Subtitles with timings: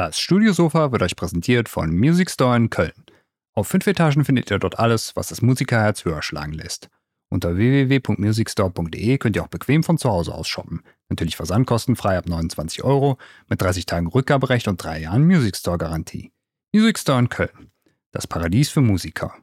[0.00, 3.04] Das Studiosofa wird euch präsentiert von Music Store in Köln.
[3.52, 6.88] Auf fünf Etagen findet ihr dort alles, was das Musikerherz höher schlagen lässt.
[7.28, 10.82] Unter www.musicstore.de könnt ihr auch bequem von zu Hause aus shoppen.
[11.10, 13.18] Natürlich versandkostenfrei ab 29 Euro,
[13.50, 16.32] mit 30 Tagen Rückgaberecht und drei Jahren Music Store Garantie.
[16.72, 17.70] Music Store in Köln.
[18.10, 19.34] Das Paradies für Musiker.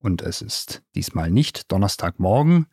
[0.00, 2.66] Und es ist diesmal nicht Donnerstagmorgen,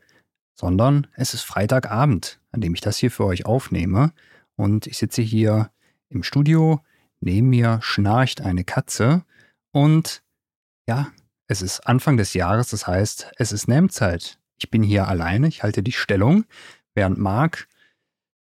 [0.53, 4.11] sondern es ist Freitagabend, an dem ich das hier für euch aufnehme.
[4.55, 5.71] Und ich sitze hier
[6.09, 6.79] im Studio
[7.25, 9.23] Neben mir schnarcht eine Katze
[9.71, 10.23] und
[10.89, 11.07] ja,
[11.47, 14.39] es ist Anfang des Jahres, das heißt, es ist Nehmzeit.
[14.57, 16.43] Ich bin hier alleine, ich halte die Stellung,
[16.95, 17.67] während Marc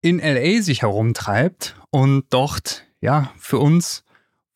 [0.02, 4.04] in LA sich herumtreibt und dort, ja, für uns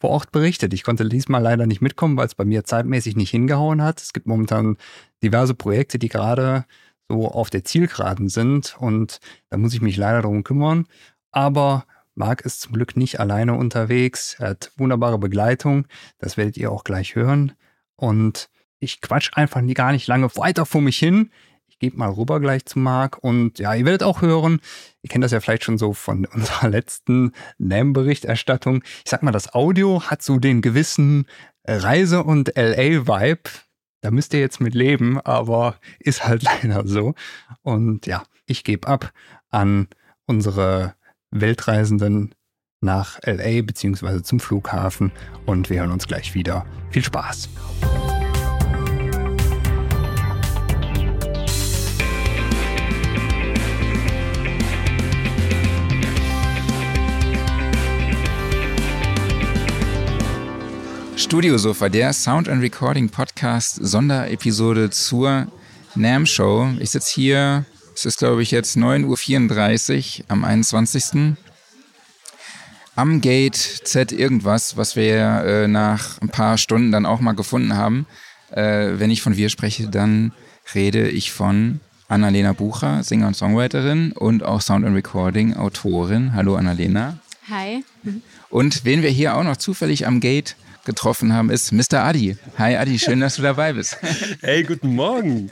[0.00, 0.74] vor Ort berichtet.
[0.74, 4.00] Ich konnte diesmal leider nicht mitkommen, weil es bei mir zeitmäßig nicht hingehauen hat.
[4.00, 4.78] Es gibt momentan
[5.22, 6.64] diverse Projekte, die gerade
[7.08, 10.86] so auf der Zielgeraden sind und da muss ich mich leider darum kümmern.
[11.30, 11.86] Aber
[12.18, 14.36] Marc ist zum Glück nicht alleine unterwegs.
[14.38, 15.86] Er hat wunderbare Begleitung.
[16.18, 17.52] Das werdet ihr auch gleich hören.
[17.96, 21.30] Und ich quatsch einfach gar nicht lange weiter vor mich hin.
[21.66, 23.18] Ich gebe mal rüber gleich zu Marc.
[23.18, 24.60] Und ja, ihr werdet auch hören,
[25.02, 28.82] ihr kennt das ja vielleicht schon so von unserer letzten NAM-Berichterstattung.
[29.04, 31.26] Ich sag mal, das Audio hat so den gewissen
[31.64, 33.50] Reise- und LA-Vibe.
[34.00, 37.14] Da müsst ihr jetzt mit leben, aber ist halt leider so.
[37.62, 39.12] Und ja, ich gebe ab
[39.50, 39.88] an
[40.26, 40.94] unsere
[41.30, 42.34] Weltreisenden
[42.80, 44.22] nach LA bzw.
[44.22, 45.12] zum Flughafen
[45.46, 46.64] und wir hören uns gleich wieder.
[46.90, 47.48] Viel Spaß!
[61.16, 65.48] Studiosofa, der Sound and Recording Podcast Sonderepisode zur
[65.94, 66.68] NAM Show.
[66.78, 67.66] Ich sitze hier
[67.98, 71.34] es ist, glaube ich, jetzt 9.34 Uhr am 21.
[72.94, 77.74] Am Gate Z irgendwas, was wir äh, nach ein paar Stunden dann auch mal gefunden
[77.74, 78.06] haben.
[78.52, 80.30] Äh, wenn ich von wir spreche, dann
[80.76, 86.34] rede ich von Annalena Bucher, Singer und Songwriterin und auch Sound and Recording Autorin.
[86.34, 87.18] Hallo Annalena.
[87.50, 87.84] Hi.
[88.48, 90.54] Und wen wir hier auch noch zufällig am Gate
[90.88, 92.02] getroffen haben, ist Mr.
[92.02, 92.38] Adi.
[92.56, 93.98] Hi Adi, schön, dass du dabei bist.
[94.40, 95.50] Hey, guten Morgen.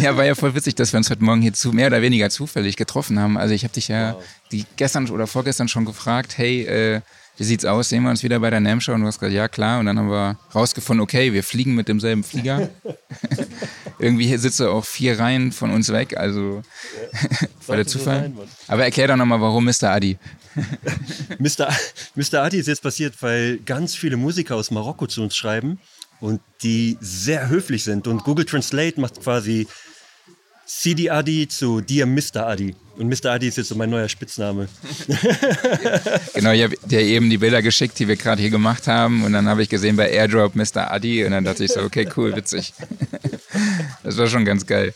[0.00, 2.28] Ja, war ja voll witzig, dass wir uns heute Morgen hier zu, mehr oder weniger
[2.30, 3.38] zufällig getroffen haben.
[3.38, 4.24] Also ich habe dich ja wow.
[4.50, 7.00] die gestern oder vorgestern schon gefragt, hey, äh,
[7.36, 7.88] wie sieht's aus?
[7.88, 8.92] Sehen wir uns wieder bei der NAM-Show?
[8.92, 9.80] Und du hast gesagt, ja klar.
[9.80, 12.70] Und dann haben wir rausgefunden, okay, wir fliegen mit demselben Flieger.
[13.98, 16.62] Irgendwie hier sitzt auch vier Reihen von uns weg, also
[17.66, 18.20] war der Zufall.
[18.20, 18.38] Sein,
[18.68, 19.90] Aber erklär doch nochmal, warum Mr.
[19.90, 20.18] Adi?
[21.38, 21.68] Mr.
[22.14, 22.42] Mr.
[22.42, 25.78] Adi ist jetzt passiert, weil ganz viele Musiker aus Marokko zu uns schreiben
[26.20, 28.06] und die sehr höflich sind.
[28.06, 29.66] Und Google Translate macht quasi
[30.66, 32.46] CD Adi zu Dear Mr.
[32.46, 32.74] Adi.
[32.96, 33.32] Und Mr.
[33.32, 34.68] Adi ist jetzt so mein neuer Spitzname.
[36.34, 39.22] genau, ich habe dir eben die Bilder geschickt, die wir gerade hier gemacht haben.
[39.24, 40.90] Und dann habe ich gesehen bei Airdrop Mr.
[40.90, 41.24] Adi.
[41.24, 42.72] Und dann dachte ich so, okay, cool, witzig.
[44.02, 44.92] das war schon ganz geil.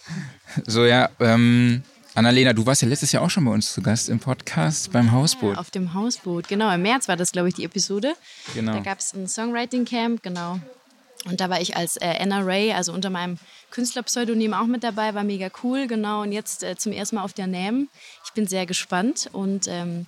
[0.66, 1.82] So, ja, ähm,
[2.14, 5.12] Annalena, du warst ja letztes Jahr auch schon bei uns zu Gast im Podcast beim
[5.12, 5.54] Hausboot.
[5.54, 6.75] Ja, auf dem Hausboot, genau.
[6.75, 8.14] Im März war das, glaube ich, die Episode.
[8.54, 8.72] Genau.
[8.72, 10.59] Da gab es ein Songwriting-Camp, genau.
[11.26, 13.38] Und da war ich als äh, Anna Ray, also unter meinem
[13.70, 16.22] Künstlerpseudonym auch mit dabei, war mega cool, genau.
[16.22, 17.88] Und jetzt äh, zum ersten Mal auf der NAM.
[18.25, 20.06] Ich bin sehr gespannt und ähm,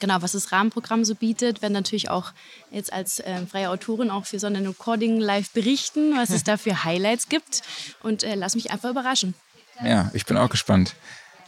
[0.00, 2.32] genau, was das Rahmenprogramm so bietet, werden natürlich auch
[2.70, 6.56] jetzt als äh, freie Autorin auch für so ein Recording live berichten, was es da
[6.56, 7.62] für Highlights gibt.
[8.02, 9.34] Und äh, lass mich einfach überraschen.
[9.82, 10.94] Ja, ich bin auch gespannt.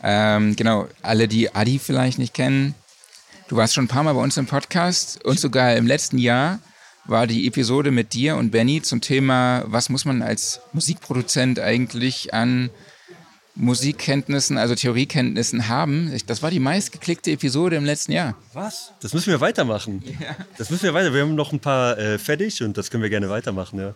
[0.02, 2.74] Ähm, genau, alle, die Adi vielleicht nicht kennen,
[3.48, 6.58] du warst schon ein paar Mal bei uns im Podcast und sogar im letzten Jahr
[7.04, 12.32] war die Episode mit dir und Benny zum Thema, was muss man als Musikproduzent eigentlich
[12.32, 12.70] an
[13.54, 16.10] Musikkenntnissen, also Theoriekenntnissen haben.
[16.26, 18.34] Das war die meistgeklickte Episode im letzten Jahr.
[18.54, 18.92] Was?
[19.00, 20.02] Das müssen wir weitermachen.
[20.20, 20.36] Ja.
[20.56, 21.12] Das müssen wir weiter.
[21.12, 23.94] Wir haben noch ein paar äh, fertig und das können wir gerne weitermachen, ja.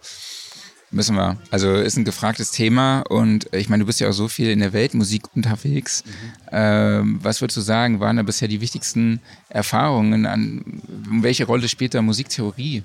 [0.90, 1.36] Müssen wir.
[1.50, 4.60] Also ist ein gefragtes Thema und ich meine, du bist ja auch so viel in
[4.60, 6.04] der Weltmusik unterwegs.
[6.04, 6.10] Mhm.
[6.52, 10.26] Ähm, was würdest du sagen, waren da bisher die wichtigsten Erfahrungen?
[10.26, 10.82] An,
[11.22, 12.84] welche Rolle spielt da Musiktheorie?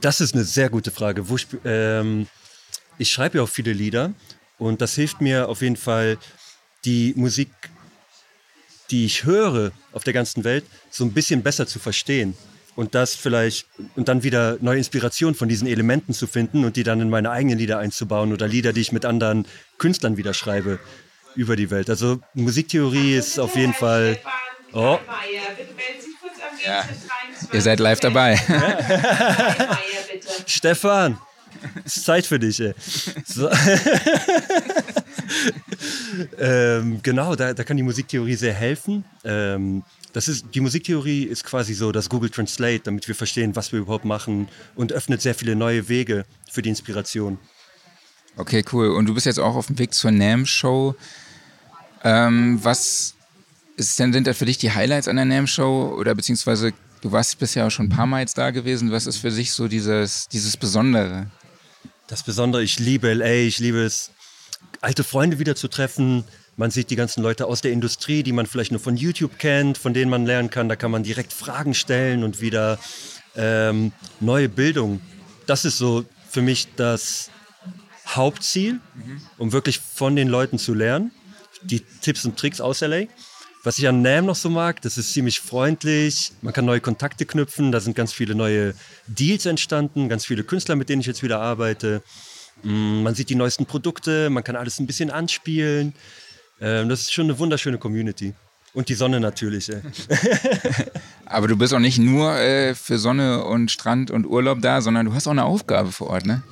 [0.00, 1.28] Das ist eine sehr gute Frage.
[1.28, 2.26] Wo, ähm,
[2.98, 4.12] ich schreibe ja auch viele Lieder
[4.58, 6.18] und das hilft mir auf jeden Fall,
[6.84, 7.50] die Musik,
[8.90, 12.36] die ich höre auf der ganzen Welt, so ein bisschen besser zu verstehen
[12.76, 13.66] und das vielleicht
[13.96, 17.30] und dann wieder neue Inspiration von diesen Elementen zu finden und die dann in meine
[17.30, 19.46] eigenen Lieder einzubauen oder Lieder, die ich mit anderen
[19.78, 20.78] Künstlern wieder schreibe
[21.34, 21.90] über die Welt.
[21.90, 24.18] Also Musiktheorie ist auf jeden Fall.
[24.72, 24.98] Oh.
[26.64, 26.84] Ja.
[27.52, 28.36] Ihr seid live dabei.
[30.46, 31.18] Stefan,
[31.84, 32.60] es ist Zeit für dich.
[32.60, 32.74] Ey.
[33.24, 33.48] So.
[36.38, 39.04] ähm, genau, da, da, kann die Musiktheorie sehr helfen.
[39.24, 39.82] Ähm,
[40.12, 43.80] das ist, die Musiktheorie ist quasi so das Google Translate, damit wir verstehen, was wir
[43.80, 47.38] überhaupt machen und öffnet sehr viele neue Wege für die Inspiration.
[48.36, 48.90] Okay, cool.
[48.90, 50.94] Und du bist jetzt auch auf dem Weg zur NAM-Show.
[52.04, 53.14] Ähm, was
[53.78, 55.94] ist denn, sind da für dich die Highlights an der NAM-Show?
[55.98, 58.90] Oder beziehungsweise du warst bisher auch schon ein paar Mal jetzt da gewesen.
[58.90, 61.30] Was ist für dich so dieses, dieses Besondere?
[62.08, 64.10] Das Besondere, ich liebe LA, ich liebe es,
[64.80, 66.24] alte Freunde wieder zu treffen,
[66.56, 69.78] man sieht die ganzen Leute aus der Industrie, die man vielleicht nur von YouTube kennt,
[69.78, 70.68] von denen man lernen kann.
[70.68, 72.80] Da kann man direkt Fragen stellen und wieder
[73.36, 75.00] ähm, neue Bildung.
[75.46, 77.30] Das ist so für mich das
[78.08, 78.80] Hauptziel,
[79.36, 81.12] um wirklich von den Leuten zu lernen.
[81.62, 83.04] Die Tipps und Tricks aus LA.
[83.68, 86.32] Was ich an NAM noch so mag, das ist ziemlich freundlich.
[86.40, 87.70] Man kann neue Kontakte knüpfen.
[87.70, 88.72] Da sind ganz viele neue
[89.06, 92.02] Deals entstanden, ganz viele Künstler, mit denen ich jetzt wieder arbeite.
[92.62, 95.92] Mm, man sieht die neuesten Produkte, man kann alles ein bisschen anspielen.
[96.62, 98.32] Ähm, das ist schon eine wunderschöne Community.
[98.72, 99.70] Und die Sonne natürlich.
[101.26, 105.04] Aber du bist auch nicht nur äh, für Sonne und Strand und Urlaub da, sondern
[105.04, 106.42] du hast auch eine Aufgabe vor Ort, ne?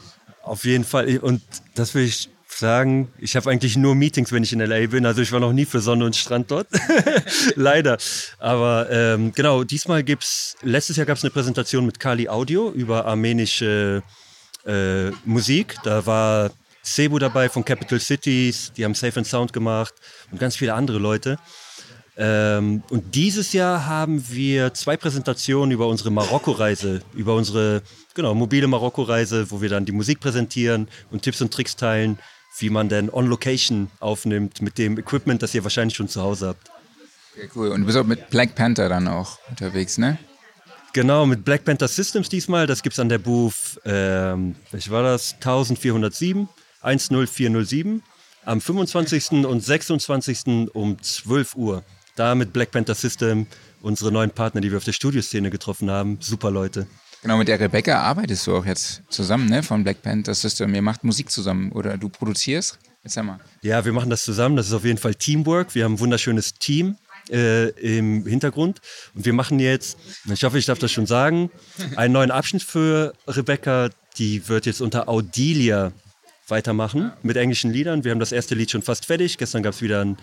[0.42, 1.16] Auf jeden Fall.
[1.16, 1.40] Und
[1.74, 2.28] das will ich
[2.58, 5.06] sagen, ich habe eigentlich nur Meetings, wenn ich in LA bin.
[5.06, 6.68] Also ich war noch nie für Sonne und Strand dort.
[7.54, 7.98] Leider.
[8.38, 12.70] Aber ähm, genau, diesmal gibt es, letztes Jahr gab es eine Präsentation mit Kali Audio
[12.70, 14.02] über armenische
[14.66, 15.76] äh, Musik.
[15.84, 16.50] Da war
[16.84, 19.94] Cebu dabei von Capital Cities, die haben Safe and Sound gemacht
[20.30, 21.38] und ganz viele andere Leute.
[22.18, 27.82] Ähm, und dieses Jahr haben wir zwei Präsentationen über unsere Marokko-Reise, über unsere
[28.14, 32.18] genau, mobile Marokko-Reise, wo wir dann die Musik präsentieren und Tipps und Tricks teilen,
[32.58, 36.48] wie man denn on Location aufnimmt mit dem Equipment, das ihr wahrscheinlich schon zu Hause
[36.48, 36.70] habt.
[37.34, 37.68] Okay, cool.
[37.68, 40.18] Und du bist auch mit Black Panther dann auch unterwegs, ne?
[40.92, 42.66] Genau, mit Black Panther Systems diesmal.
[42.66, 45.34] Das gibt es an der Booth, ähm, welche war das?
[45.34, 46.48] 1407.
[46.80, 48.02] 10407
[48.46, 49.44] am 25.
[49.44, 50.70] und 26.
[50.72, 51.84] um 12 Uhr.
[52.14, 53.46] Da mit Black Panther System,
[53.82, 56.16] unsere neuen Partner, die wir auf der Studioszene getroffen haben.
[56.20, 56.86] Super Leute.
[57.22, 60.74] Genau, mit der Rebecca arbeitest du auch jetzt zusammen, ne, von Black Panther System.
[60.74, 62.78] Ihr macht Musik zusammen oder du produzierst?
[63.02, 63.40] Erzähl mal.
[63.62, 64.56] Ja, wir machen das zusammen.
[64.56, 65.74] Das ist auf jeden Fall Teamwork.
[65.74, 66.96] Wir haben ein wunderschönes Team
[67.30, 68.80] äh, im Hintergrund.
[69.14, 69.98] Und wir machen jetzt,
[70.32, 71.50] ich hoffe, ich darf das schon sagen,
[71.96, 73.90] einen neuen Abschnitt für Rebecca.
[74.18, 75.92] Die wird jetzt unter Audilia
[76.48, 78.04] weitermachen mit englischen Liedern.
[78.04, 79.38] Wir haben das erste Lied schon fast fertig.
[79.38, 80.16] Gestern gab es wieder einen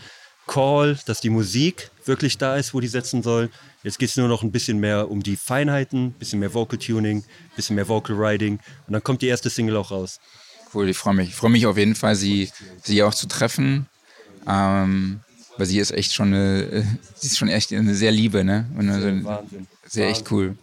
[0.47, 3.49] Call, dass die Musik wirklich da ist, wo die setzen soll.
[3.83, 6.79] Jetzt geht es nur noch ein bisschen mehr um die Feinheiten, ein bisschen mehr Vocal
[6.79, 10.19] Tuning, ein bisschen mehr Vocal Writing und dann kommt die erste Single auch raus.
[10.73, 11.29] Cool, ich freue mich.
[11.29, 12.49] Ich freue mich auf jeden Fall, sie,
[12.81, 13.87] sie auch zu treffen.
[14.47, 15.21] Ähm,
[15.57, 16.81] weil sie ist echt schon eine,
[17.15, 18.65] sie ist schon echt eine sehr liebe, ne?
[18.77, 19.67] Und also, Wahnsinn.
[19.87, 20.57] Sehr echt cool.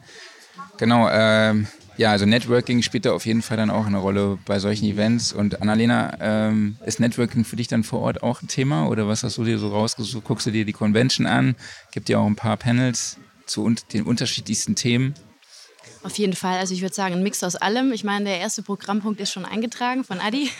[0.78, 1.66] Genau, ähm,
[2.00, 5.34] ja, also Networking spielt da auf jeden Fall dann auch eine Rolle bei solchen Events.
[5.34, 9.22] Und Annalena, ähm, ist Networking für dich dann vor Ort auch ein Thema oder was
[9.22, 10.24] hast du dir so rausgesucht?
[10.24, 11.56] Guckst du dir die Convention an?
[11.92, 15.12] Gibt ja auch ein paar Panels zu un den unterschiedlichsten Themen.
[16.02, 16.58] Auf jeden Fall.
[16.58, 17.92] Also ich würde sagen, ein Mix aus allem.
[17.92, 20.50] Ich meine, der erste Programmpunkt ist schon eingetragen von Adi.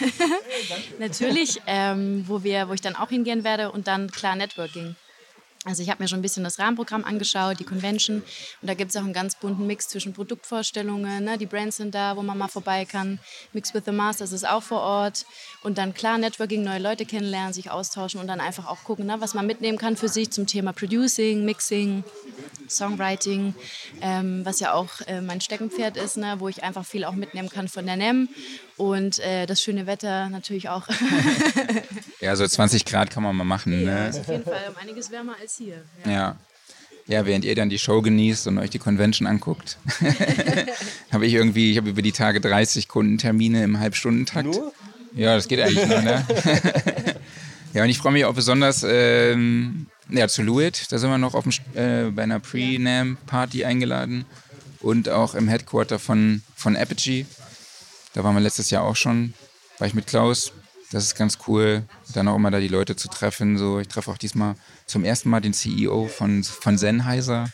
[0.99, 3.73] Natürlich, ähm, wo, wir, wo ich dann auch hingehen werde.
[3.73, 4.95] Und dann klar Networking.
[5.67, 8.23] Also ich habe mir schon ein bisschen das Rahmenprogramm angeschaut, die Convention.
[8.62, 11.23] Und da gibt es auch einen ganz bunten Mix zwischen Produktvorstellungen.
[11.23, 11.37] Ne?
[11.37, 13.19] Die Brands sind da, wo man mal vorbei kann.
[13.53, 15.27] Mix with the Masters ist auch vor Ort.
[15.62, 19.17] Und dann klar Networking, neue Leute kennenlernen, sich austauschen und dann einfach auch gucken, ne?
[19.19, 22.05] was man mitnehmen kann für sich zum Thema Producing, Mixing,
[22.67, 23.55] Songwriting,
[24.01, 26.37] ähm, was ja auch äh, mein Steckenpferd ist, ne?
[26.39, 28.31] wo ich einfach viel auch mitnehmen kann von der NEM.
[28.81, 30.89] Und äh, das schöne Wetter natürlich auch.
[32.22, 33.75] ja, so 20 Grad kann man mal machen.
[33.84, 34.08] Ja, ne?
[34.08, 35.82] ist auf jeden Fall um einiges wärmer als hier.
[36.06, 36.10] Ja.
[36.10, 36.37] ja.
[37.06, 37.27] ja.
[37.27, 39.77] während ihr dann die Show genießt und euch die Convention anguckt,
[41.13, 44.46] habe ich irgendwie, ich habe über die Tage 30 Kundentermine im Halbstundentakt.
[44.46, 44.72] Nur?
[45.15, 46.27] Ja, das geht eigentlich nur, ne?
[47.75, 50.91] ja, und ich freue mich auch besonders ähm, ja, zu Luit.
[50.91, 54.25] Da sind wir noch auf dem, äh, bei einer Pre-NAM-Party eingeladen.
[54.81, 57.27] Und auch im Headquarter von, von Apogee.
[58.14, 59.34] Da waren wir letztes Jahr auch schon,
[59.79, 60.52] war ich mit Klaus.
[60.93, 63.56] Das ist ganz cool, dann auch immer da die Leute zu treffen.
[63.56, 67.48] So, ich treffe auch diesmal zum ersten Mal den CEO von, von Sennheiser.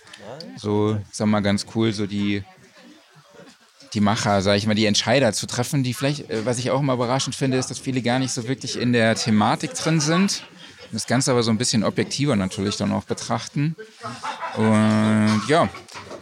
[0.56, 2.42] So, sag mal, ganz cool, so die,
[3.92, 6.80] die Macher, sag ich mal, die Entscheider zu treffen, die vielleicht, äh, was ich auch
[6.80, 10.44] immer überraschend finde, ist, dass viele gar nicht so wirklich in der Thematik drin sind.
[10.92, 13.76] Das Ganze aber so ein bisschen objektiver natürlich dann auch betrachten.
[14.56, 15.68] Und ja,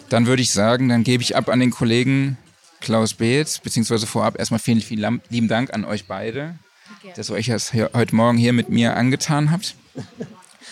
[0.08, 2.38] dann würde ich sagen, dann gebe ich ab an den Kollegen
[2.84, 6.58] Klaus Beetz, beziehungsweise vorab erstmal vielen, vielen lieben Dank an euch beide,
[6.98, 7.12] okay.
[7.16, 9.74] dass ihr euch das heute Morgen hier mit mir angetan habt.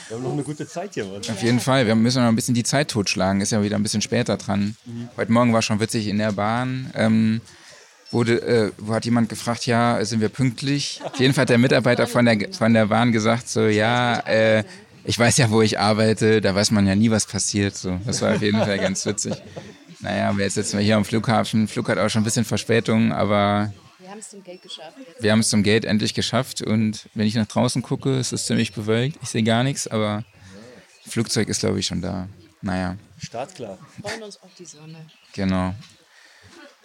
[0.08, 1.06] Wir haben noch eine gute Zeit hier.
[1.06, 1.20] Mann.
[1.20, 1.86] Auf jeden Fall.
[1.86, 3.40] Wir müssen noch ein bisschen die Zeit totschlagen.
[3.40, 4.76] Ist ja wieder ein bisschen später dran.
[4.84, 5.08] Mhm.
[5.16, 6.90] Heute Morgen war schon witzig in der Bahn.
[6.94, 7.40] Ähm,
[8.10, 11.00] wurde, äh, wo hat jemand gefragt, ja, sind wir pünktlich?
[11.02, 14.64] Auf jeden Fall hat der Mitarbeiter von der, von der Bahn gesagt, so, ja, äh,
[15.04, 17.74] ich weiß ja, wo ich arbeite, da weiß man ja nie, was passiert.
[17.74, 19.34] So, das war auf jeden Fall ganz witzig.
[20.02, 21.68] Naja, aber jetzt sitzen wir hier am Flughafen.
[21.68, 24.96] Flug hat auch schon ein bisschen Verspätung, aber wir haben es zum Gate geschafft.
[24.98, 25.22] Jetzt.
[25.22, 28.46] Wir haben es zum Gate endlich geschafft und wenn ich nach draußen gucke, ist es
[28.46, 29.16] ziemlich bewölkt.
[29.22, 30.24] Ich sehe gar nichts, aber
[31.06, 32.28] Flugzeug ist, glaube ich, schon da.
[32.62, 32.96] Naja.
[33.18, 33.78] Startklar.
[33.96, 35.06] Wir freuen uns auf die Sonne.
[35.34, 35.74] Genau.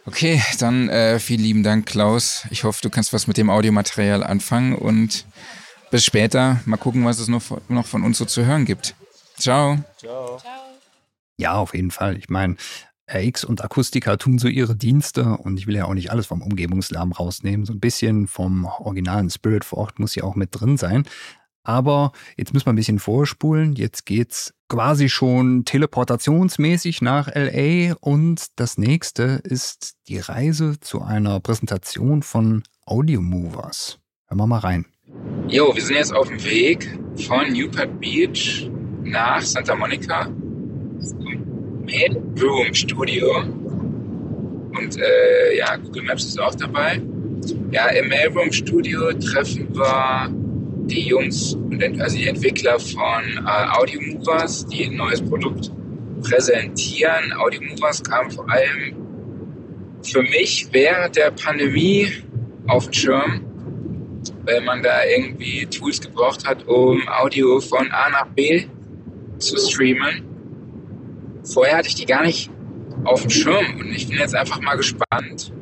[0.06, 2.46] Okay, dann äh, vielen lieben Dank, Klaus.
[2.52, 5.26] Ich hoffe, du kannst was mit dem Audiomaterial anfangen und
[5.90, 6.62] bis später.
[6.66, 8.96] Mal gucken, was es noch, noch von uns so zu hören gibt.
[9.38, 9.80] Ciao.
[9.98, 10.38] Ciao.
[10.40, 10.60] Ciao.
[11.38, 12.18] Ja, auf jeden Fall.
[12.18, 12.56] Ich meine,
[13.12, 16.42] RX und Akustika tun so ihre Dienste und ich will ja auch nicht alles vom
[16.42, 17.66] Umgebungslärm rausnehmen.
[17.66, 21.06] So ein bisschen vom originalen Spirit vor Ort muss ja auch mit drin sein.
[21.64, 23.76] Aber jetzt müssen wir ein bisschen vorspulen.
[23.76, 31.40] Jetzt geht's quasi schon teleportationsmäßig nach LA und das nächste ist die Reise zu einer
[31.40, 34.00] Präsentation von Audio Movers.
[34.28, 34.86] Hören wir mal rein.
[35.48, 38.70] Jo, wir sind jetzt auf dem Weg von Newport Beach
[39.04, 40.30] nach Santa Monica
[41.88, 43.44] Main Room Studio.
[44.78, 47.02] Und äh, ja, Google Maps ist auch dabei.
[47.72, 50.30] Ja, im Mailroom Studio treffen wir
[50.88, 51.58] die Jungs,
[52.00, 55.72] also die Entwickler von äh, Audio Movers, die ein neues Produkt
[56.22, 57.34] präsentieren.
[57.38, 58.96] Audio Movers kam vor allem
[60.04, 62.08] für mich während der Pandemie
[62.68, 63.42] auf den Schirm,
[64.46, 68.66] weil man da irgendwie Tools gebraucht hat, um Audio von A nach B
[69.38, 70.37] zu streamen.
[71.54, 72.50] Vorher hatte ich die gar nicht
[73.06, 75.54] auf dem Schirm und ich bin jetzt einfach mal gespannt,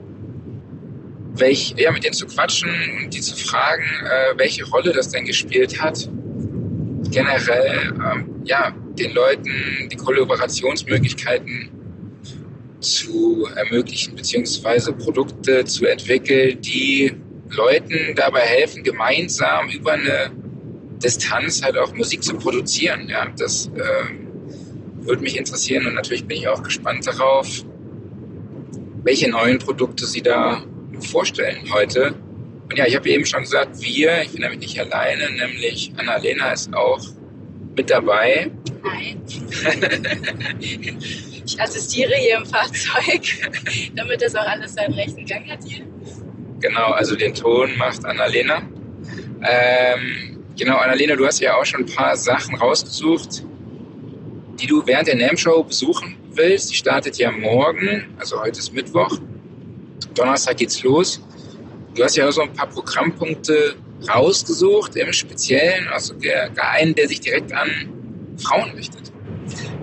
[1.33, 2.69] welch, ja, mit denen zu quatschen
[3.03, 6.09] und die zu fragen, äh, welche Rolle das denn gespielt hat.
[7.11, 9.51] Generell, ähm, ja, den Leuten
[9.91, 11.69] die Kollaborationsmöglichkeiten
[12.79, 17.13] zu ermöglichen, beziehungsweise Produkte zu entwickeln, die
[17.49, 20.31] Leuten dabei helfen, gemeinsam über eine
[21.03, 23.07] Distanz halt auch Musik zu produzieren.
[23.09, 24.24] Ja, das äh,
[25.05, 27.47] würde mich interessieren und natürlich bin ich auch gespannt darauf,
[29.03, 30.63] welche neuen Produkte sie da
[30.99, 32.15] vorstellen heute.
[32.63, 36.51] Und ja, ich habe eben schon gesagt, wir, ich bin damit nicht alleine, nämlich Annalena
[36.51, 36.99] ist auch
[37.75, 38.49] mit dabei.
[38.83, 39.17] Hi.
[41.45, 43.21] ich assistiere hier im Fahrzeug,
[43.95, 45.85] damit das auch alles seinen rechten Gang hat hier.
[46.59, 48.63] Genau, also den Ton macht Annalena.
[49.43, 53.43] Ähm, genau, Annalena, du hast ja auch schon ein paar Sachen rausgesucht,
[54.59, 56.71] die du während der NAM-Show besuchen willst.
[56.71, 59.17] Die startet ja morgen, also heute ist Mittwoch.
[60.13, 61.21] Donnerstag geht's los.
[61.93, 63.75] Du hast ja auch so ein paar Programmpunkte
[64.09, 67.89] rausgesucht, im Speziellen, also der, der einen, der sich direkt an
[68.37, 69.04] Frauen richtet.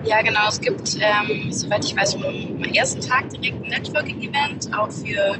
[0.05, 0.49] Ja, genau.
[0.49, 5.37] Es gibt, ähm, soweit ich weiß, am ersten Tag direkt ein Networking-Event, auch für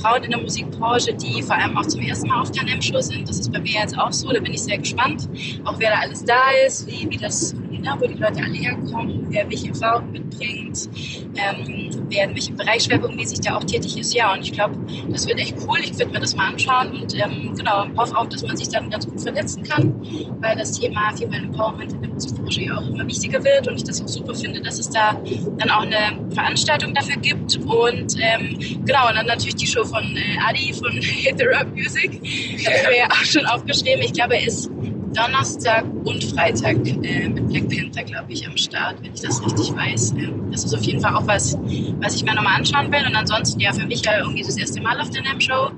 [0.00, 3.28] Frauen in der Musikbranche, die vor allem auch zum ersten Mal auf der NEM-Show sind.
[3.28, 5.28] Das ist bei mir jetzt auch so, da bin ich sehr gespannt,
[5.64, 9.26] auch wer da alles da ist, wie, wie das, genau, wo die Leute alle herkommen,
[9.28, 10.88] wer welche Erfahrungen mitbringt,
[11.36, 14.14] ähm, wer in welchem Bereich schwerpunktmäßig da auch tätig ist.
[14.14, 14.76] Ja, und ich glaube,
[15.10, 15.78] das wird echt cool.
[15.82, 18.90] Ich würde mir das mal anschauen und ähm, genau, hoffe auch, dass man sich dann
[18.90, 19.94] ganz gut vernetzen kann,
[20.40, 23.84] weil das Thema Female Empowerment in der Musikbranche ja auch immer wichtiger wird und ich
[23.90, 25.20] das auch super finde, dass es da
[25.58, 30.16] dann auch eine Veranstaltung dafür gibt und ähm, genau, und dann natürlich die Show von
[30.16, 32.20] äh, Adi von Hit the Rock Music.
[32.64, 34.02] Das haben wir ja auch schon aufgeschrieben.
[34.02, 34.70] Ich glaube, er ist
[35.14, 39.74] Donnerstag und Freitag äh, mit Black Panther, glaube ich, am Start, wenn ich das richtig
[39.74, 40.12] weiß.
[40.12, 41.58] Ähm, das ist auf jeden Fall auch was,
[42.00, 43.04] was ich mir nochmal anschauen will.
[43.06, 45.70] Und ansonsten, ja, für mich ja irgendwie das erste Mal auf der NAM-Show.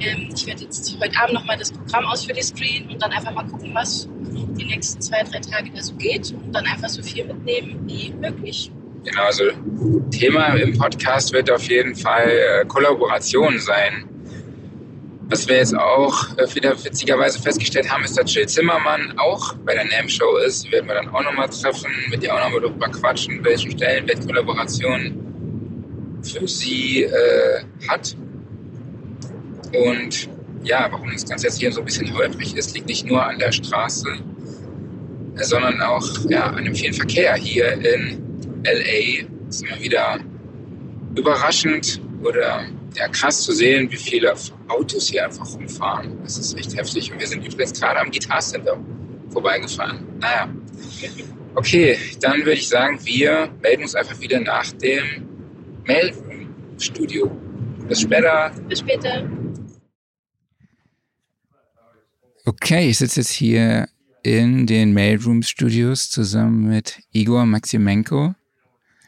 [0.00, 3.46] Ähm, ich werde jetzt heute Abend nochmal das Programm ausführlich screenen und dann einfach mal
[3.46, 4.08] gucken, was
[4.58, 8.12] die nächsten zwei, drei Tage da so geht und dann einfach so viel mitnehmen wie
[8.20, 8.70] möglich.
[9.04, 9.44] Genau, also
[10.10, 14.08] Thema im Podcast wird auf jeden Fall äh, Kollaboration sein.
[15.28, 19.74] Was wir jetzt auch äh, wieder witzigerweise festgestellt haben, ist, dass Jill Zimmermann auch bei
[19.74, 20.70] der NAM-Show ist.
[20.70, 26.20] Werden wir dann auch nochmal treffen, mit ihr auch nochmal darüber quatschen, welchen Stellenwert Kollaboration
[26.22, 28.16] für sie äh, hat.
[29.72, 30.28] Und
[30.62, 33.38] ja, warum das Ganze jetzt hier so ein bisschen holprig ist, liegt nicht nur an
[33.38, 34.06] der Straße,
[35.36, 38.22] sondern auch ja, an dem vielen Verkehr hier in
[38.64, 40.18] LA ist immer wieder
[41.14, 42.64] überraschend oder
[42.96, 44.34] ja, krass zu sehen, wie viele
[44.68, 46.18] Autos hier einfach rumfahren.
[46.22, 47.12] Das ist echt heftig.
[47.12, 48.78] Und wir sind übrigens gerade am Guitar Center
[49.30, 50.06] vorbeigefahren.
[50.20, 50.48] Naja.
[51.54, 55.28] Okay, dann würde ich sagen, wir melden uns einfach wieder nach dem
[55.86, 57.30] Mailroom-Studio.
[57.88, 58.52] Bis später.
[58.68, 59.28] Bis später.
[62.46, 63.88] Okay, ich sitze jetzt hier
[64.22, 68.34] in den Mailroom Studios zusammen mit Igor Maximenko.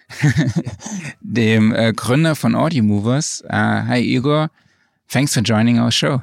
[1.21, 3.43] dem äh, Gründer von Audio Movers.
[3.49, 4.51] Uh, hi, Igor.
[5.09, 6.23] Thanks for joining our show.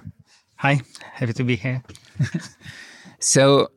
[0.57, 0.81] Hi,
[1.13, 1.81] happy to be here.
[3.19, 3.67] so,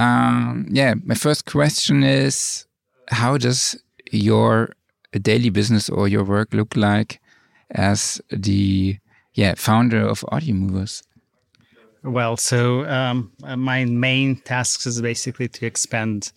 [0.00, 2.66] Um, yeah, my first question is
[3.08, 3.78] how does
[4.10, 4.70] your
[5.12, 7.20] daily business or your work look like
[7.72, 8.98] as the
[9.34, 11.02] yeah founder of Audio Movers?
[12.02, 16.32] Well, so um, my main task is basically to expand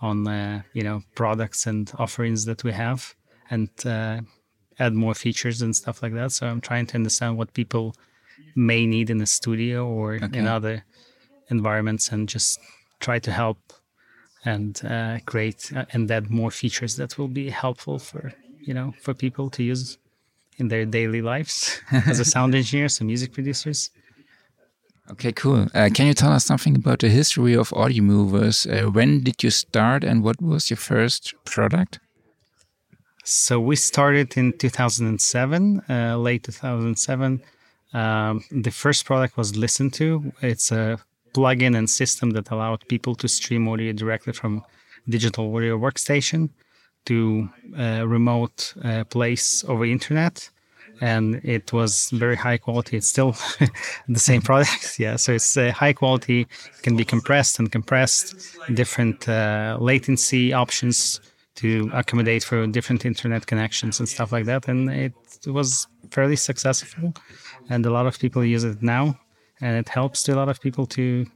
[0.00, 3.14] on uh, you know products and offerings that we have
[3.50, 4.20] and uh,
[4.78, 6.32] add more features and stuff like that.
[6.32, 7.94] So I'm trying to understand what people
[8.54, 10.38] may need in the studio or okay.
[10.38, 10.84] in other
[11.48, 12.60] environments and just
[13.00, 13.58] try to help
[14.44, 18.94] and uh, create uh, and add more features that will be helpful for you know
[19.00, 19.98] for people to use
[20.58, 23.90] in their daily lives as a sound engineer, so music producers.
[25.10, 25.66] Okay, cool.
[25.74, 28.66] Uh, can you tell us something about the history of Audio Movers?
[28.66, 31.98] Uh, when did you start and what was your first product?
[33.24, 37.42] So we started in 2007, uh, late 2007.
[37.94, 40.30] Um, the first product was Listen to.
[40.42, 40.98] It's a
[41.34, 44.62] plugin and system that allowed people to stream audio directly from
[45.08, 46.50] digital audio workstation
[47.06, 47.48] to
[47.78, 50.50] a remote uh, place over internet
[51.00, 53.32] and it was very high quality it's still
[54.08, 58.56] the same product yeah so it's uh, high quality it can be compressed and compressed
[58.74, 61.20] different uh, latency options
[61.54, 65.12] to accommodate for different internet connections and stuff like that and it
[65.46, 67.12] was fairly successful
[67.70, 69.18] and a lot of people use it now
[69.60, 71.26] and it helps to a lot of people to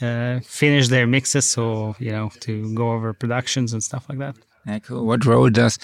[0.00, 4.36] uh, finish their mixes or you know to go over productions and stuff like that.
[4.66, 5.04] Yeah, cool.
[5.04, 5.78] What role does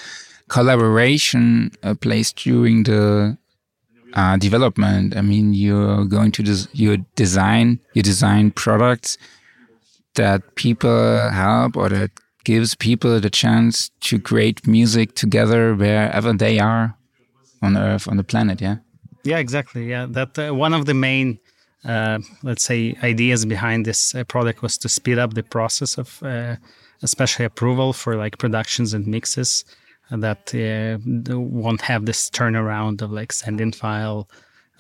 [0.49, 3.37] collaboration uh, plays during the
[4.15, 5.17] uh, development?
[5.17, 9.19] I mean, you're going to des you design you design products
[10.15, 12.11] that people help or that
[12.45, 16.97] gives people the chance to create music together wherever they are
[17.63, 18.61] on Earth on the planet.
[18.61, 18.77] Yeah.
[19.25, 19.89] Yeah, exactly.
[19.89, 21.39] Yeah, that uh, one of the main,
[21.85, 26.23] uh, let's say, ideas behind this uh, product was to speed up the process of,
[26.23, 26.57] uh,
[27.03, 29.65] especially approval for like productions and mixes
[30.11, 30.99] that uh,
[31.39, 34.29] won't have this turnaround of like sending file,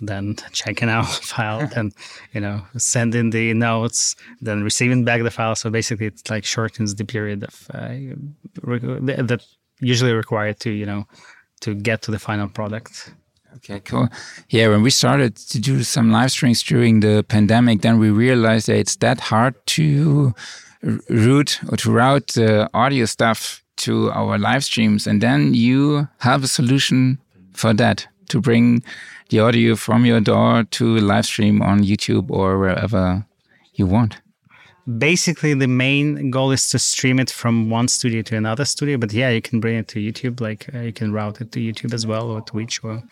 [0.01, 1.93] then checking out file, then
[2.33, 5.55] you know sending the notes, then receiving back the file.
[5.55, 7.89] So basically, it like shortens the period of uh,
[8.63, 9.45] that
[9.81, 11.07] usually required to you know
[11.61, 13.15] to get to the final product.
[13.57, 14.09] Okay, cool.
[14.49, 18.67] Yeah, when we started to do some live streams during the pandemic, then we realized
[18.67, 20.35] that it's that hard to
[21.09, 25.07] route or to route the audio stuff to our live streams.
[25.07, 27.19] And then you have a solution
[27.53, 28.83] for that to bring
[29.31, 33.27] the audio from your door to live stream on YouTube or wherever
[33.75, 34.21] you want.
[34.99, 39.15] Basically the main goal is to stream it from one studio to another studio but
[39.15, 41.95] yeah you can bring it to youtube like uh, you can route it to youtube
[41.95, 43.03] as well or twitch or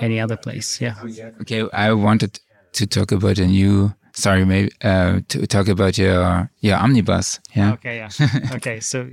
[0.00, 0.96] any other place yeah.
[1.40, 2.40] Okay i wanted
[2.72, 7.74] to talk about a new sorry maybe uh, to talk about your your omnibus yeah?
[7.74, 8.10] Okay yeah.
[8.54, 9.08] Okay so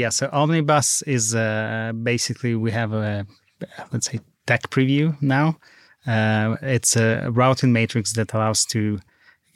[0.00, 3.26] yeah so omnibus is uh, basically we have a
[3.92, 5.56] let's say tech preview now
[6.06, 8.98] uh, it's a routing matrix that allows to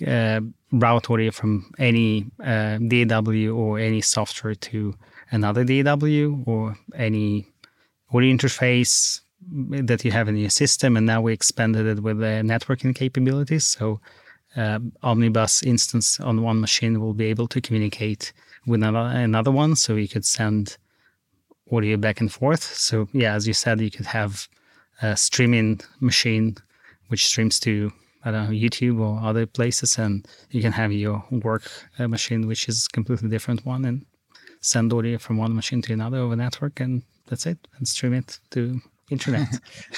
[0.07, 0.41] uh,
[0.73, 4.95] route audio from any uh, DAW or any software to
[5.31, 7.47] another DAW or any
[8.13, 10.97] audio interface that you have in your system.
[10.97, 13.65] And now we expanded it with the networking capabilities.
[13.65, 14.01] So
[14.57, 18.33] uh, Omnibus instance on one machine will be able to communicate
[18.67, 19.77] with another one.
[19.77, 20.77] So you could send
[21.71, 22.63] audio back and forth.
[22.63, 24.49] So yeah, as you said, you could have
[25.03, 26.57] a streaming machine
[27.09, 27.93] which streams to
[28.25, 32.47] I don't know, YouTube or other places, and you can have your work uh, machine,
[32.47, 34.07] which is completely different one, and
[34.63, 38.41] send audio from one machine to another over network, and that's it, and stream it
[38.53, 39.49] to internet.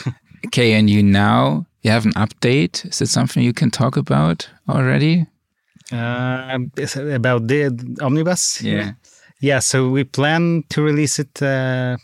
[0.46, 2.84] okay, and you now you have an update.
[2.84, 5.26] Is it something you can talk about already?
[5.92, 6.58] Uh,
[7.12, 8.60] about the omnibus.
[8.62, 8.92] Yeah.
[9.40, 9.60] Yeah.
[9.60, 11.96] So we plan to release it uh,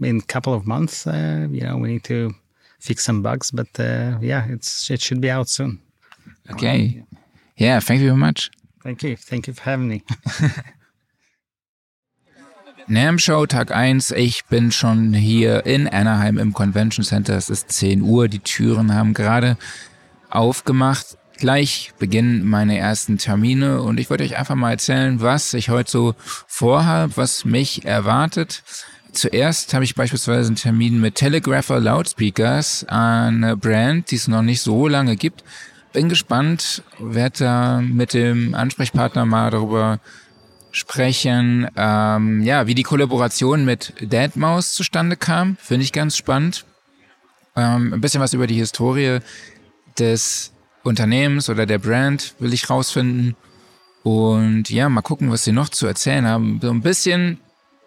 [0.00, 1.06] in a couple of months.
[1.06, 2.34] Uh, you know, we need to
[2.78, 3.50] fix some bugs.
[3.50, 5.80] But uh, yeah, it's it should be out soon.
[6.50, 7.02] Okay.
[7.56, 7.80] Yeah.
[7.80, 8.50] Thank you very much.
[8.82, 9.16] Thank you.
[9.16, 10.02] Thank you for having me.
[12.88, 14.10] NAM Show Tag 1.
[14.10, 17.36] Ich bin schon hier in Anaheim im Convention Center.
[17.36, 18.28] Es ist 10 Uhr.
[18.28, 19.56] Die Türen haben gerade
[20.30, 21.16] aufgemacht.
[21.42, 25.90] Gleich beginnen meine ersten Termine und ich wollte euch einfach mal erzählen, was ich heute
[25.90, 26.14] so
[26.46, 28.62] vorhabe, was mich erwartet.
[29.10, 34.60] Zuerst habe ich beispielsweise einen Termin mit Telegrapher Loudspeakers, eine Brand, die es noch nicht
[34.60, 35.42] so lange gibt.
[35.92, 39.98] Bin gespannt, werde da mit dem Ansprechpartner mal darüber
[40.70, 45.56] sprechen, ähm, ja, wie die Kollaboration mit Deadmaus zustande kam.
[45.60, 46.66] Finde ich ganz spannend.
[47.56, 49.18] Ähm, ein bisschen was über die Historie
[49.98, 50.52] des
[50.82, 53.36] Unternehmens oder der Brand will ich rausfinden.
[54.02, 56.58] Und ja, mal gucken, was sie noch zu erzählen haben.
[56.60, 57.38] So ein bisschen,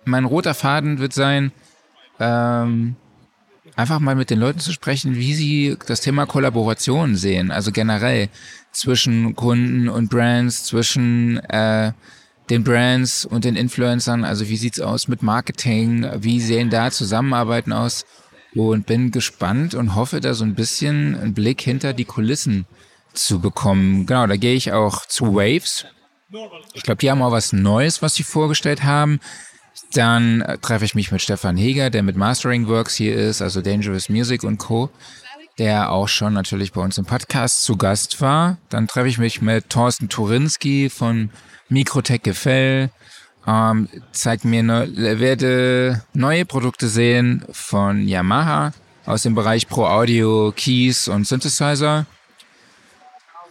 [0.06, 1.52] mein roter Faden wird sein,
[2.20, 2.96] ähm,
[3.76, 7.52] einfach mal mit den Leuten zu sprechen, wie sie das Thema Kollaboration sehen.
[7.52, 8.30] Also generell
[8.72, 11.92] zwischen Kunden und Brands, zwischen äh,
[12.50, 14.24] den Brands und den Influencern.
[14.24, 16.08] Also wie sieht's aus mit Marketing?
[16.20, 18.06] Wie sehen da Zusammenarbeiten aus?
[18.54, 22.66] Und bin gespannt und hoffe, da so ein bisschen einen Blick hinter die Kulissen
[23.16, 24.06] zu bekommen.
[24.06, 25.86] Genau, da gehe ich auch zu Waves.
[26.74, 29.20] Ich glaube, die haben auch was Neues, was sie vorgestellt haben.
[29.94, 34.10] Dann treffe ich mich mit Stefan Heger, der mit Mastering Works hier ist, also Dangerous
[34.10, 34.90] Music und Co.,
[35.58, 38.58] der auch schon natürlich bei uns im Podcast zu Gast war.
[38.70, 41.30] Dann treffe ich mich mit Thorsten Turinski von
[41.70, 42.90] Mikrotech Gefell.
[43.48, 48.74] Ähm, zeigt mir, ne, werde neue Produkte sehen von Yamaha
[49.06, 52.06] aus dem Bereich Pro Audio, Keys und Synthesizer.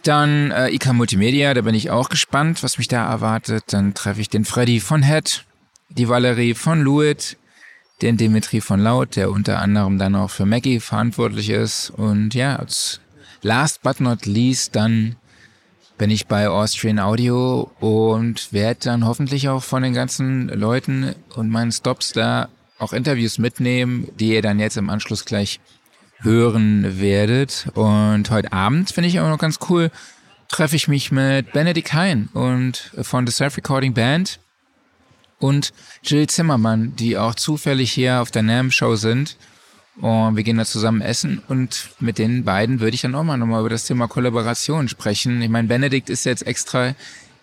[0.05, 3.63] Dann äh, IK Multimedia, da bin ich auch gespannt, was mich da erwartet.
[3.69, 5.45] Dann treffe ich den Freddy von Head,
[5.89, 7.37] die Valerie von Luit,
[8.03, 11.89] den Dimitri von Laut, der unter anderem dann auch für Maggie verantwortlich ist.
[11.89, 12.99] Und ja, als
[13.41, 15.15] last but not least, dann
[15.97, 21.49] bin ich bei Austrian Audio und werde dann hoffentlich auch von den ganzen Leuten und
[21.49, 25.59] meinen Stops da auch Interviews mitnehmen, die ihr dann jetzt im Anschluss gleich
[26.19, 27.67] hören werdet.
[27.73, 29.91] Und heute Abend finde ich auch noch ganz cool,
[30.47, 34.39] treffe ich mich mit Benedikt Hein und von The Self Recording Band
[35.39, 35.73] und
[36.03, 39.37] Jill Zimmermann, die auch zufällig hier auf der NAM Show sind.
[40.01, 43.37] Und wir gehen da zusammen essen und mit den beiden würde ich dann auch mal
[43.37, 45.41] nochmal über das Thema Kollaboration sprechen.
[45.41, 46.95] Ich meine, Benedikt ist jetzt extra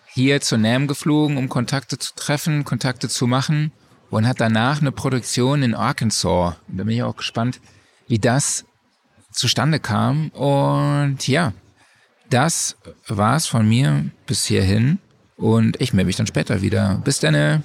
[0.07, 3.73] hier zur NAM geflogen, um Kontakte zu treffen, Kontakte zu machen
[4.11, 6.57] und hat danach eine Produktion in Arkansas.
[6.69, 7.61] Da bin ich auch gespannt,
[8.09, 8.65] wie das
[9.33, 10.29] zustande kam.
[10.31, 11.53] Und ja,
[12.31, 12.77] das
[13.09, 14.99] war's von mir bis hierhin.
[15.37, 17.01] Und ich melde mich dann später wieder.
[17.05, 17.65] Bis dann.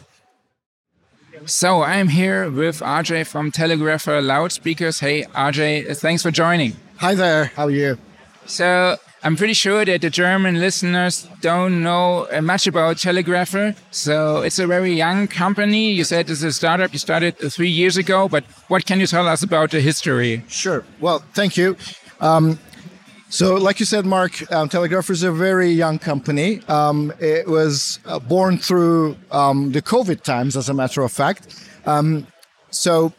[1.46, 5.02] So I'm here with RJ from Telegrapher Loudspeakers.
[5.02, 6.76] Hey, RJ, thanks for joining.
[7.00, 7.52] Hi there.
[7.56, 7.98] How are you?
[8.46, 13.76] So I'm pretty sure that the German listeners don't know uh, much about Telegrapher.
[13.92, 15.92] So it's a very young company.
[15.92, 16.94] You said it's a startup.
[16.94, 20.46] You started uh, three years ago, but what can you tell us about the history?
[20.48, 20.86] Sure.
[21.02, 21.76] Well, thank you.
[22.22, 22.58] Um,
[23.28, 26.62] so, like you said, Mark, um, Telegrapher is a very young company.
[26.70, 31.68] Um, it was uh, born through um, the COVID times, as a matter of fact.
[31.86, 32.28] Um,
[32.72, 33.12] so,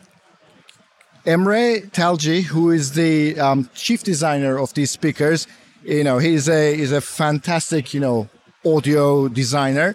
[1.26, 5.46] Emre Talji, who is the um, chief designer of these speakers,
[5.88, 8.28] you know he's a he's a fantastic you know
[8.64, 9.94] audio designer.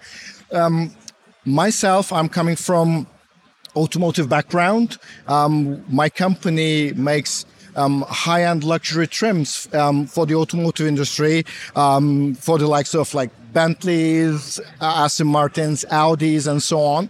[0.51, 0.91] Um,
[1.45, 3.05] myself i'm coming from
[3.75, 4.97] automotive background.
[5.27, 11.43] Um, my company makes um, high-end luxury trims um, for the automotive industry
[11.75, 17.09] um, for the likes of like bentleys aston martins audis and so on.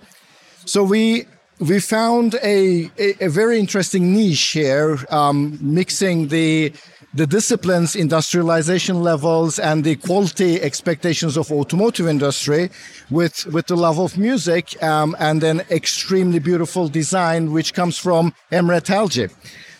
[0.65, 1.25] So we
[1.59, 6.73] we found a, a, a very interesting niche here um, mixing the
[7.13, 12.69] the disciplines, industrialization levels, and the quality expectations of automotive industry
[13.11, 18.33] with, with the love of music um, and then extremely beautiful design, which comes from
[18.51, 19.31] Emre Talci.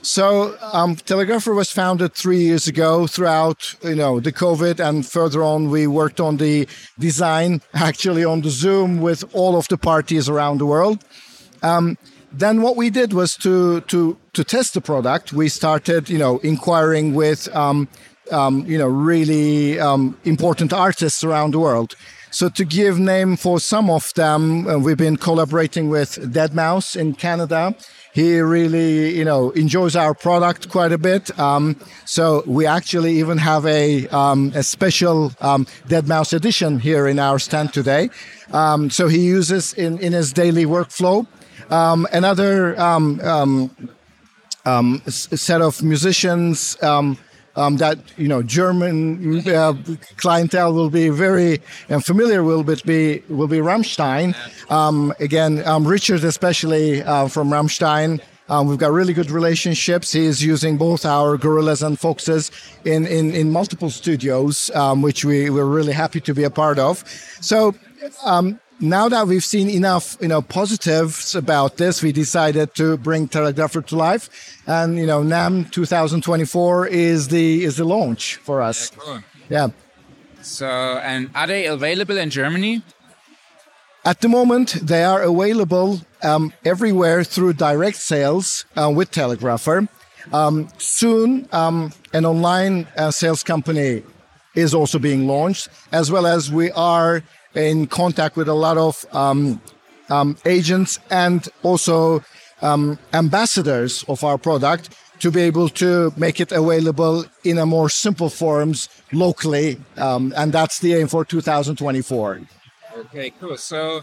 [0.03, 3.07] So, um, Telegrapher was founded three years ago.
[3.07, 6.67] Throughout, you know, the COVID and further on, we worked on the
[6.99, 11.05] design, actually on the Zoom with all of the parties around the world.
[11.61, 11.97] Um,
[12.33, 15.31] then what we did was to to to test the product.
[15.31, 17.87] We started, you know, inquiring with, um,
[18.31, 21.95] um, you know, really um, important artists around the world.
[22.31, 26.95] So to give name for some of them, uh, we've been collaborating with Dead Mouse
[26.95, 27.75] in Canada.
[28.11, 31.37] He really, you know, enjoys our product quite a bit.
[31.39, 37.19] Um, so we actually even have a, um, a special um, Deadmau5 edition here in
[37.19, 38.09] our stand today.
[38.89, 41.27] So he uses in, in his daily workflow.
[41.69, 42.75] Another
[44.65, 47.17] um, um, um set of musicians um,
[47.55, 49.73] um, that you know German uh,
[50.17, 51.61] clientele will be very
[52.03, 54.35] familiar will be will be Rammstein.
[55.19, 58.21] again, Richard especially uh, from Rammstein.
[58.49, 60.11] Um, we've got really good relationships.
[60.11, 62.51] He's using both our gorillas and foxes
[62.83, 66.77] in, in, in multiple studios, um, which we, we're really happy to be a part
[66.77, 67.05] of.
[67.39, 67.73] So
[68.25, 73.27] um, now that we've seen enough, you know, positives about this, we decided to bring
[73.27, 78.91] Telegrapher to life, and you know, NAM 2024 is the is the launch for us.
[78.91, 78.99] Yeah.
[78.99, 79.19] Cool.
[79.49, 79.67] yeah.
[80.41, 82.81] So, and are they available in Germany?
[84.05, 89.87] At the moment, they are available um, everywhere through direct sales uh, with Telegrapher.
[90.33, 94.03] Um, soon, um, an online uh, sales company
[94.55, 97.23] is also being launched, as well as we are
[97.55, 99.61] in contact with a lot of um,
[100.09, 102.23] um, agents and also
[102.61, 104.89] um, ambassadors of our product
[105.19, 109.79] to be able to make it available in a more simple forms locally.
[109.97, 112.41] Um, and that's the aim for 2024.
[112.97, 113.57] Okay, cool.
[113.57, 114.01] So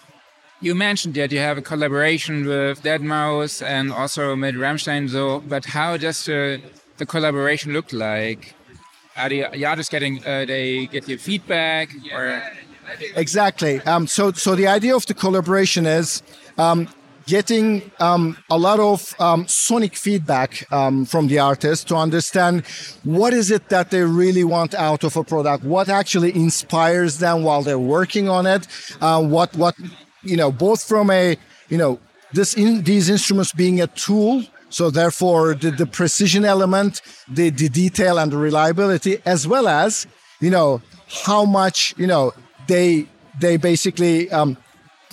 [0.60, 5.10] you mentioned that you have a collaboration with Deadmau5 and also with Rammstein.
[5.10, 6.60] So, but how does the,
[6.98, 8.54] the collaboration look like?
[9.16, 12.42] Are the, are the artists getting uh, they get your feedback or?
[13.16, 13.80] Exactly.
[13.82, 16.22] Um, so, so the idea of the collaboration is
[16.58, 16.88] um,
[17.26, 22.66] getting um, a lot of um, sonic feedback um, from the artist to understand
[23.04, 27.42] what is it that they really want out of a product, what actually inspires them
[27.42, 28.66] while they're working on it,
[29.00, 29.74] uh, what what
[30.22, 31.36] you know, both from a
[31.68, 31.98] you know
[32.32, 34.44] this in, these instruments being a tool.
[34.70, 40.06] So therefore, the, the precision element, the, the detail and the reliability, as well as
[40.40, 40.80] you know
[41.24, 42.32] how much you know
[42.66, 43.06] they
[43.38, 44.56] they basically um,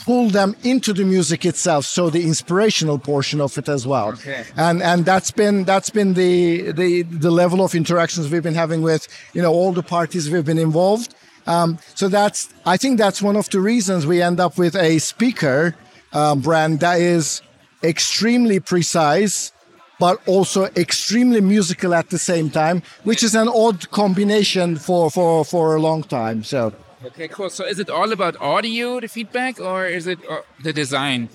[0.06, 4.10] pull them into the music itself so the inspirational portion of it as well.
[4.10, 4.46] Okay.
[4.56, 8.82] and and that's been that's been the the the level of interactions we've been having
[8.82, 11.16] with you know all the parties we've been involved.
[11.46, 15.00] Um, so that's i think that's one of the reasons we end up with a
[15.00, 15.76] speaker
[16.12, 17.42] um, brand that is
[17.84, 19.54] extremely precise
[19.98, 25.46] but also extremely musical at the same time which is an odd combination for for
[25.46, 26.44] for a long time.
[26.44, 26.74] So
[27.08, 27.50] Okay, cool.
[27.50, 31.30] So is it all about audio, the feedback, or is it uh, the design?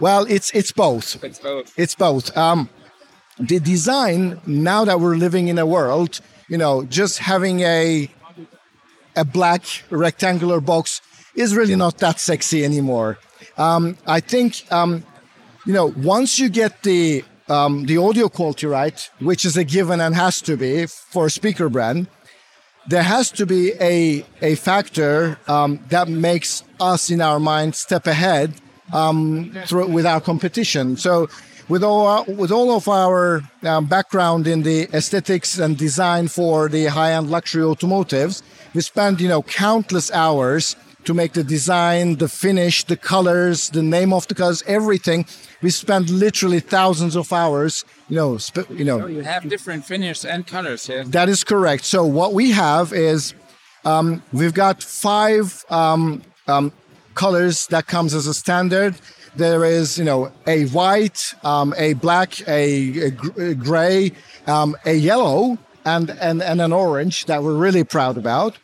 [0.00, 1.22] Well, it's it's both.
[1.22, 1.72] It's both.
[1.78, 2.36] It's both.
[2.36, 2.68] Um,
[3.38, 8.10] the design now that we're living in a world, you know, just having a
[9.14, 11.00] a black rectangular box
[11.36, 13.18] is really not that sexy anymore.
[13.58, 15.04] Um, I think, um,
[15.66, 20.00] you know, once you get the um, the audio quality right, which is a given
[20.00, 22.08] and has to be for a speaker brand,
[22.90, 28.06] there has to be a, a factor um, that makes us in our mind step
[28.06, 28.52] ahead
[28.92, 30.96] um, through, with our competition.
[30.96, 31.28] So
[31.68, 36.86] with all, with all of our um, background in the aesthetics and design for the
[36.86, 38.42] high-end luxury automotives,
[38.74, 40.74] we spend, you know, countless hours
[41.04, 45.26] to make the design, the finish, the colors, the name of the colors, everything.
[45.62, 47.84] We spend literally thousands of hours.
[48.08, 49.06] You know, sp- you know.
[49.06, 51.04] You have different finishes and colors here.
[51.04, 51.84] That is correct.
[51.84, 53.34] So what we have is
[53.84, 56.72] um, we've got five um, um,
[57.14, 58.94] colors that comes as a standard.
[59.36, 64.12] There is, you know, a white, um, a black, a, a gray,
[64.46, 68.58] um, a yellow, and, and and an orange that we're really proud about.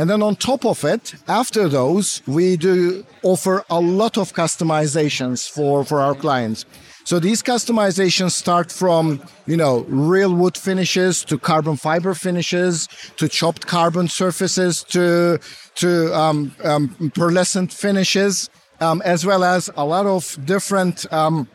[0.00, 5.46] And then on top of it, after those, we do offer a lot of customizations
[5.46, 6.64] for, for our clients.
[7.04, 13.28] So these customizations start from, you know, real wood finishes to carbon fiber finishes to
[13.28, 15.38] chopped carbon surfaces to,
[15.74, 18.48] to um, um, pearlescent finishes,
[18.80, 21.46] um, as well as a lot of different um,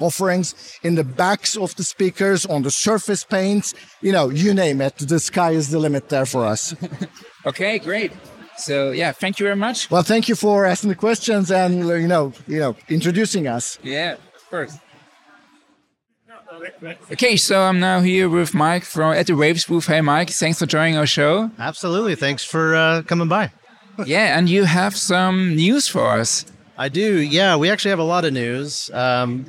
[0.00, 4.80] offerings in the backs of the speakers, on the surface paints, you know, you name
[4.80, 4.96] it.
[4.98, 6.74] The sky is the limit there for us.
[7.46, 8.12] okay, great.
[8.56, 9.90] So yeah, thank you very much.
[9.90, 13.78] Well, thank you for asking the questions and you know, you know, introducing us.
[13.82, 14.78] Yeah, of course.
[17.10, 19.86] Okay, so I'm now here with Mike from at the Waves booth.
[19.86, 21.50] Hey, Mike, thanks for joining our show.
[21.58, 23.50] Absolutely, thanks for uh, coming by.
[24.06, 26.44] yeah, and you have some news for us.
[26.78, 27.20] I do.
[27.20, 28.90] Yeah, we actually have a lot of news.
[28.92, 29.46] Um,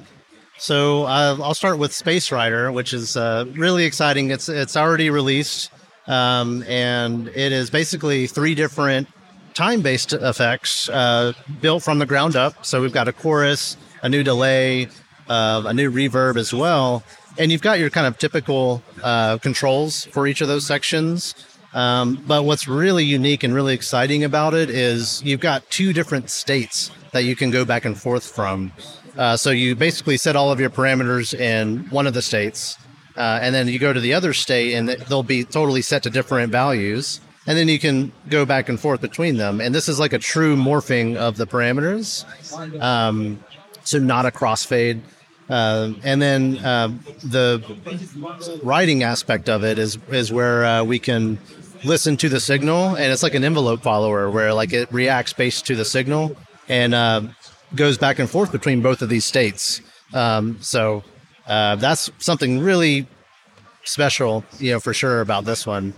[0.57, 4.31] so uh, I'll start with Space Rider, which is uh, really exciting.
[4.31, 5.69] It's it's already released,
[6.07, 9.07] um, and it is basically three different
[9.53, 12.65] time-based effects uh, built from the ground up.
[12.65, 14.89] So we've got a chorus, a new delay,
[15.27, 17.03] uh, a new reverb as well,
[17.37, 21.35] and you've got your kind of typical uh, controls for each of those sections.
[21.73, 26.29] Um, but what's really unique and really exciting about it is you've got two different
[26.29, 28.71] states that you can go back and forth from.
[29.17, 32.77] Uh, so you basically set all of your parameters in one of the states,
[33.17, 36.09] uh, and then you go to the other state, and they'll be totally set to
[36.09, 37.21] different values.
[37.47, 39.61] And then you can go back and forth between them.
[39.61, 42.25] And this is like a true morphing of the parameters.
[42.81, 43.43] Um,
[43.83, 45.01] so not a crossfade.
[45.47, 46.87] Uh, and then uh,
[47.23, 47.61] the
[48.63, 51.37] writing aspect of it is is where uh, we can
[51.83, 55.67] listen to the signal, and it's like an envelope follower where like it reacts based
[55.67, 56.35] to the signal,
[56.67, 57.21] and uh,
[57.73, 59.81] goes back and forth between both of these states.
[60.13, 61.03] Um, so
[61.47, 63.07] uh, that's something really
[63.83, 65.93] special, you know, for sure about this one.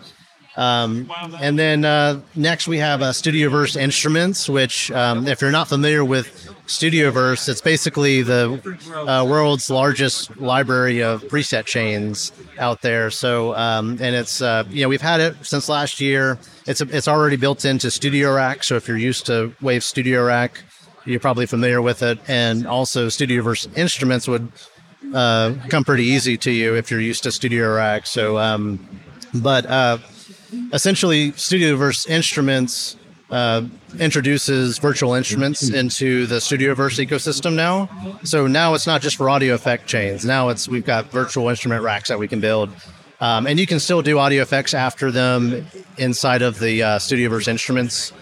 [0.58, 5.67] Um, and then uh, next we have uh, Studioverse Instruments, which, um, if you're not
[5.67, 8.60] familiar with Studioverse, it's basically the
[9.08, 13.12] uh, world's largest library of preset chains out there.
[13.12, 16.39] So, um, and it's uh, you know we've had it since last year.
[16.65, 18.63] It's it's already built into Studio Rack.
[18.63, 20.63] So if you're used to Wave Studio Rack,
[21.08, 22.20] you're probably familiar with it.
[22.28, 24.52] And also Studioverse Instruments would
[25.13, 28.06] uh, come pretty easy to you if you're used to Studio Rack.
[28.06, 28.86] So, um,
[29.34, 29.98] but uh,
[30.74, 32.98] essentially Studioverse Instruments
[33.30, 33.63] uh,
[34.00, 37.89] introduces virtual instruments into the Studioverse ecosystem now.
[38.24, 40.24] So now it's not just for audio effect chains.
[40.26, 42.70] Now it's we've got virtual instrument racks that we can build.
[43.20, 45.65] Um, and you can still do audio effects after them
[45.98, 48.13] inside of the uh, Studioverse instruments.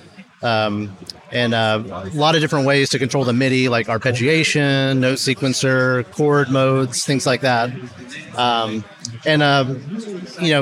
[0.41, 0.95] Um,
[1.36, 6.10] and uh, a lot of different ways to control the MIDI, like arpeggiation, note sequencer,
[6.12, 7.71] chord modes, things like that.
[8.38, 8.86] Um,
[9.26, 9.65] and uh,
[10.41, 10.62] you know,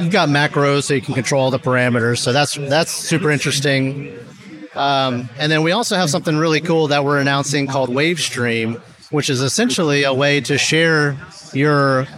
[0.00, 2.18] you've got macros so you can control the parameters.
[2.18, 4.18] So that's that's super interesting.
[4.74, 8.80] Um, and then we also have something really cool that we're announcing called WaveStream,
[9.12, 11.16] which is essentially a way to share
[11.52, 12.08] your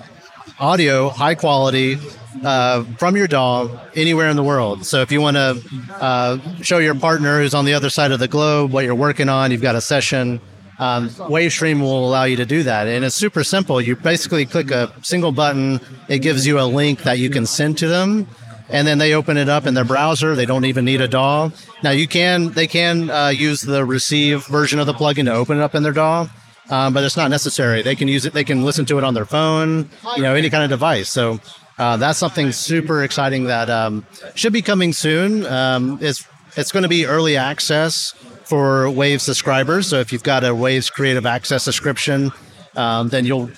[0.58, 1.98] audio high quality
[2.44, 4.84] uh, from your DAW anywhere in the world.
[4.84, 5.62] So if you want to
[5.94, 9.28] uh, show your partner who's on the other side of the globe what you're working
[9.28, 10.40] on, you've got a session.
[10.78, 13.82] Um, WaveStream will allow you to do that, and it's super simple.
[13.82, 17.76] You basically click a single button; it gives you a link that you can send
[17.78, 18.26] to them,
[18.70, 20.34] and then they open it up in their browser.
[20.34, 21.50] They don't even need a DAW.
[21.82, 25.58] Now you can they can uh, use the receive version of the plugin to open
[25.58, 26.28] it up in their DAW.
[26.70, 27.82] Um, but it's not necessary.
[27.82, 28.32] They can use it.
[28.32, 31.08] They can listen to it on their phone, you know, any kind of device.
[31.08, 31.40] So
[31.80, 35.46] uh, that's something super exciting that um, should be coming soon.
[35.46, 38.12] Um, it's it's going to be early access
[38.44, 39.86] for Wave subscribers.
[39.86, 42.32] So if you've got a Waves Creative Access subscription,
[42.76, 43.50] um, then you'll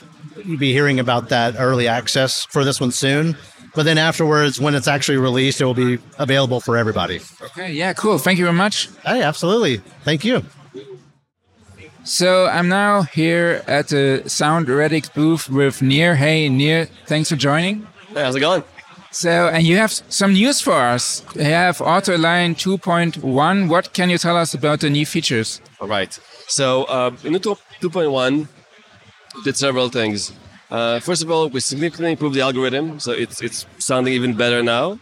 [0.57, 3.37] be hearing about that early access for this one soon.
[3.75, 7.21] But then afterwards, when it's actually released, it will be available for everybody.
[7.43, 8.19] Okay, yeah, cool.
[8.19, 8.89] Thank you very much.
[9.05, 9.79] Hey, absolutely.
[10.05, 10.45] Thank you.
[12.05, 16.15] So I'm now here at the Sound Radix booth with Nir.
[16.15, 17.89] Hey, Nir, thanks for joining.
[18.15, 18.63] Hey, how's it going?
[19.11, 21.25] So, and you have some news for us.
[21.35, 23.69] You have Auto Align 2.1.
[23.69, 25.63] What can you tell us about the new features?
[25.81, 26.13] All right.
[26.47, 28.49] So, uh, in 2.1,
[29.45, 30.33] did several things.
[30.71, 34.63] Uh, first of all, we significantly improved the algorithm, so it's it's sounding even better
[34.63, 34.99] now.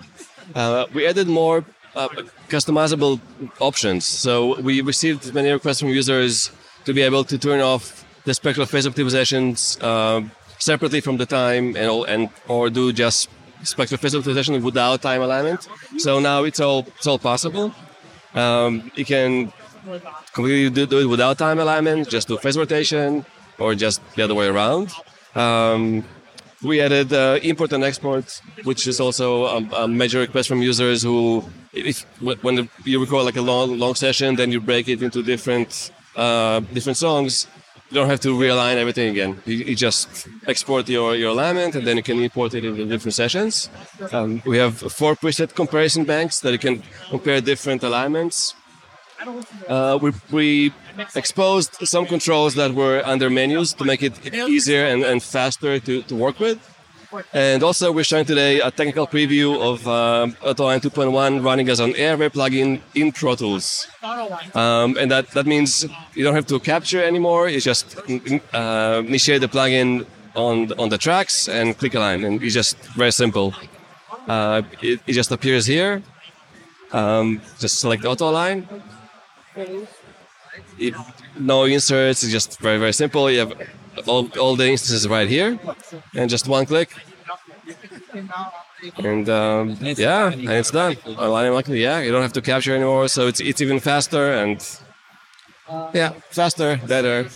[0.54, 1.64] Uh, we added more
[1.96, 2.08] uh,
[2.48, 3.20] customizable
[3.60, 4.04] options.
[4.04, 6.50] So we received many requests from users
[6.84, 10.22] to be able to turn off the spectral phase optimizations uh,
[10.60, 13.28] separately from the time and, and or do just
[13.64, 15.68] spectral optimization without time alignment.
[15.98, 17.74] So now it's all it's all possible.
[18.34, 19.52] Um, you can
[20.32, 23.24] completely do, do, it without time alignment, just do phase rotation,
[23.58, 24.92] or just the other way around.
[25.34, 26.04] Um,
[26.62, 31.02] we added uh, import and export, which is also a, a, major request from users
[31.02, 35.02] who, if when the, you record like a long long session, then you break it
[35.02, 37.46] into different uh, different songs,
[37.90, 39.42] you don't have to realign everything again.
[39.44, 43.14] You, you, just export your, your alignment and then you can import it into different
[43.14, 43.68] sessions.
[44.12, 48.54] Um, we have four preset comparison banks that you can compare different alignments.
[49.68, 50.72] Uh, we, we
[51.14, 56.02] exposed some controls that were under menus to make it easier and, and faster to,
[56.02, 56.58] to work with.
[57.32, 61.94] And also, we're showing today a technical preview of um, AutoAlign 2.1 running as an
[61.96, 63.88] Airway plugin in Pro Tools.
[64.54, 67.48] Um, and that, that means you don't have to capture anymore.
[67.48, 67.98] You just
[68.54, 72.24] uh, initiate the plugin on, on the tracks and click align.
[72.24, 73.54] And it's just very simple.
[74.28, 76.02] Uh, it, it, just appears here.
[76.92, 78.68] Um, just select auto align.
[80.78, 80.94] It,
[81.38, 83.30] no inserts, it's just very, very simple.
[83.30, 83.52] You have
[84.06, 85.58] all, all the instances right here,
[86.14, 86.90] and just one click.
[88.96, 90.96] And um, yeah, and it's done.
[91.04, 94.58] Aligning like yeah, you don't have to capture anymore, so it's it's even faster and
[95.94, 97.28] yeah, faster, better.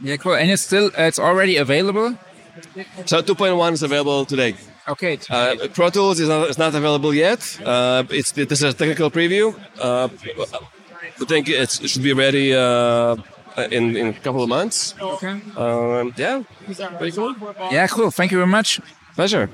[0.00, 0.34] Yeah, cool.
[0.34, 2.16] And it's still it's already available.
[3.06, 4.54] So 2.1 is available today.
[4.86, 5.18] Okay.
[5.30, 7.40] Uh, Pro Tools is not, is not available yet.
[7.64, 9.54] Uh, it's this is a technical preview.
[9.80, 10.08] Uh,
[11.20, 13.16] I think it should be ready uh, uh,
[13.70, 14.94] in, in a couple of months.
[15.00, 15.40] Okay.
[15.56, 16.42] Um, yeah,
[16.98, 17.34] very cool.
[17.70, 18.10] Yeah, cool.
[18.10, 18.80] Thank you very much.
[19.14, 19.48] Pleasure.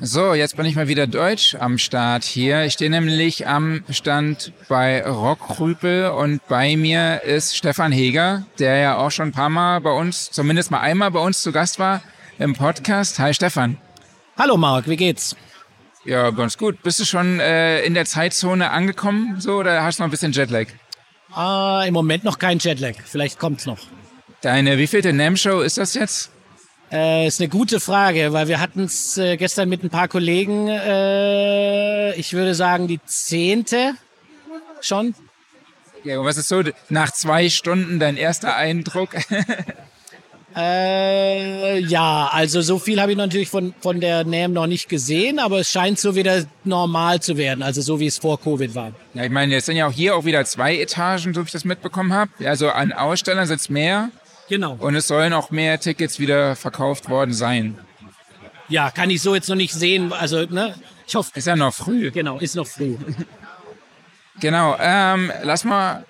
[0.00, 2.64] So, jetzt bin ich mal wieder deutsch am Start hier.
[2.64, 8.96] Ich stehe nämlich am Stand bei Rockrüpel und bei mir ist Stefan Heger, der ja
[8.96, 12.02] auch schon ein paar Mal bei uns, zumindest mal einmal bei uns zu Gast war
[12.40, 13.20] im Podcast.
[13.20, 13.78] Hi Stefan.
[14.36, 15.36] Hallo Marc, wie geht's?
[16.04, 16.82] Ja, ganz gut.
[16.82, 20.32] Bist du schon äh, in der Zeitzone angekommen so oder hast du noch ein bisschen
[20.32, 20.66] Jetlag?
[21.34, 22.94] Ah, Im Moment noch kein Jetlag.
[23.04, 23.78] Vielleicht kommt's noch.
[24.40, 26.30] Deine wievielte NAM-Show ist das jetzt?
[26.92, 30.68] Äh, ist eine gute Frage, weil wir hatten es äh, gestern mit ein paar Kollegen,
[30.68, 33.94] äh, ich würde sagen die zehnte
[34.80, 35.14] schon.
[36.04, 39.16] Ja, was ist so nach zwei Stunden dein erster Eindruck?
[40.56, 45.40] Äh, ja, also so viel habe ich natürlich von, von der NAM noch nicht gesehen,
[45.40, 48.92] aber es scheint so wieder normal zu werden, also so wie es vor Covid war.
[49.14, 51.52] Ja, ich meine, jetzt sind ja auch hier auch wieder zwei Etagen, so wie ich
[51.52, 52.30] das mitbekommen habe.
[52.46, 54.10] Also an Ausstellern sind es mehr.
[54.48, 54.76] Genau.
[54.78, 57.78] Und es sollen auch mehr Tickets wieder verkauft worden sein.
[58.68, 60.12] Ja, kann ich so jetzt noch nicht sehen.
[60.12, 60.74] Also, ne?
[61.06, 61.30] Ich hoffe.
[61.34, 62.10] Ist ja noch früh.
[62.10, 62.96] Genau, ist noch früh.
[64.40, 64.76] genau.
[64.78, 66.04] Ähm, lass mal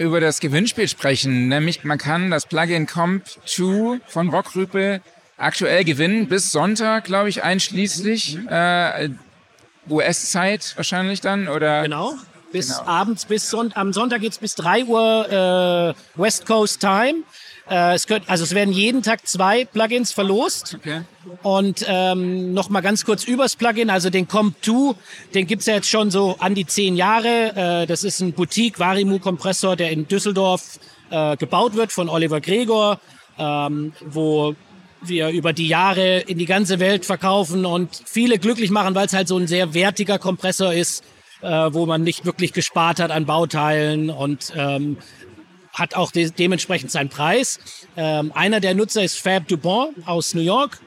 [0.00, 1.48] über das Gewinnspiel sprechen.
[1.48, 5.02] Nämlich man kann das Plugin Comp 2 von Rockrüpel
[5.36, 9.10] aktuell gewinnen bis Sonntag, glaube ich, einschließlich äh,
[9.90, 12.14] US-Zeit wahrscheinlich dann oder genau
[12.50, 12.88] bis genau.
[12.88, 13.78] abends bis Sonntag.
[13.78, 17.22] Am Sonntag geht es bis 3 Uhr äh, West Coast Time.
[17.70, 20.76] Äh, es könnt, also es werden jeden Tag zwei Plugins verlost.
[20.80, 21.02] Okay.
[21.42, 24.96] Und ähm, noch mal ganz kurz übers Plugin, also den Comp2,
[25.34, 27.82] den gibt's ja jetzt schon so an die zehn Jahre.
[27.82, 32.98] Äh, das ist ein Boutique-Varimu-Kompressor, der in Düsseldorf äh, gebaut wird von Oliver Gregor,
[33.38, 34.56] ähm, wo
[35.02, 39.12] wir über die Jahre in die ganze Welt verkaufen und viele glücklich machen, weil es
[39.12, 41.04] halt so ein sehr wertiger Kompressor ist,
[41.40, 44.98] äh, wo man nicht wirklich gespart hat an Bauteilen und ähm,
[45.72, 47.58] hat auch de dementsprechend seinen Preis.
[47.96, 50.80] Ähm, einer der Nutzer ist Fab Dupont aus New York.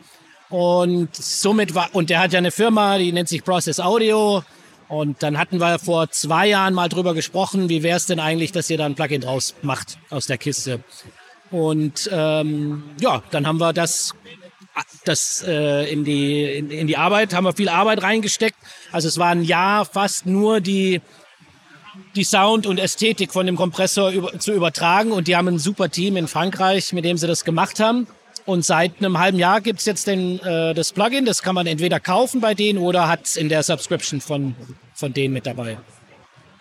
[0.50, 4.44] Und somit war, und der hat ja eine Firma, die nennt sich Process Audio.
[4.88, 8.52] Und dann hatten wir vor zwei Jahren mal drüber gesprochen, wie wäre es denn eigentlich,
[8.52, 10.84] dass ihr da ein Plugin draus macht aus der Kiste.
[11.50, 14.14] Und ähm, ja, dann haben wir das,
[15.06, 18.58] das äh, in, die, in, in die Arbeit, haben wir viel Arbeit reingesteckt.
[18.92, 21.02] Also es war ein Jahr fast nur die
[22.16, 25.12] die Sound und Ästhetik von dem Kompressor über, zu übertragen.
[25.12, 28.08] Und die haben ein super Team in Frankreich, mit dem sie das gemacht haben.
[28.46, 31.26] Und seit einem halben Jahr gibt es jetzt den, äh, das Plugin.
[31.26, 34.56] Das kann man entweder kaufen bei denen oder hat es in der Subscription von,
[34.94, 35.78] von denen mit dabei.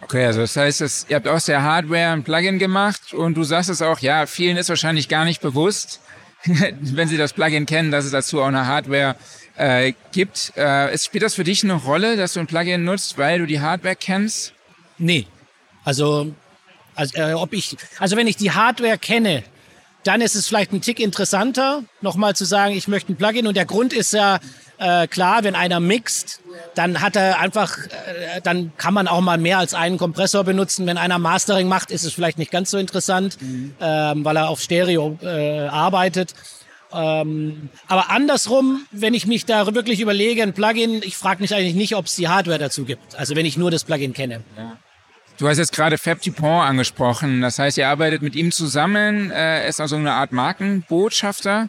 [0.02, 3.44] Okay, also das heißt, dass, ihr habt aus der Hardware ein Plugin gemacht und du
[3.44, 6.00] sagst es auch, ja, vielen ist wahrscheinlich gar nicht bewusst,
[6.44, 9.16] wenn sie das Plugin kennen, dass es dazu auch eine Hardware
[9.56, 10.56] äh, gibt.
[10.56, 13.60] Äh, spielt das für dich eine Rolle, dass du ein Plugin nutzt, weil du die
[13.60, 14.54] Hardware kennst?
[14.98, 15.26] Nee.
[15.84, 16.32] Also,
[16.94, 19.42] also, äh, ob ich, also wenn ich die Hardware kenne,
[20.04, 23.46] dann ist es vielleicht ein Tick interessanter, nochmal zu sagen, ich möchte ein Plugin.
[23.46, 24.40] Und der Grund ist ja
[24.78, 26.40] äh, klar, wenn einer mixt,
[26.74, 30.86] dann hat er einfach, äh, dann kann man auch mal mehr als einen Kompressor benutzen.
[30.86, 33.74] Wenn einer Mastering macht, ist es vielleicht nicht ganz so interessant, mhm.
[33.80, 36.34] ähm, weil er auf Stereo äh, arbeitet.
[36.92, 41.74] Ähm, aber andersrum, wenn ich mich da wirklich überlege, ein Plugin, ich frage mich eigentlich
[41.74, 43.14] nicht, ob es die Hardware dazu gibt.
[43.14, 44.42] Also wenn ich nur das Plugin kenne.
[44.56, 44.76] Ja.
[45.38, 47.40] Du hast jetzt gerade Fab Dupont angesprochen.
[47.40, 49.30] Das heißt, ihr arbeitet mit ihm zusammen.
[49.30, 51.68] Er ist also eine Art Markenbotschafter.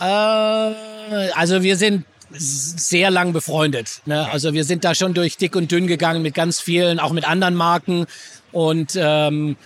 [0.00, 4.00] Äh, also wir sind sehr lang befreundet.
[4.06, 4.28] Ne?
[4.30, 7.28] Also wir sind da schon durch dick und dünn gegangen mit ganz vielen, auch mit
[7.28, 8.06] anderen Marken.
[8.52, 9.56] Und ähm,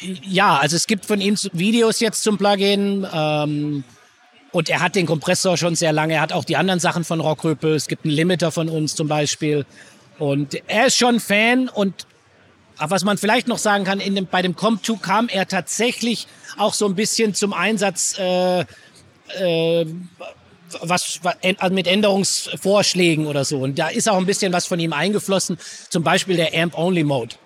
[0.00, 3.06] ja, also es gibt von ihm Videos jetzt zum Plugin.
[3.12, 3.84] Ähm,
[4.52, 6.14] und er hat den Kompressor schon sehr lange.
[6.14, 7.74] Er hat auch die anderen Sachen von Rockröpel.
[7.74, 9.66] Es gibt einen Limiter von uns zum Beispiel.
[10.18, 12.06] Und er ist schon Fan und
[12.78, 16.26] aber was man vielleicht noch sagen kann, in dem, bei dem Comp2 kam er tatsächlich
[16.56, 19.86] auch so ein bisschen zum Einsatz, äh, äh,
[20.82, 23.58] was, was also mit Änderungsvorschlägen oder so.
[23.58, 25.58] Und da ist auch ein bisschen was von ihm eingeflossen,
[25.88, 27.36] zum Beispiel der Amp-Only-Mode.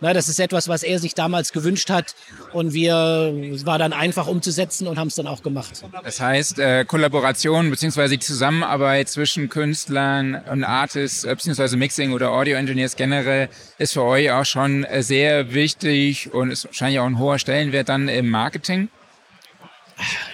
[0.00, 2.14] Na, das ist etwas, was er sich damals gewünscht hat
[2.52, 5.84] und wir es war dann einfach umzusetzen und haben es dann auch gemacht.
[6.04, 8.08] Das heißt, äh, Kollaboration bzw.
[8.08, 11.76] die Zusammenarbeit zwischen Künstlern und Artists äh, bzw.
[11.76, 16.66] Mixing oder Audio Engineers generell ist für euch auch schon äh, sehr wichtig und ist
[16.66, 18.88] wahrscheinlich auch ein hoher Stellenwert dann im Marketing.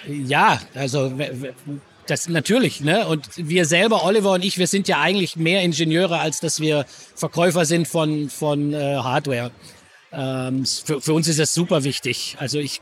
[0.07, 1.13] Ja, also
[2.07, 3.07] das natürlich, ne?
[3.07, 6.85] Und wir selber, Oliver und ich, wir sind ja eigentlich mehr Ingenieure, als dass wir
[7.15, 9.51] Verkäufer sind von, von äh, Hardware.
[10.11, 12.35] Ähm, für, für uns ist das super wichtig.
[12.39, 12.81] Also ich,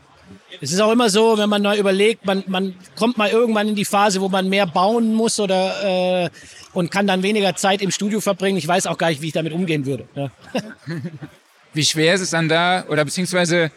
[0.60, 3.74] es ist auch immer so, wenn man mal überlegt, man, man kommt mal irgendwann in
[3.74, 6.30] die Phase, wo man mehr bauen muss oder äh,
[6.72, 8.58] und kann dann weniger Zeit im Studio verbringen.
[8.58, 10.06] Ich weiß auch gar nicht, wie ich damit umgehen würde.
[10.14, 10.30] Ne?
[11.74, 13.70] wie schwer ist es dann da, oder beziehungsweise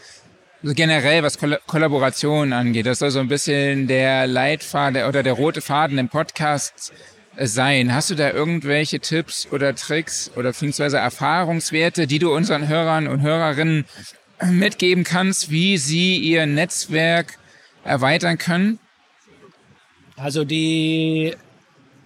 [0.65, 5.33] also generell, was Koll Kollaboration angeht, das soll so ein bisschen der Leitfaden oder der
[5.33, 6.91] rote Faden im Podcast
[7.37, 7.93] sein.
[7.93, 13.21] Hast du da irgendwelche Tipps oder Tricks oder beziehungsweise Erfahrungswerte, die du unseren Hörern und
[13.21, 13.85] Hörerinnen
[14.43, 17.37] mitgeben kannst, wie sie ihr Netzwerk
[17.83, 18.79] erweitern können?
[20.15, 21.35] Also die,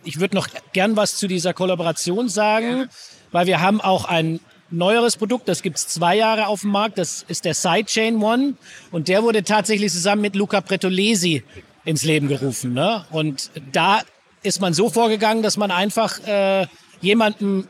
[0.03, 2.89] ich würde noch gern was zu dieser Kollaboration sagen,
[3.31, 4.41] weil wir haben auch ein
[4.71, 8.53] neueres Produkt, das gibt es zwei Jahre auf dem Markt, das ist der Sidechain One
[8.91, 11.43] und der wurde tatsächlich zusammen mit Luca Pretolesi
[11.85, 12.73] ins Leben gerufen.
[12.73, 13.05] Ne?
[13.11, 14.01] Und da
[14.43, 16.67] ist man so vorgegangen, dass man einfach äh,
[17.01, 17.67] jemanden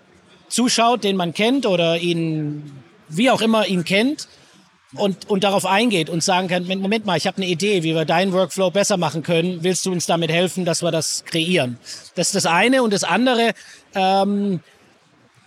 [0.50, 2.72] zuschaut, den man kennt oder ihn,
[3.08, 4.28] wie auch immer ihn kennt
[4.96, 8.06] und, und darauf eingeht und sagen kann, Moment mal, ich habe eine Idee, wie wir
[8.06, 9.64] deinen Workflow besser machen können.
[9.64, 11.78] Willst du uns damit helfen, dass wir das kreieren?
[12.16, 12.82] Das ist das eine.
[12.82, 13.54] Und das andere
[13.94, 14.62] ähm,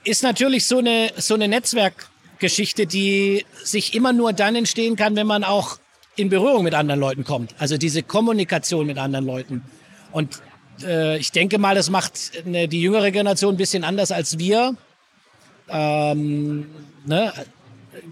[0.05, 5.27] ist natürlich so eine, so eine Netzwerkgeschichte, die sich immer nur dann entstehen kann, wenn
[5.27, 5.79] man auch
[6.17, 7.55] in Berührung mit anderen Leuten kommt.
[7.59, 9.63] Also diese Kommunikation mit anderen Leuten.
[10.11, 10.43] Und
[10.83, 14.77] äh, ich denke mal, das macht eine, die jüngere Generation ein bisschen anders als wir.
[15.69, 16.67] Ähm,
[17.07, 17.33] ne?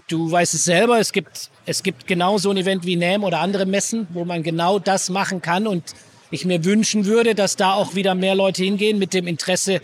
[0.07, 3.39] Du weißt es selber, es gibt, es gibt genau so ein Event wie NAM oder
[3.39, 5.67] andere Messen, wo man genau das machen kann.
[5.67, 5.93] Und
[6.31, 9.81] ich mir wünschen würde, dass da auch wieder mehr Leute hingehen mit dem Interesse,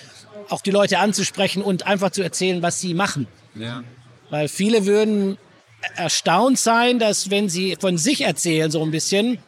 [0.50, 3.28] auch die Leute anzusprechen und einfach zu erzählen, was sie machen.
[3.56, 3.84] Ja.
[4.30, 5.38] Weil viele würden
[5.95, 9.39] erstaunt sein, dass wenn sie von sich erzählen so ein bisschen,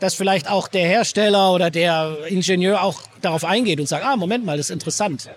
[0.00, 4.44] dass vielleicht auch der Hersteller oder der Ingenieur auch darauf eingeht und sagt, ah, Moment
[4.44, 5.30] mal, das ist interessant.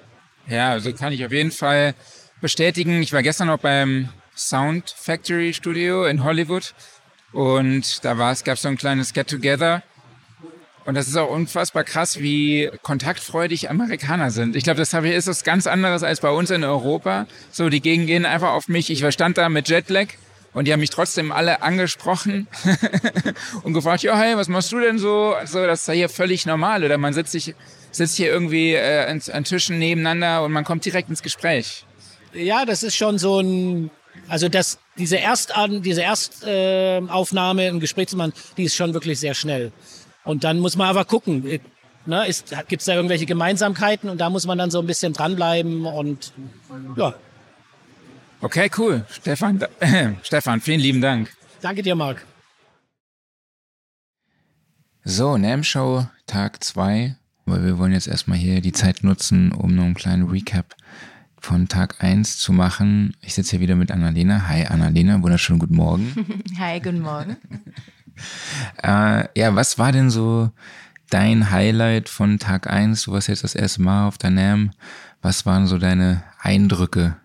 [0.48, 1.96] Ja, also kann ich auf jeden Fall
[2.42, 3.02] bestätigen.
[3.02, 6.74] Ich war gestern noch beim Sound Factory Studio in Hollywood
[7.32, 9.84] und da war es, gab es so ein kleines Get-Together.
[10.92, 14.58] Und das ist auch unfassbar krass, wie kontaktfreudig Amerikaner sind.
[14.58, 17.28] Ich glaube, das ist was ganz anderes als bei uns in Europa.
[17.50, 18.90] So, die gehen einfach auf mich.
[18.90, 20.08] Ich stand da mit Jetlag
[20.52, 22.50] und die haben mich trotzdem alle angesprochen
[23.64, 25.34] und gefragt, ja, hey, was machst du denn so?
[25.34, 26.84] Also, das ist ja hier völlig normal.
[26.84, 27.56] Oder man sitzt, sich,
[27.92, 31.86] sitzt hier irgendwie äh, an, an Tischen nebeneinander und man kommt direkt ins Gespräch.
[32.34, 33.92] Ja, das ist schon so ein,
[34.28, 39.22] also das, diese Erstan, diese Erstaufnahme äh, im Gespräch zu machen, die ist schon wirklich
[39.22, 39.72] sehr schnell.
[40.24, 41.44] Und dann muss man aber gucken,
[42.06, 42.28] ne,
[42.68, 46.34] gibt es da irgendwelche Gemeinsamkeiten und da muss man dann so ein bisschen dranbleiben und
[46.96, 47.16] ja,
[48.44, 49.06] Okay, cool.
[49.08, 51.32] Stefan, äh, Stefan, vielen lieben Dank.
[51.62, 52.26] Danke dir, Marc.
[55.04, 57.16] So, NAM Show Tag 2.
[57.46, 60.76] Weil wir wollen jetzt erstmal hier die Zeit nutzen, um noch einen kleinen Recap
[61.40, 63.16] von Tag 1 zu machen.
[63.22, 64.48] Ich sitze hier wieder mit Annalena.
[64.48, 66.44] Hi Annalena, wunderschönen guten Morgen.
[66.60, 67.38] Hi, guten Morgen.
[68.84, 70.50] äh, ja, was war denn so
[71.10, 73.04] dein Highlight von Tag 1?
[73.04, 74.72] Du warst jetzt das erste Mal auf der NAM.
[75.22, 77.16] Was waren so deine Eindrücke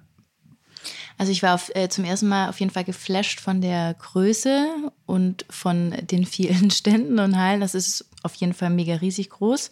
[1.19, 4.69] also ich war auf, äh, zum ersten Mal auf jeden Fall geflasht von der Größe
[5.07, 7.61] und von den vielen Ständen und Hallen.
[7.61, 9.71] Das ist auf jeden Fall mega riesig groß.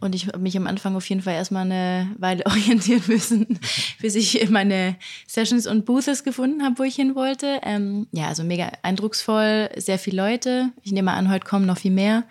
[0.00, 3.58] Und ich habe mich am Anfang auf jeden Fall erstmal eine Weile orientieren müssen,
[4.00, 4.96] bis ich meine
[5.26, 7.60] Sessions und Booths gefunden habe, wo ich hin wollte.
[7.62, 10.70] Ähm, ja, also mega eindrucksvoll, sehr viele Leute.
[10.82, 12.24] Ich nehme an, heute kommen noch viel mehr.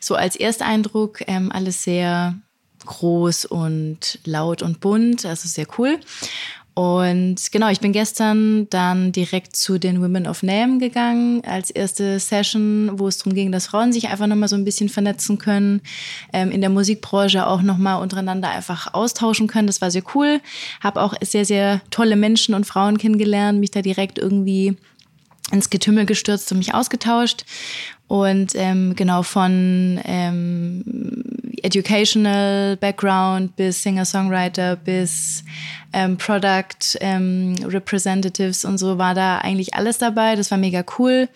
[0.00, 2.34] So als Ersteindruck ähm, alles sehr
[2.86, 5.98] groß und laut und bunt, also sehr cool.
[6.78, 12.20] Und genau, ich bin gestern dann direkt zu den Women of Name gegangen als erste
[12.20, 15.80] Session, wo es darum ging, dass Frauen sich einfach nochmal so ein bisschen vernetzen können,
[16.32, 19.66] ähm, in der Musikbranche auch nochmal untereinander einfach austauschen können.
[19.66, 20.40] Das war sehr cool.
[20.80, 24.76] Habe auch sehr, sehr tolle Menschen und Frauen kennengelernt, mich da direkt irgendwie
[25.50, 27.44] ins Getümmel gestürzt und mich ausgetauscht.
[28.08, 30.82] Und ähm, genau von ähm,
[31.62, 35.44] Educational Background bis Singer-Songwriter bis
[35.92, 40.36] ähm, Product ähm, Representatives und so war da eigentlich alles dabei.
[40.36, 41.28] Das war mega cool.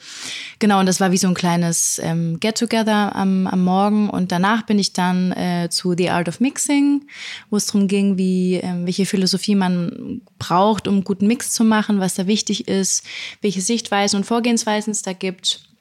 [0.58, 4.08] Genau, und das war wie so ein kleines ähm, Get-Together am, am Morgen.
[4.08, 7.06] Und danach bin ich dann äh, zu The Art of Mixing,
[7.50, 12.00] wo es darum ging, wie, ähm, welche Philosophie man braucht, um guten Mix zu machen,
[12.00, 13.04] was da wichtig ist,
[13.40, 15.71] welche Sichtweisen und Vorgehensweisen es da gibt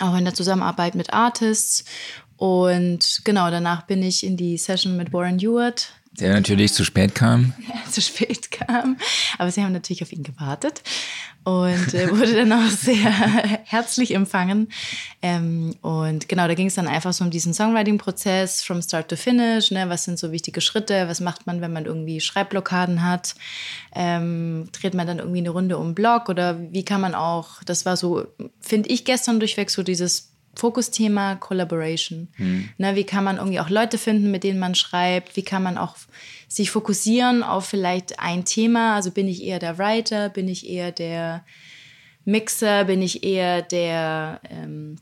[0.00, 1.84] auch in der Zusammenarbeit mit Artists.
[2.36, 5.92] Und genau, danach bin ich in die Session mit Warren Ewart.
[6.12, 7.54] Der natürlich zu spät kam.
[7.68, 8.96] Ja, zu spät kam.
[9.38, 10.82] Aber sie haben natürlich auf ihn gewartet
[11.44, 13.10] und äh, wurde dann auch sehr
[13.64, 14.68] herzlich empfangen.
[15.22, 19.16] Ähm, und genau, da ging es dann einfach so um diesen Songwriting-Prozess from start to
[19.16, 19.70] finish.
[19.70, 19.88] Ne?
[19.88, 21.08] Was sind so wichtige Schritte?
[21.08, 23.34] Was macht man, wenn man irgendwie Schreibblockaden hat?
[23.94, 26.28] Ähm, dreht man dann irgendwie eine Runde um Blog?
[26.28, 28.26] Oder wie kann man auch, das war so,
[28.60, 32.28] finde ich gestern durchweg so dieses Fokusthema Collaboration.
[32.36, 32.68] Hm.
[32.78, 35.36] Ne, wie kann man irgendwie auch Leute finden, mit denen man schreibt?
[35.36, 35.96] Wie kann man auch
[36.48, 38.96] sich fokussieren auf vielleicht ein Thema?
[38.96, 40.28] Also bin ich eher der Writer?
[40.28, 41.44] Bin ich eher der
[42.24, 42.84] Mixer?
[42.84, 44.96] Bin ich eher der ähm,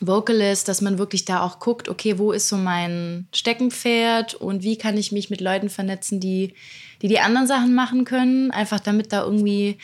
[0.00, 0.68] Vocalist?
[0.68, 4.98] Dass man wirklich da auch guckt, okay, wo ist so mein Steckenpferd und wie kann
[4.98, 6.54] ich mich mit Leuten vernetzen, die
[7.00, 8.50] die, die anderen Sachen machen können?
[8.50, 9.78] Einfach damit da irgendwie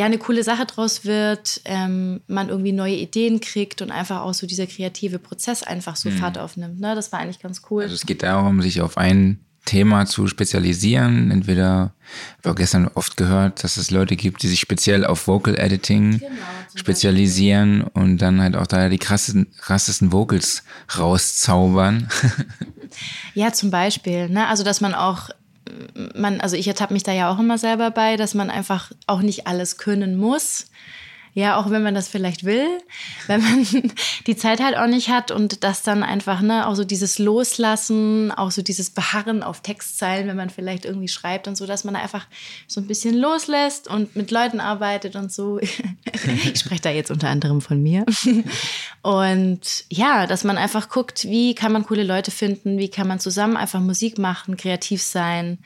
[0.00, 4.34] ja eine coole Sache draus wird, ähm, man irgendwie neue Ideen kriegt und einfach auch
[4.34, 6.16] so dieser kreative Prozess einfach so mhm.
[6.16, 6.80] Fahrt aufnimmt.
[6.80, 6.94] Ne?
[6.94, 7.82] Das war eigentlich ganz cool.
[7.82, 11.30] Also es geht darum, sich auf ein Thema zu spezialisieren.
[11.30, 11.92] Entweder,
[12.40, 16.18] ich habe gestern oft gehört, dass es Leute gibt, die sich speziell auf Vocal Editing
[16.18, 16.32] genau,
[16.74, 18.02] spezialisieren Beispiel.
[18.02, 20.64] und dann halt auch da die krassesten, krassesten Vocals
[20.96, 22.08] rauszaubern.
[23.34, 24.30] ja, zum Beispiel.
[24.30, 24.48] Ne?
[24.48, 25.28] Also, dass man auch
[26.14, 29.22] man, also ich ertappe mich da ja auch immer selber bei, dass man einfach auch
[29.22, 30.66] nicht alles können muss.
[31.32, 32.66] Ja, auch wenn man das vielleicht will,
[33.28, 33.66] wenn man
[34.26, 38.32] die Zeit halt auch nicht hat und das dann einfach, ne, auch so dieses Loslassen,
[38.32, 41.94] auch so dieses Beharren auf Textzeilen, wenn man vielleicht irgendwie schreibt und so, dass man
[41.94, 42.26] einfach
[42.66, 45.58] so ein bisschen loslässt und mit Leuten arbeitet und so.
[46.44, 48.04] ich spreche da jetzt unter anderem von mir.
[49.02, 53.20] Und ja, dass man einfach guckt, wie kann man coole Leute finden, wie kann man
[53.20, 55.58] zusammen einfach Musik machen, kreativ sein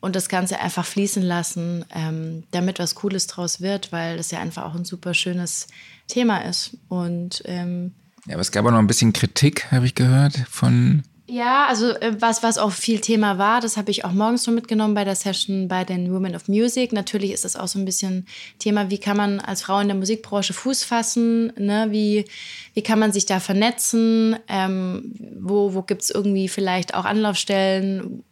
[0.00, 4.40] und das Ganze einfach fließen lassen, ähm, damit was Cooles draus wird, weil das ja
[4.40, 5.66] einfach auch ein super schönes
[6.06, 6.76] Thema ist.
[6.88, 7.94] Und ähm,
[8.26, 11.90] ja, aber es gab auch noch ein bisschen Kritik, habe ich gehört, von ja, also
[11.90, 15.04] äh, was, was auch viel Thema war, das habe ich auch morgens schon mitgenommen bei
[15.04, 16.92] der Session bei den Women of Music.
[16.92, 18.26] Natürlich ist das auch so ein bisschen
[18.58, 21.88] Thema, wie kann man als Frau in der Musikbranche Fuß fassen, ne?
[21.90, 22.24] wie,
[22.72, 28.24] wie kann man sich da vernetzen, ähm, wo, wo gibt es irgendwie vielleicht auch Anlaufstellen,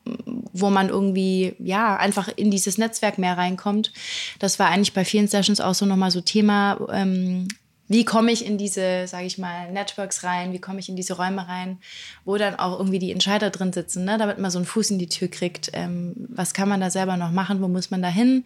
[0.55, 3.93] wo man irgendwie, ja, einfach in dieses Netzwerk mehr reinkommt.
[4.39, 7.47] Das war eigentlich bei vielen Sessions auch so nochmal so Thema, ähm,
[7.89, 11.15] wie komme ich in diese, sage ich mal, Networks rein, wie komme ich in diese
[11.15, 11.79] Räume rein,
[12.25, 14.19] wo dann auch irgendwie die Entscheider drin sitzen, ne?
[14.19, 15.71] damit man so einen Fuß in die Tür kriegt.
[15.73, 18.45] Ähm, was kann man da selber noch machen, wo muss man da hin?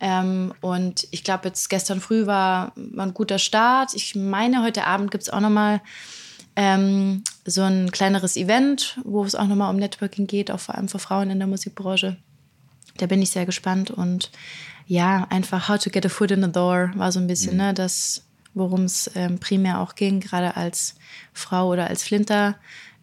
[0.00, 3.94] Ähm, und ich glaube, jetzt gestern früh war, war ein guter Start.
[3.94, 5.80] Ich meine, heute Abend gibt es auch nochmal
[6.54, 10.88] ähm, so ein kleineres Event, wo es auch nochmal um Networking geht, auch vor allem
[10.88, 12.16] für Frauen in der Musikbranche.
[12.96, 14.30] Da bin ich sehr gespannt und
[14.86, 17.58] ja, einfach How to get a foot in the door war so ein bisschen, mhm.
[17.58, 18.24] ne, das
[18.58, 20.94] worum es ähm, primär auch ging, gerade als
[21.32, 22.56] Frau oder als Flinter,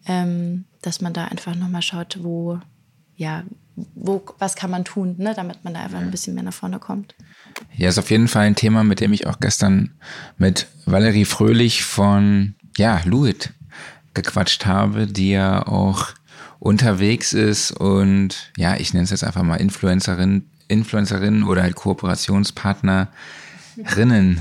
[0.06, 2.60] ähm, dass man da einfach nochmal schaut, wo,
[3.16, 3.44] ja,
[3.94, 6.78] wo, was kann man tun, ne, damit man da einfach ein bisschen mehr nach vorne
[6.78, 7.14] kommt.
[7.74, 9.94] Ja, ist auf jeden Fall ein Thema, mit dem ich auch gestern
[10.38, 13.52] mit Valerie Fröhlich von, ja, Luit
[14.14, 16.08] gequatscht habe, die ja auch
[16.58, 24.40] unterwegs ist und ja, ich nenne es jetzt einfach mal Influencerin, Influencerin oder halt Kooperationspartnerinnen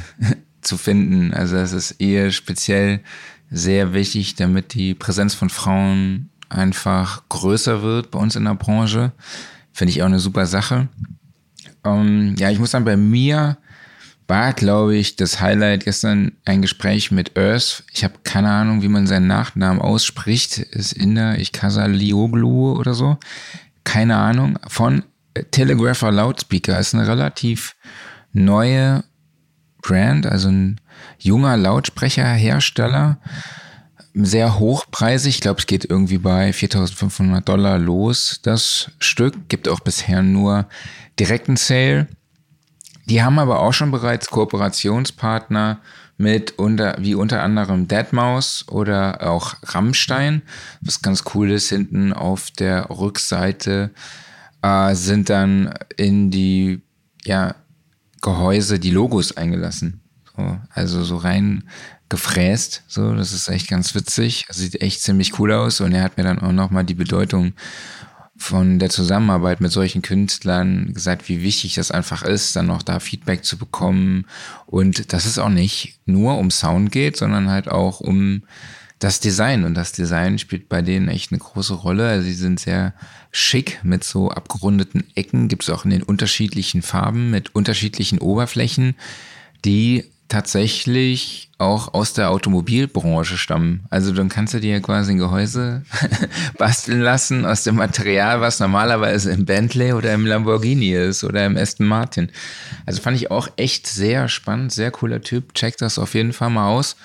[0.65, 1.33] zu finden.
[1.33, 3.01] Also es ist eher speziell
[3.49, 9.11] sehr wichtig, damit die Präsenz von Frauen einfach größer wird bei uns in der Branche.
[9.71, 10.87] Finde ich auch eine super Sache.
[11.83, 13.57] Ähm, ja, ich muss sagen, bei mir
[14.27, 17.83] war, glaube ich, das Highlight gestern ein Gespräch mit Earth.
[17.91, 20.57] Ich habe keine Ahnung, wie man seinen Nachnamen ausspricht.
[20.57, 23.17] Ist Inder, ich Lioglu oder so.
[23.83, 24.57] Keine Ahnung.
[24.67, 25.03] Von
[25.51, 26.79] Telegrapher Loudspeaker.
[26.79, 27.75] Ist eine relativ
[28.33, 29.03] neue
[29.85, 30.81] Brand, also ein
[31.19, 33.19] junger Lautsprecherhersteller,
[34.13, 35.35] sehr hochpreisig.
[35.35, 39.49] Ich glaube, es geht irgendwie bei 4.500 Dollar los, das Stück.
[39.49, 40.67] Gibt auch bisher nur
[41.19, 42.07] direkten Sale.
[43.05, 45.79] Die haben aber auch schon bereits Kooperationspartner
[46.17, 50.41] mit unter, wie unter anderem Deadmaus oder auch Rammstein.
[50.81, 53.91] Was ganz cool ist, hinten auf der Rückseite
[54.61, 56.81] äh, sind dann in die,
[57.25, 57.55] ja,
[58.25, 60.01] Gehäuse die Logos eingelassen.
[60.35, 61.65] So, also so rein
[62.09, 62.83] gefräst.
[62.87, 64.47] So, das ist echt ganz witzig.
[64.49, 65.79] sieht echt ziemlich cool aus.
[65.79, 67.53] Und er hat mir dann auch nochmal die Bedeutung
[68.35, 72.99] von der Zusammenarbeit mit solchen Künstlern gesagt, wie wichtig das einfach ist, dann noch da
[72.99, 74.25] Feedback zu bekommen.
[74.65, 78.41] Und dass es auch nicht nur um Sound geht, sondern halt auch um
[78.99, 79.63] das Design.
[79.63, 82.07] Und das Design spielt bei denen echt eine große Rolle.
[82.07, 82.93] Also sie sind sehr
[83.31, 85.47] schick mit so abgerundeten Ecken.
[85.47, 88.95] Gibt es auch in den unterschiedlichen Farben mit unterschiedlichen Oberflächen,
[89.63, 93.85] die tatsächlich auch aus der Automobilbranche stammen.
[93.89, 95.83] Also dann kannst du dir quasi ein Gehäuse
[96.57, 101.55] basteln lassen aus dem Material, was normalerweise im Bentley oder im Lamborghini ist oder im
[101.55, 102.31] Aston Martin.
[102.85, 105.53] Also fand ich auch echt sehr spannend, sehr cooler Typ.
[105.53, 106.95] Check das auf jeden Fall mal aus.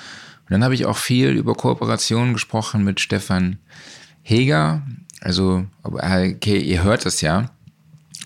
[0.51, 3.59] Dann habe ich auch viel über Kooperationen gesprochen mit Stefan
[4.23, 4.83] Heger.
[5.21, 7.51] Also, okay, ihr hört es ja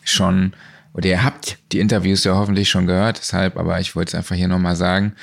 [0.03, 0.55] schon,
[0.95, 4.37] oder ihr habt die Interviews ja hoffentlich schon gehört, deshalb, aber ich wollte es einfach
[4.37, 5.14] hier nochmal sagen,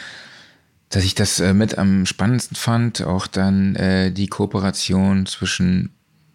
[0.90, 5.90] dass ich das äh, mit am spannendsten fand, auch dann äh, die Kooperation zwischen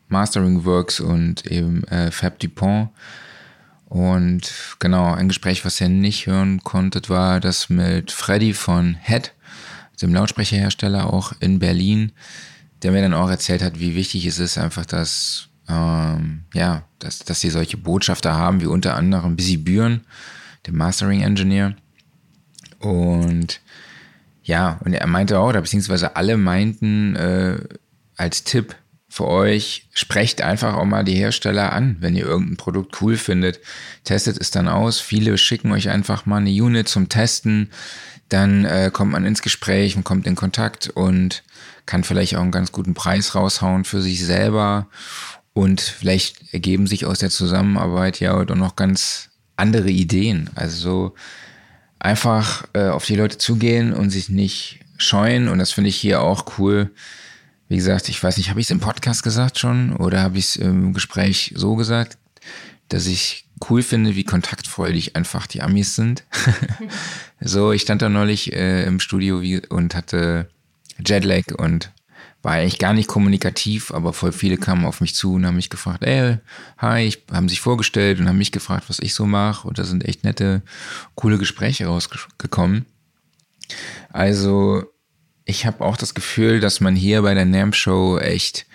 [0.09, 2.91] Mastering Works und eben äh, Fab Dupont.
[3.89, 9.33] Und genau, ein Gespräch, was ihr nicht hören konntet, war das mit Freddy von Head
[10.03, 12.13] dem Lautsprecherhersteller auch in Berlin,
[12.83, 17.21] der mir dann auch erzählt hat, wie wichtig es ist, einfach, dass, ähm, ja, dass,
[17.21, 20.03] dass sie solche Botschafter haben, wie unter anderem Busy Büren,
[20.67, 21.75] dem Mastering Engineer.
[22.79, 23.61] Und
[24.43, 27.59] ja, und er meinte auch, oder beziehungsweise alle meinten äh,
[28.17, 28.77] als Tipp
[29.09, 33.61] für euch, sprecht einfach auch mal die Hersteller an, wenn ihr irgendein Produkt cool findet.
[34.05, 35.01] Testet es dann aus.
[35.01, 37.71] Viele schicken euch einfach mal eine Unit zum Testen.
[38.29, 41.45] Dann äh, kommt man ins Gespräch und kommt in Kontakt und
[41.87, 44.89] kann vielleicht auch einen ganz guten Preis raushauen für sich selber.
[45.53, 50.51] Und vielleicht ergeben sich aus der Zusammenarbeit ja auch noch ganz andere Ideen.
[50.55, 51.15] Also
[51.99, 55.49] einfach äh, auf die Leute zugehen und sich nicht scheuen.
[55.49, 56.91] Und das finde ich hier auch cool.
[57.69, 60.45] Wie gesagt, ich weiß nicht, habe ich es im Podcast gesagt schon oder habe ich
[60.47, 62.19] es im Gespräch so gesagt,
[62.89, 66.25] dass ich cool finde, wie kontaktfreudig einfach die Amis sind.
[67.41, 70.49] so, ich stand da neulich äh, im Studio wie, und hatte
[71.05, 71.93] Jetlag und
[72.43, 75.71] war eigentlich gar nicht kommunikativ, aber voll viele kamen auf mich zu und haben mich
[75.71, 76.39] gefragt, ey,
[76.79, 79.85] hi, ich, haben sich vorgestellt und haben mich gefragt, was ich so mache und da
[79.85, 80.63] sind echt nette,
[81.17, 82.87] coole Gespräche rausgekommen.
[84.11, 84.85] Also
[85.45, 88.67] ich habe auch das Gefühl, dass man hier bei der NAMP Show echt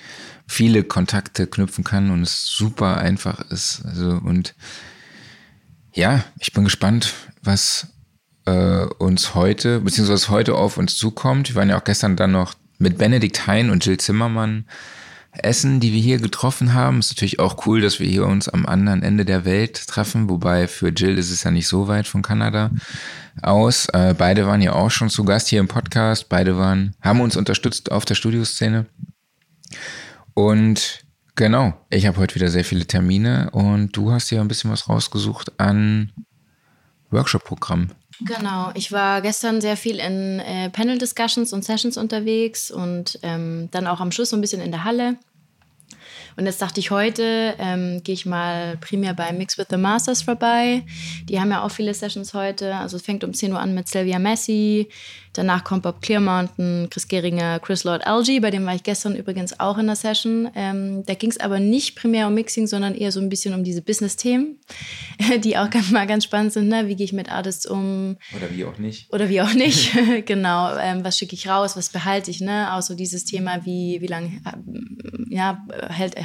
[0.52, 3.84] viele Kontakte knüpfen kann und es super einfach ist.
[3.86, 4.54] Also und
[5.94, 7.88] ja, ich bin gespannt, was
[8.46, 11.50] äh, uns heute, beziehungsweise heute auf uns zukommt.
[11.50, 14.66] Wir waren ja auch gestern dann noch mit Benedikt Hein und Jill Zimmermann
[15.32, 17.00] essen, die wir hier getroffen haben.
[17.00, 20.68] Ist natürlich auch cool, dass wir hier uns am anderen Ende der Welt treffen, wobei
[20.68, 22.72] für Jill ist es ja nicht so weit von Kanada
[23.42, 23.88] aus.
[23.94, 26.28] Äh, beide waren ja auch schon zu Gast hier im Podcast.
[26.28, 28.86] Beide waren, haben uns unterstützt auf der Studioszene.
[30.34, 31.04] Und
[31.36, 34.88] genau, ich habe heute wieder sehr viele Termine und du hast ja ein bisschen was
[34.90, 36.12] rausgesucht an
[37.10, 37.90] Workshop-Programm.
[38.22, 43.88] Genau, ich war gestern sehr viel in äh, Panel-Discussions und Sessions unterwegs und ähm, dann
[43.88, 45.18] auch am Schluss so ein bisschen in der Halle.
[46.38, 50.22] Und jetzt dachte ich, heute ähm, gehe ich mal primär bei Mix with the Masters
[50.22, 50.84] vorbei.
[51.26, 52.76] Die haben ja auch viele Sessions heute.
[52.76, 54.88] Also es fängt um 10 Uhr an mit Sylvia Messi.
[55.34, 59.60] Danach kommt Bob Clearmountain, Chris Geringer, Chris Lord Algie, bei dem war ich gestern übrigens
[59.62, 60.52] auch in der Session.
[60.56, 63.64] Ähm, da ging es aber nicht primär um Mixing, sondern eher so ein bisschen um
[63.64, 64.60] diese Business-Themen,
[65.44, 66.68] die auch ganz, mal ganz spannend sind.
[66.68, 66.88] Ne?
[66.88, 68.18] Wie gehe ich mit Artists um?
[68.36, 69.12] Oder wie auch nicht.
[69.14, 69.92] Oder wie auch nicht,
[70.26, 70.76] genau.
[70.78, 72.42] Ähm, was schicke ich raus, was behalte ich?
[72.42, 72.74] Ne?
[72.74, 75.66] Auch so dieses Thema, wie, wie lange äh, ja,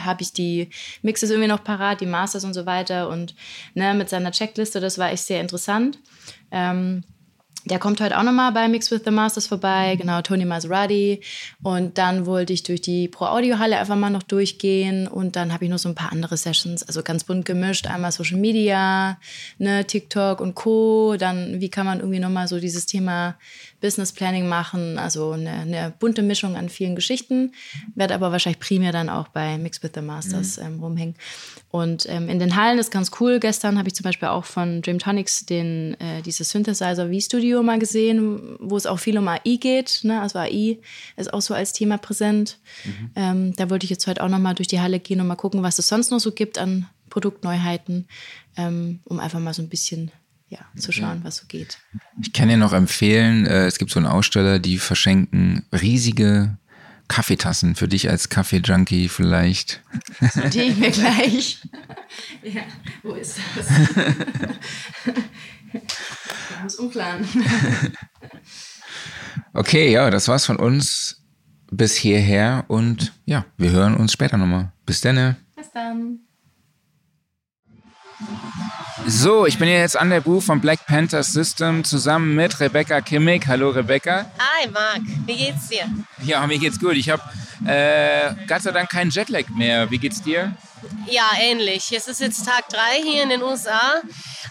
[0.04, 0.70] habe ich die
[1.02, 3.08] Mixes irgendwie noch parat, die Masters und so weiter.
[3.08, 3.36] Und
[3.74, 6.00] ne, mit seiner Checkliste, das war echt sehr interessant.
[6.50, 7.04] Ähm,
[7.68, 11.20] der kommt heute auch nochmal bei Mix with the Masters vorbei, genau, Tony Maserati.
[11.62, 15.08] Und dann wollte ich durch die Pro Audio Halle einfach mal noch durchgehen.
[15.08, 17.88] Und dann habe ich noch so ein paar andere Sessions, also ganz bunt gemischt.
[17.88, 19.18] Einmal Social Media,
[19.58, 21.16] ne, TikTok und Co.
[21.18, 23.36] Dann, wie kann man irgendwie nochmal so dieses Thema
[23.80, 27.52] Business Planning machen, also eine, eine, bunte Mischung an vielen Geschichten,
[27.94, 30.66] werde aber wahrscheinlich primär dann auch bei Mix with the Masters mhm.
[30.66, 31.14] ähm, rumhängen.
[31.70, 33.38] Und ähm, in den Hallen ist ganz cool.
[33.38, 38.56] Gestern habe ich zum Beispiel auch von Dreamtonics den, äh, dieses Synthesizer V-Studio mal gesehen,
[38.60, 40.00] wo es auch viel um AI geht.
[40.02, 40.20] Ne?
[40.20, 40.78] Also AI
[41.16, 42.58] ist auch so als Thema präsent.
[42.84, 43.10] Mhm.
[43.14, 45.36] Ähm, da wollte ich jetzt heute auch noch mal durch die Halle gehen und mal
[45.36, 48.08] gucken, was es sonst noch so gibt an Produktneuheiten,
[48.56, 50.10] ähm, um einfach mal so ein bisschen
[50.48, 51.78] ja, zu schauen, was so geht.
[52.22, 56.56] Ich kann dir noch empfehlen, äh, es gibt so einen Aussteller, die verschenken riesige
[57.08, 59.82] Kaffeetassen für dich als Kaffee-Junkie vielleicht.
[60.20, 61.62] Das notiere ich mir gleich.
[62.42, 62.62] ja,
[63.02, 63.66] wo ist das?
[65.74, 67.26] ich muss umplanen.
[69.52, 71.22] okay, ja, das war's von uns
[71.70, 74.72] bis hierher und ja, wir hören uns später nochmal.
[74.84, 75.36] Bis dann.
[75.54, 76.20] Bis dann.
[79.04, 83.02] So, ich bin hier jetzt an der Booth von Black Panther System zusammen mit Rebecca
[83.02, 83.46] Kimmig.
[83.46, 84.24] Hallo Rebecca.
[84.38, 85.84] Hi Marc, wie geht's dir?
[86.24, 86.94] Ja, mir geht's gut.
[86.94, 87.22] Ich habe
[87.66, 89.90] äh, Gott sei Dank keinen Jetlag mehr.
[89.90, 90.56] Wie geht's dir?
[91.08, 91.92] Ja, ähnlich.
[91.94, 94.00] Es ist jetzt Tag 3 hier in den USA.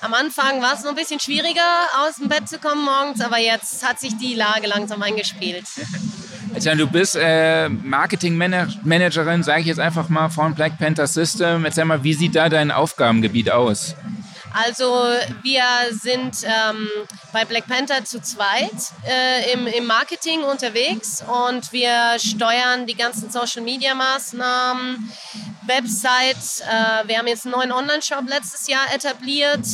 [0.02, 1.62] Am Anfang war es noch ein bisschen schwieriger,
[2.06, 5.66] aus dem Bett zu kommen morgens, aber jetzt hat sich die Lage langsam eingespielt.
[6.78, 11.66] Du bist äh, Marketingmanagerin, sage ich jetzt einfach mal, von Black Panther System.
[11.66, 13.96] Erzähl mal, wie sieht da dein Aufgabengebiet aus?
[14.56, 14.86] Also
[15.44, 16.88] wir sind ähm,
[17.34, 18.72] bei Black Panther zu zweit
[19.06, 25.12] äh, im, im Marketing unterwegs und wir steuern die ganzen Social-Media-Maßnahmen,
[25.64, 26.62] Website.
[26.62, 29.66] Äh, wir haben jetzt einen neuen Online-Shop letztes Jahr etabliert.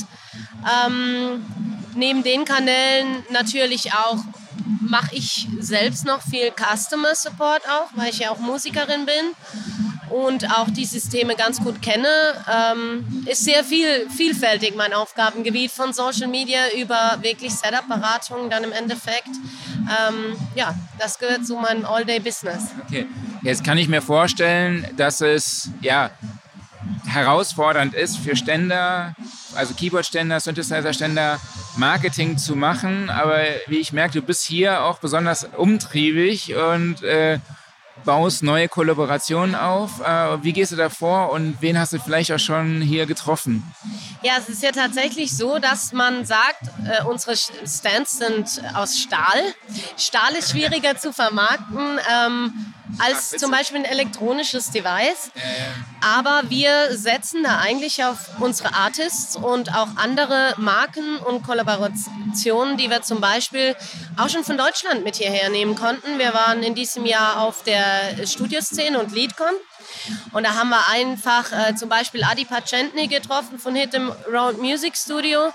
[0.88, 1.46] Ähm,
[1.94, 4.18] neben den Kanälen natürlich auch
[4.80, 9.36] mache ich selbst noch viel Customer Support auch, weil ich ja auch Musikerin bin
[10.12, 12.08] und auch die Systeme ganz gut kenne.
[12.52, 18.72] Ähm, ist sehr viel, vielfältig mein Aufgabengebiet von Social Media über wirklich Setup-Beratung dann im
[18.72, 19.30] Endeffekt.
[19.80, 22.70] Ähm, ja, das gehört zu meinem All-Day-Business.
[22.86, 23.08] Okay,
[23.44, 26.12] jetzt kann ich mir vorstellen, dass es ja
[27.08, 29.16] herausfordernd ist für Ständer,
[29.56, 31.40] also Keyboard-Ständer, Synthesizer-Ständer,
[31.78, 33.10] Marketing zu machen.
[33.10, 37.40] Aber wie ich merke, du bist hier auch besonders umtriebig und äh,
[38.04, 40.02] baust neue Kollaborationen auf.
[40.02, 43.64] Äh, wie gehst du da vor und wen hast du vielleicht auch schon hier getroffen?
[44.24, 49.54] Ja, es ist ja tatsächlich so, dass man sagt, äh, unsere Stands sind aus Stahl.
[49.98, 52.00] Stahl ist schwieriger zu vermarkten.
[52.14, 55.32] Ähm, als zum Beispiel ein elektronisches Device.
[56.02, 62.90] Aber wir setzen da eigentlich auf unsere Artists und auch andere Marken und Kollaborationen, die
[62.90, 63.76] wir zum Beispiel
[64.18, 66.18] auch schon von Deutschland mit hierher nehmen konnten.
[66.18, 69.54] Wir waren in diesem Jahr auf der Studioszene und Leadcon.
[70.32, 73.96] Und da haben wir einfach äh, zum Beispiel Adi Pacentny getroffen von Hit
[74.32, 75.52] Round Music Studio,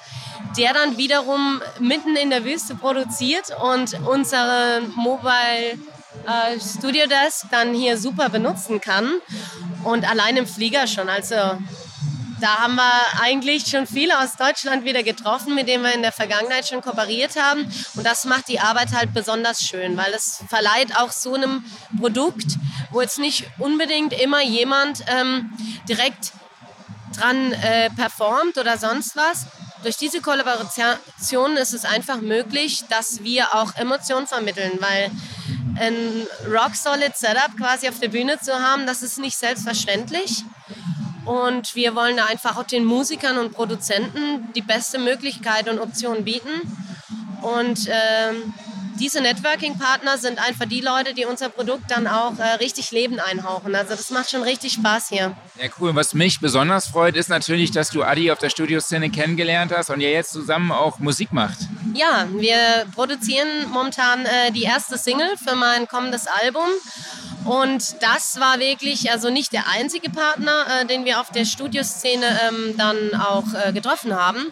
[0.56, 5.78] der dann wiederum mitten in der Wüste produziert und unsere Mobile
[6.26, 9.12] äh, Studio Desk dann hier super benutzen kann.
[9.84, 11.08] Und allein im Flieger schon.
[11.08, 11.34] Also
[12.40, 16.12] da haben wir eigentlich schon viele aus Deutschland wieder getroffen, mit denen wir in der
[16.12, 17.66] Vergangenheit schon kooperiert haben.
[17.94, 21.64] Und das macht die Arbeit halt besonders schön, weil es verleiht auch so einem
[21.98, 22.56] Produkt,
[22.90, 25.50] wo jetzt nicht unbedingt immer jemand ähm,
[25.88, 26.32] direkt
[27.16, 29.46] dran äh, performt oder sonst was.
[29.82, 35.10] Durch diese Kollaboration ist es einfach möglich, dass wir auch Emotionen vermitteln, weil
[35.78, 40.44] ein rock-solid Setup quasi auf der Bühne zu haben, das ist nicht selbstverständlich.
[41.24, 46.24] Und wir wollen da einfach auch den Musikern und Produzenten die beste Möglichkeit und Option
[46.24, 46.50] bieten.
[47.42, 48.54] Und ähm,
[48.98, 53.74] diese Networking-Partner sind einfach die Leute, die unser Produkt dann auch äh, richtig Leben einhauchen.
[53.74, 55.36] Also das macht schon richtig Spaß hier.
[55.60, 55.94] Ja, cool.
[55.94, 60.00] Was mich besonders freut, ist natürlich, dass du Adi auf der Studioszene kennengelernt hast und
[60.00, 61.58] ihr jetzt zusammen auch Musik macht.
[61.94, 66.68] Ja, wir produzieren momentan äh, die erste Single für mein kommendes Album.
[67.46, 72.26] Und das war wirklich also nicht der einzige Partner, äh, den wir auf der Studioszene
[72.48, 74.46] ähm, dann auch äh, getroffen haben.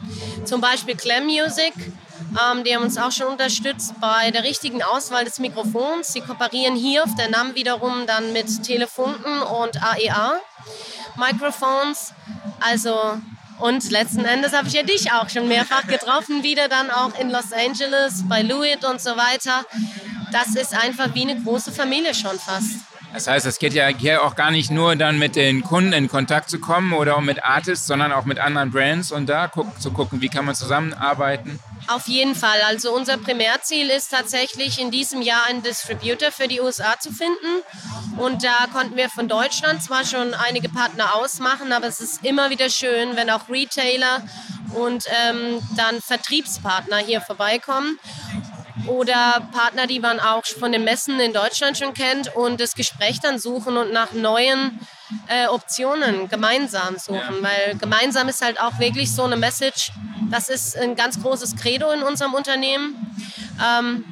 [0.44, 1.72] Zum Beispiel Clam Music
[2.20, 6.12] ähm, die haben uns auch schon unterstützt bei der richtigen Auswahl des Mikrofons.
[6.12, 10.40] Sie kooperieren hier auf der NAM wiederum dann mit Telefunken und AEA
[11.16, 12.12] Microphones.
[12.60, 13.20] Also
[13.58, 17.30] und letzten Endes habe ich ja dich auch schon mehrfach getroffen, wieder dann auch in
[17.30, 19.64] Los Angeles bei Louis und so weiter.
[20.32, 22.80] Das ist einfach wie eine große Familie schon fast.
[23.12, 26.08] Das heißt, es geht ja hier auch gar nicht nur dann mit den Kunden in
[26.08, 29.92] Kontakt zu kommen oder auch mit Artists, sondern auch mit anderen Brands und da zu
[29.92, 31.60] gucken, wie kann man zusammenarbeiten.
[31.86, 32.60] Auf jeden Fall.
[32.66, 37.62] Also unser Primärziel ist tatsächlich in diesem Jahr einen Distributor für die USA zu finden.
[38.16, 42.50] Und da konnten wir von Deutschland zwar schon einige Partner ausmachen, aber es ist immer
[42.50, 44.22] wieder schön, wenn auch Retailer
[44.74, 47.98] und ähm, dann Vertriebspartner hier vorbeikommen
[48.88, 53.20] oder Partner, die man auch von den Messen in Deutschland schon kennt und das Gespräch
[53.20, 54.80] dann suchen und nach neuen
[55.28, 57.42] äh, Optionen gemeinsam suchen, ja.
[57.42, 59.90] weil gemeinsam ist halt auch wirklich so eine Message,
[60.30, 63.16] das ist ein ganz großes Credo in unserem Unternehmen.
[63.64, 64.04] Ähm,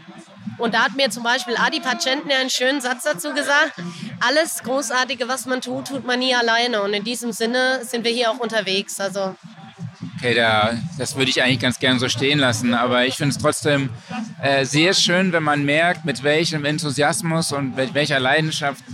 [0.58, 3.72] und da hat mir zum Beispiel Adi Pacentner einen schönen Satz dazu gesagt.
[4.20, 6.82] Alles Großartige, was man tut, tut man nie alleine.
[6.82, 9.00] Und in diesem Sinne sind wir hier auch unterwegs.
[9.00, 9.34] Also
[10.22, 12.74] Okay, da, das würde ich eigentlich ganz gern so stehen lassen.
[12.74, 13.90] Aber ich finde es trotzdem
[14.40, 18.84] äh, sehr schön, wenn man merkt, mit welchem Enthusiasmus und mit welcher Leidenschaft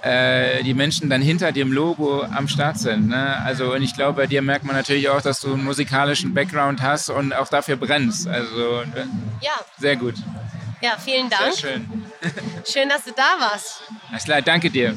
[0.00, 3.08] äh, die Menschen dann hinter dem Logo am Start sind.
[3.08, 3.36] Ne?
[3.44, 6.80] Also und ich glaube, bei dir merkt man natürlich auch, dass du einen musikalischen Background
[6.80, 8.26] hast und auch dafür brennst.
[8.26, 8.82] Also
[9.42, 9.50] ja.
[9.76, 10.14] sehr gut.
[10.80, 11.52] Ja, vielen Dank.
[11.52, 12.04] Sehr schön.
[12.66, 13.82] schön, dass du da warst.
[14.08, 14.96] Alles klar, danke dir.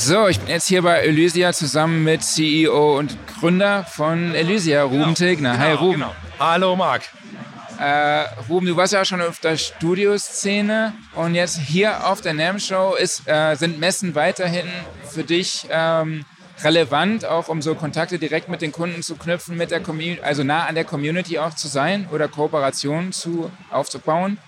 [0.00, 4.98] So, ich bin jetzt hier bei Elysia zusammen mit CEO und Gründer von Elysia, Ruben
[4.98, 5.52] genau, Tilgner.
[5.54, 5.92] Genau, Hi Ruben.
[5.94, 6.14] Genau.
[6.38, 7.02] Hallo Marc.
[7.80, 12.60] Äh, Ruben, du warst ja schon auf der Studioszene und jetzt hier auf der NAM
[12.60, 14.68] Show ist, äh, sind Messen weiterhin
[15.02, 16.24] für dich ähm,
[16.62, 20.44] relevant, auch um so Kontakte direkt mit den Kunden zu knüpfen, mit der Community, also
[20.44, 24.38] nah an der Community auch zu sein oder Kooperationen zu, aufzubauen?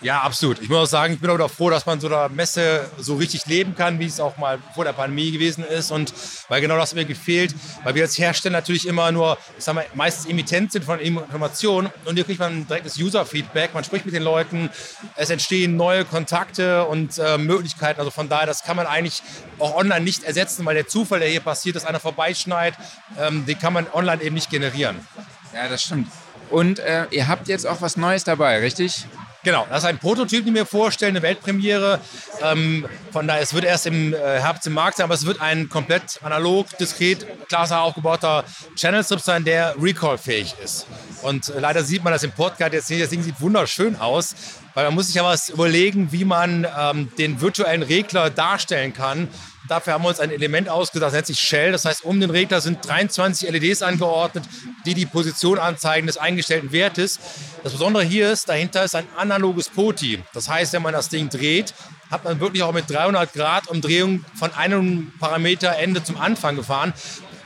[0.00, 0.60] Ja, absolut.
[0.62, 3.46] Ich muss auch sagen, ich bin auch froh, dass man so der Messe so richtig
[3.46, 5.90] leben kann, wie es auch mal vor der Pandemie gewesen ist.
[5.90, 6.14] Und
[6.48, 9.86] weil genau das mir gefehlt, weil wir als Hersteller natürlich immer nur, ich sag mal,
[9.94, 14.22] meistens Emittent sind von Informationen und hier kriegt man direktes User-Feedback, man spricht mit den
[14.22, 14.70] Leuten,
[15.16, 17.98] es entstehen neue Kontakte und äh, Möglichkeiten.
[17.98, 19.22] Also von daher, das kann man eigentlich
[19.58, 22.74] auch online nicht ersetzen, weil der Zufall, der hier passiert, dass einer vorbeischneit,
[23.18, 25.04] ähm, den kann man online eben nicht generieren.
[25.52, 26.08] Ja, das stimmt.
[26.50, 29.06] Und äh, ihr habt jetzt auch was Neues dabei, richtig?
[29.48, 32.02] Genau, das ist ein Prototyp, den wir vorstellen, eine Weltpremiere.
[32.42, 35.40] Ähm, von daher, es wird erst im äh, Herbst im Markt sein, aber es wird
[35.40, 38.44] ein komplett analog, diskret, klasse aufgebauter
[38.76, 40.86] Channel-Strip sein, der recall-fähig ist.
[41.22, 43.02] Und äh, leider sieht man das im Podcast jetzt nicht.
[43.02, 44.34] Das Ding sieht wunderschön aus,
[44.74, 49.28] weil man muss sich ja was überlegen, wie man ähm, den virtuellen Regler darstellen kann,
[49.68, 51.72] Dafür haben wir uns ein Element ausgedacht, das nennt sich Shell.
[51.72, 54.44] Das heißt, um den Regler sind 23 LEDs angeordnet,
[54.86, 57.20] die die Position anzeigen des eingestellten Wertes.
[57.62, 60.22] Das Besondere hier ist, dahinter ist ein analoges POTI.
[60.32, 61.74] Das heißt, wenn man das Ding dreht,
[62.10, 66.94] hat man wirklich auch mit 300 Grad Umdrehung von einem Parameterende zum Anfang gefahren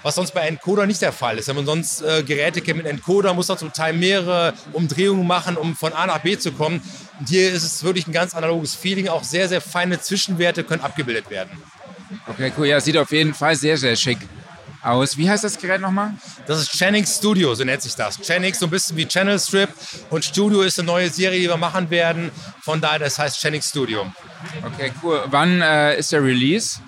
[0.03, 1.49] was sonst bei Encoder nicht der Fall ist.
[1.49, 5.57] Wenn man sonst äh, Geräte kennt mit Encoder, muss man zum Teil mehrere Umdrehungen machen,
[5.57, 6.83] um von A nach B zu kommen.
[7.19, 9.09] Und hier ist es wirklich ein ganz analoges Feeling.
[9.09, 11.51] Auch sehr, sehr feine Zwischenwerte können abgebildet werden.
[12.27, 12.67] Okay, cool.
[12.67, 14.19] Ja, sieht auf jeden Fall sehr, sehr schick
[14.83, 15.17] aus.
[15.17, 16.13] Wie heißt das Gerät nochmal?
[16.47, 18.21] Das ist Channix Studio, so nennt sich das.
[18.21, 19.69] Channix so ein bisschen wie Channel Strip
[20.11, 22.31] und Studio ist eine neue Serie, die wir machen werden.
[22.63, 24.13] Von daher, das heißt Channix Studio.
[24.65, 25.23] Okay, cool.
[25.27, 26.81] Wann äh, ist der Release?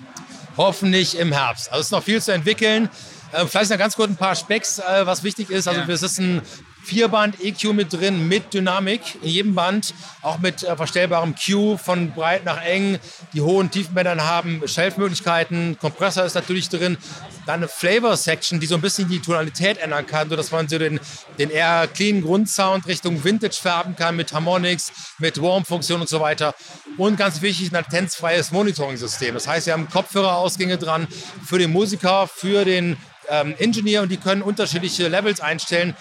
[0.57, 1.71] hoffentlich im Herbst.
[1.71, 2.89] Also es ist noch viel zu entwickeln.
[3.31, 5.67] Äh, vielleicht noch ganz kurz ein paar Specks, äh, was wichtig ist.
[5.67, 5.87] Also ja.
[5.87, 6.41] ist ein
[6.85, 12.11] Vierband EQ mit drin, mit Dynamik in jedem Band, auch mit äh, verstellbarem Q von
[12.11, 12.99] breit nach eng.
[13.33, 16.97] Die hohen Tiefenbändern haben Shelf-Möglichkeiten, Kompressor ist natürlich drin.
[17.45, 20.99] Dann eine Flavor-Section, die so ein bisschen die Tonalität ändern kann, sodass man so den,
[21.39, 26.53] den eher clean Grundsound Richtung Vintage färben kann mit Harmonics, mit Warm-Funktion und so weiter.
[26.97, 29.33] Und ganz wichtig, ein latenzfreies Monitoring-System.
[29.33, 31.07] Das heißt, wir haben Kopfhörerausgänge dran
[31.45, 32.97] für den Musiker, für den
[33.29, 35.95] ähm, Engineer und die können unterschiedliche Levels einstellen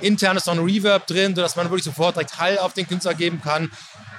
[0.00, 3.14] intern ist noch ein Reverb drin, sodass man wirklich sofort direkt Hall auf den Künstler
[3.14, 3.70] geben kann.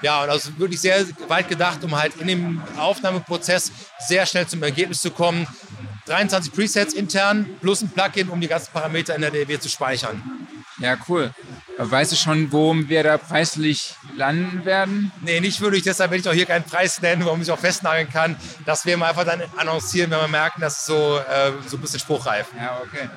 [0.02, 4.48] Ja, und das ist wirklich sehr weit gedacht, um halt in dem Aufnahmeprozess sehr schnell
[4.48, 5.48] zum Ergebnis zu kommen.
[6.08, 10.22] 23 Presets intern plus ein Plugin, um die ganzen Parameter in der DAW zu speichern.
[10.80, 11.32] Ja, cool.
[11.78, 15.12] Weißt du schon, wo wir da preislich landen werden?
[15.22, 15.84] Nee, nicht wirklich.
[15.84, 18.36] Deshalb will ich auch hier keinen Preis nennen, wo man sich auch festnageln kann.
[18.66, 21.82] Das werden wir einfach dann annoncieren, wenn wir merken, dass es so, äh, so ein
[21.82, 22.48] bisschen spruchreif.
[22.58, 23.10] Ja, okay.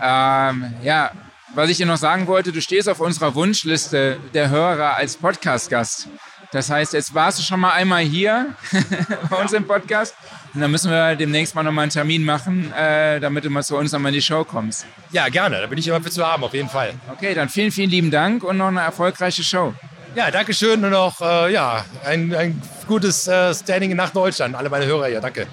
[0.00, 1.10] Ähm, ja,
[1.54, 6.08] was ich dir noch sagen wollte, du stehst auf unserer Wunschliste der Hörer als Podcast-Gast.
[6.52, 8.54] Das heißt, jetzt warst du schon mal einmal hier
[9.30, 10.14] bei uns im Podcast.
[10.52, 13.76] Und dann müssen wir demnächst mal nochmal einen Termin machen, äh, damit du mal zu
[13.76, 14.84] uns nochmal in die Show kommst.
[15.12, 15.60] Ja, gerne.
[15.60, 16.94] Da bin ich immer für zu haben, auf jeden Fall.
[17.12, 19.74] Okay, dann vielen, vielen lieben Dank und noch eine erfolgreiche Show.
[20.16, 24.56] Ja, danke schön und noch äh, ja, ein, ein gutes äh, Standing nach Deutschland.
[24.56, 25.46] Alle meine Hörer hier, danke.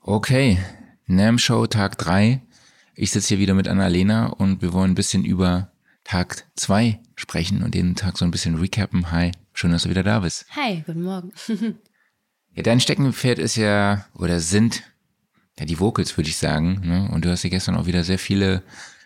[0.00, 0.58] Okay,
[1.06, 2.45] NAM Show Tag 3.
[2.98, 5.70] Ich sitze hier wieder mit Annalena und wir wollen ein bisschen über
[6.02, 9.10] Tag zwei sprechen und den Tag so ein bisschen recappen.
[9.12, 10.46] Hi, schön, dass du wieder da bist.
[10.56, 11.30] Hi, guten Morgen.
[12.54, 14.82] ja, dein Steckenpferd ist ja, oder sind
[15.58, 16.80] ja die Vocals, würde ich sagen.
[16.86, 17.10] Ne?
[17.12, 18.62] Und du hast dir gestern auch wieder sehr viele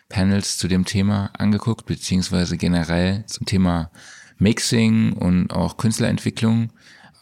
[0.07, 3.91] Panels zu dem Thema angeguckt, beziehungsweise generell zum Thema
[4.37, 6.71] Mixing und auch Künstlerentwicklung.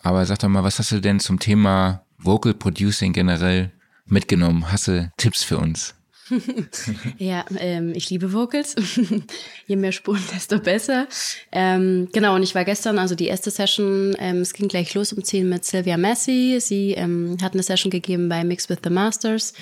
[0.03, 3.71] Aber sag doch mal, was hast du denn zum Thema Vocal Producing generell
[4.05, 4.71] mitgenommen?
[4.71, 5.95] Hast du Tipps für uns?
[7.17, 8.75] ja, ähm, ich liebe Vocals.
[9.67, 11.07] Je mehr Spuren, desto besser.
[11.51, 15.13] Ähm, genau, und ich war gestern, also die erste Session, ähm, es ging gleich los
[15.13, 16.59] um 10 mit Sylvia Massey.
[16.59, 19.53] Sie ähm, hat eine Session gegeben bei Mix with the Masters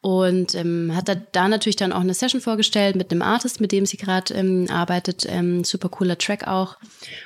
[0.00, 3.72] und ähm, hat da, da natürlich dann auch eine Session vorgestellt mit einem Artist, mit
[3.72, 5.28] dem sie gerade ähm, arbeitet.
[5.64, 6.76] super cooler Track auch.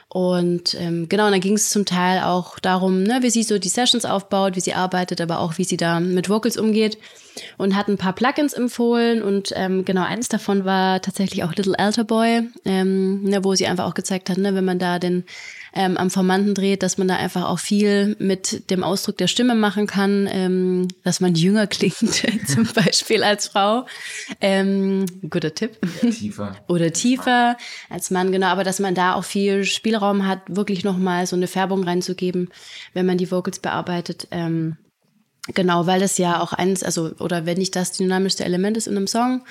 [0.09, 3.59] Und ähm, genau, und dann ging es zum Teil auch darum, ne, wie sie so
[3.59, 6.99] die Sessions aufbaut, wie sie arbeitet, aber auch wie sie da mit Vocals umgeht.
[7.59, 11.79] Und hat ein paar Plugins empfohlen und ähm, genau eins davon war tatsächlich auch Little
[11.79, 15.25] Alter Boy, ähm, ne, wo sie einfach auch gezeigt hat, ne, wenn man da den
[15.77, 19.55] ähm, am Formanten dreht, dass man da einfach auch viel mit dem Ausdruck der Stimme
[19.55, 21.99] machen kann, ähm, dass man jünger klingt,
[22.47, 23.87] zum Beispiel als Frau.
[24.41, 25.79] Ähm, guter Tipp.
[26.01, 26.57] Tiefer.
[26.68, 27.59] Oder tiefer
[27.91, 28.47] als Mann, genau.
[28.47, 32.49] Aber dass man da auch viel Spielraum hat, wirklich nochmal so eine Färbung reinzugeben,
[32.95, 34.29] wenn man die Vocals bearbeitet.
[34.31, 34.79] Ähm,
[35.55, 38.97] Genau, weil das ja auch eins, also, oder wenn nicht das dynamischste Element ist in
[38.97, 39.45] einem Song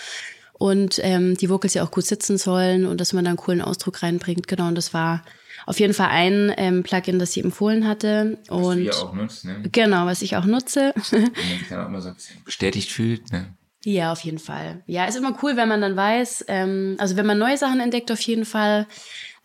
[0.51, 3.61] und ähm, die Vocals ja auch gut sitzen sollen und dass man da einen coolen
[3.61, 4.49] Ausdruck reinbringt.
[4.49, 5.23] Genau, und das war
[5.65, 8.37] auf jeden Fall ein ähm, Plugin, das sie empfohlen hatte.
[8.49, 9.63] Und was du ja auch nutzt, ne?
[9.71, 10.93] Genau, was ich auch nutze.
[11.11, 12.11] man kann auch immer so
[12.43, 13.55] bestätigt fühlt, ne?
[13.83, 14.83] Ja, auf jeden Fall.
[14.87, 18.11] Ja, ist immer cool, wenn man dann weiß, ähm, also wenn man neue Sachen entdeckt,
[18.11, 18.87] auf jeden Fall,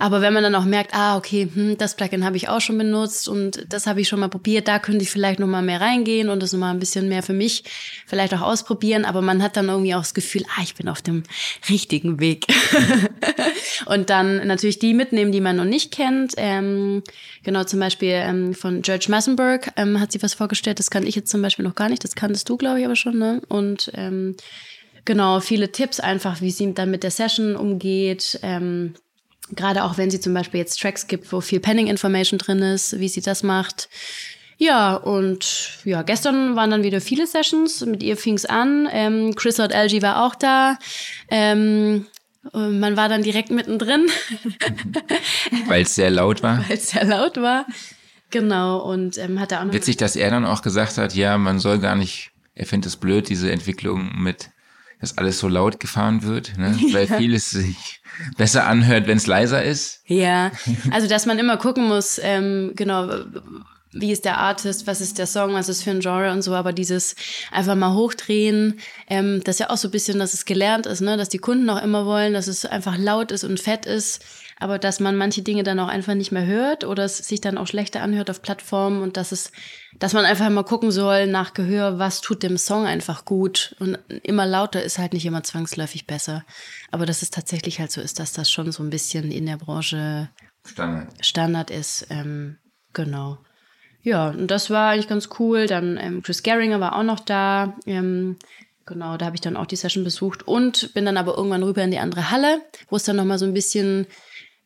[0.01, 2.79] aber wenn man dann auch merkt, ah, okay, hm, das Plugin habe ich auch schon
[2.79, 5.83] benutzt und das habe ich schon mal probiert, da könnte ich vielleicht noch mal mehr
[5.83, 7.65] reingehen und das noch mal ein bisschen mehr für mich
[8.07, 9.05] vielleicht auch ausprobieren.
[9.05, 11.25] Aber man hat dann irgendwie auch das Gefühl, ah, ich bin auf dem
[11.69, 12.47] richtigen Weg.
[13.87, 16.33] und dann natürlich die mitnehmen, die man noch nicht kennt.
[16.39, 17.03] Ähm,
[17.43, 20.79] genau, zum Beispiel ähm, von George Massenberg ähm, hat sie was vorgestellt.
[20.79, 22.05] Das kann ich jetzt zum Beispiel noch gar nicht.
[22.05, 23.19] Das kanntest du, glaube ich, aber schon.
[23.19, 23.43] Ne?
[23.49, 24.35] Und ähm,
[25.05, 28.41] genau, viele Tipps einfach, wie sie dann mit der Session umgeht.
[28.43, 28.95] Ähm,
[29.57, 32.99] Gerade auch wenn sie zum Beispiel jetzt Tracks gibt, wo viel Penning Information drin ist,
[32.99, 33.89] wie sie das macht.
[34.59, 37.85] Ja, und ja, gestern waren dann wieder viele Sessions.
[37.87, 38.89] Mit ihr fing's an.
[38.93, 40.79] Ähm, Chris Hot LG war auch da.
[41.31, 42.07] Ähm,
[42.53, 44.07] man war dann direkt mittendrin.
[45.67, 46.59] Weil es sehr laut war.
[46.69, 47.67] Weil es sehr laut war.
[48.31, 49.73] Genau, und ähm, hat er auch noch.
[49.73, 52.97] Witzig, dass er dann auch gesagt hat, ja, man soll gar nicht, er findet es
[52.97, 54.51] blöd, diese Entwicklung mit,
[55.01, 56.79] dass alles so laut gefahren wird, ne?
[56.93, 58.03] weil vieles sich
[58.37, 60.03] besser anhört, wenn es leiser ist.
[60.07, 60.51] Ja,
[60.91, 63.09] also dass man immer gucken muss, ähm, genau,
[63.93, 66.55] wie ist der Artist, was ist der Song, was ist für ein Genre und so,
[66.55, 67.17] aber dieses
[67.51, 68.79] einfach mal hochdrehen,
[69.09, 71.39] ähm, das ist ja auch so ein bisschen, dass es gelernt ist, ne, dass die
[71.39, 74.25] Kunden auch immer wollen, dass es einfach laut ist und fett ist,
[74.59, 77.59] aber dass man manche Dinge dann auch einfach nicht mehr hört oder es sich dann
[77.59, 79.51] auch schlechter anhört auf Plattformen und dass es,
[79.99, 83.99] dass man einfach mal gucken soll nach Gehör, was tut dem Song einfach gut und
[84.23, 86.45] immer lauter ist halt nicht immer zwangsläufig besser,
[86.91, 89.57] aber dass es tatsächlich halt so ist, dass das schon so ein bisschen in der
[89.57, 90.29] Branche
[90.65, 92.59] Standard, Standard ist, ähm,
[92.93, 93.39] genau.
[94.03, 95.67] Ja, und das war eigentlich ganz cool.
[95.67, 97.75] Dann ähm, Chris Geringer war auch noch da.
[97.87, 98.37] Ähm,
[98.87, 101.83] genau, da habe ich dann auch die Session besucht und bin dann aber irgendwann rüber
[101.83, 104.07] in die andere Halle, wo es dann nochmal so ein bisschen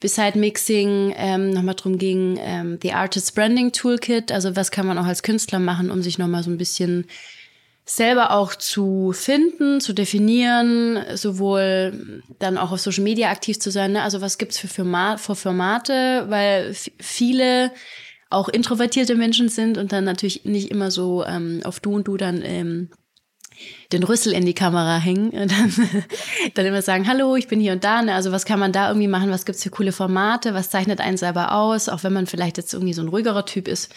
[0.04, 4.98] Beside Mixing ähm, nochmal drum ging, ähm, The Artist Branding Toolkit, also was kann man
[4.98, 7.06] auch als Künstler machen, um sich nochmal so ein bisschen
[7.86, 13.92] selber auch zu finden, zu definieren, sowohl dann auch auf Social Media aktiv zu sein.
[13.92, 14.02] Ne?
[14.02, 17.72] Also was gibt's für, Format, für Formate, weil viele
[18.28, 22.18] auch introvertierte Menschen sind und dann natürlich nicht immer so ähm, auf du und du
[22.18, 22.90] dann ähm,
[23.92, 25.72] den Rüssel in die Kamera hängen und dann,
[26.54, 28.02] dann immer sagen, hallo, ich bin hier und da.
[28.02, 28.14] Ne?
[28.14, 29.30] Also was kann man da irgendwie machen?
[29.30, 30.54] Was gibt's für coole Formate?
[30.54, 31.88] Was zeichnet einen selber aus?
[31.88, 33.92] Auch wenn man vielleicht jetzt irgendwie so ein ruhigerer Typ ist.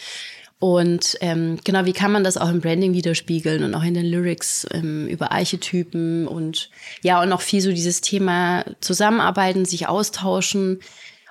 [0.60, 4.06] Und ähm, genau, wie kann man das auch im Branding widerspiegeln und auch in den
[4.06, 6.70] Lyrics ähm, über Archetypen und
[7.02, 10.80] ja, und auch viel so dieses Thema Zusammenarbeiten, sich austauschen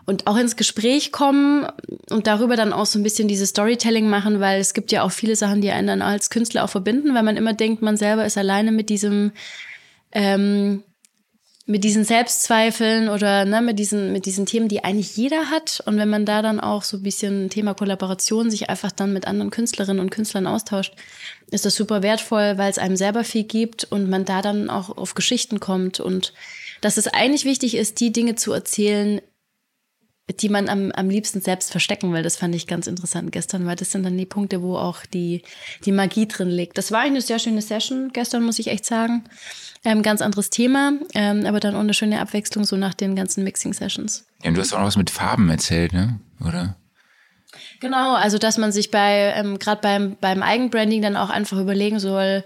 [0.08, 1.68] und auch ins Gespräch kommen
[2.10, 5.12] und darüber dann auch so ein bisschen dieses Storytelling machen, weil es gibt ja auch
[5.12, 8.26] viele Sachen, die einen dann als Künstler auch verbinden, weil man immer denkt, man selber
[8.26, 9.34] ist alleine mit diesem
[10.14, 10.82] ähm,
[11.66, 15.84] mit diesen Selbstzweifeln oder ne, mit diesen mit diesen Themen, die eigentlich jeder hat.
[15.86, 19.28] Und wenn man da dann auch so ein bisschen Thema Kollaboration sich einfach dann mit
[19.28, 20.94] anderen Künstlerinnen und Künstlern austauscht,
[21.52, 24.96] ist das super wertvoll, weil es einem selber viel gibt und man da dann auch
[24.98, 26.00] auf Geschichten kommt.
[26.00, 26.32] Und
[26.80, 29.20] dass es eigentlich wichtig ist, die Dinge zu erzählen,
[30.30, 32.22] die man am, am liebsten selbst verstecken will.
[32.22, 35.42] Das fand ich ganz interessant gestern, weil das sind dann die Punkte, wo auch die,
[35.86, 36.78] die Magie drin liegt.
[36.78, 39.24] Das war eine sehr schöne Session gestern, muss ich echt sagen.
[39.86, 43.44] Ähm, ganz anderes Thema, ähm, aber dann auch eine schöne Abwechslung so nach den ganzen
[43.44, 44.26] Mixing-Sessions.
[44.44, 46.20] Ja, und du hast auch noch was mit Farben erzählt, ne?
[46.46, 46.76] Oder?
[47.80, 52.00] Genau, also dass man sich bei, ähm, gerade beim, beim Eigenbranding dann auch einfach überlegen
[52.00, 52.44] soll,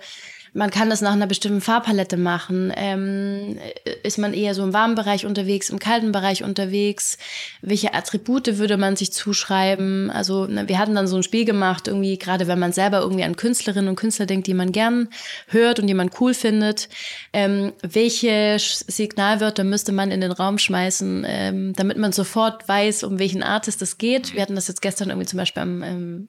[0.54, 2.74] man kann das nach einer bestimmten Farbpalette machen.
[2.76, 3.58] Ähm,
[4.04, 7.18] ist man eher so im warmen Bereich unterwegs, im kalten Bereich unterwegs?
[7.62, 10.12] Welche Attribute würde man sich zuschreiben?
[10.12, 13.24] Also ne, wir hatten dann so ein Spiel gemacht, irgendwie gerade wenn man selber irgendwie
[13.24, 15.08] an Künstlerinnen und Künstler denkt, die man gern
[15.47, 16.89] hört und die man cool findet.
[17.32, 23.20] Ähm, welche Signalwörter müsste man in den Raum schmeißen, ähm, damit man sofort weiß, um
[23.20, 24.34] welchen Artist es geht?
[24.34, 26.28] Wir hatten das jetzt gestern irgendwie zum Beispiel am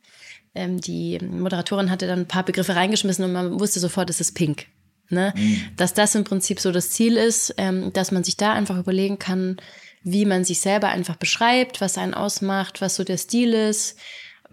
[0.54, 4.34] ähm, die Moderatorin hatte dann ein paar Begriffe reingeschmissen und man wusste sofort, es ist
[4.34, 4.66] pink.
[5.08, 5.32] Ne?
[5.36, 5.62] Mhm.
[5.76, 9.18] Dass das im Prinzip so das Ziel ist, ähm, dass man sich da einfach überlegen
[9.18, 9.56] kann,
[10.02, 13.98] wie man sich selber einfach beschreibt, was einen ausmacht, was so der Stil ist,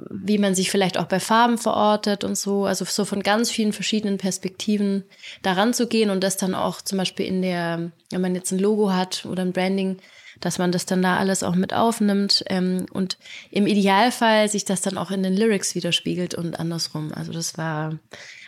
[0.10, 2.66] wie man sich vielleicht auch bei Farben verortet und so.
[2.66, 5.04] Also so von ganz vielen verschiedenen Perspektiven
[5.42, 8.60] daran zu gehen und das dann auch zum Beispiel in der, wenn man jetzt ein
[8.60, 9.98] Logo hat oder ein Branding,
[10.40, 13.18] dass man das dann da alles auch mit aufnimmt ähm, und
[13.52, 17.12] im Idealfall sich das dann auch in den Lyrics widerspiegelt und andersrum.
[17.14, 17.98] Also das war,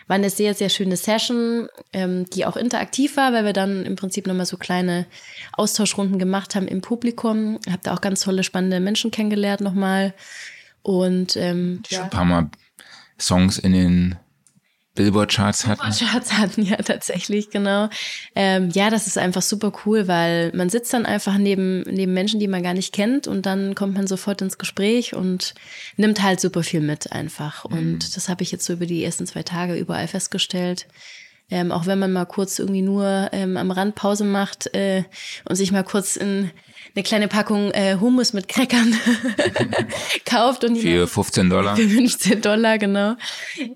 [0.06, 3.96] war eine sehr, sehr schöne Session, ähm, die auch interaktiv war, weil wir dann im
[3.96, 5.06] Prinzip nochmal so kleine
[5.52, 7.58] Austauschrunden gemacht haben im Publikum.
[7.70, 10.14] Hab da auch ganz tolle, spannende Menschen kennengelernt nochmal.
[10.82, 11.98] Und ähm, ja.
[11.98, 12.50] schon ein paar Mal
[13.18, 14.16] Songs in den
[14.94, 15.80] Billboard-Charts hatten.
[15.80, 17.88] Billboard-Charts hatten, ja, tatsächlich, genau.
[18.34, 22.40] Ähm, ja, das ist einfach super cool, weil man sitzt dann einfach neben, neben Menschen,
[22.40, 25.54] die man gar nicht kennt und dann kommt man sofort ins Gespräch und
[25.96, 27.68] nimmt halt super viel mit einfach.
[27.68, 27.76] Mhm.
[27.76, 30.86] Und das habe ich jetzt so über die ersten zwei Tage überall festgestellt.
[31.50, 35.04] Ähm, auch wenn man mal kurz irgendwie nur ähm, am Rand Pause macht äh,
[35.44, 36.50] und sich mal kurz in
[36.94, 38.94] eine kleine Packung äh, Hummus mit Crackern
[40.26, 40.64] kauft.
[40.64, 41.76] und Für 15 Dollar.
[41.76, 43.16] Für 15 Dollar, genau.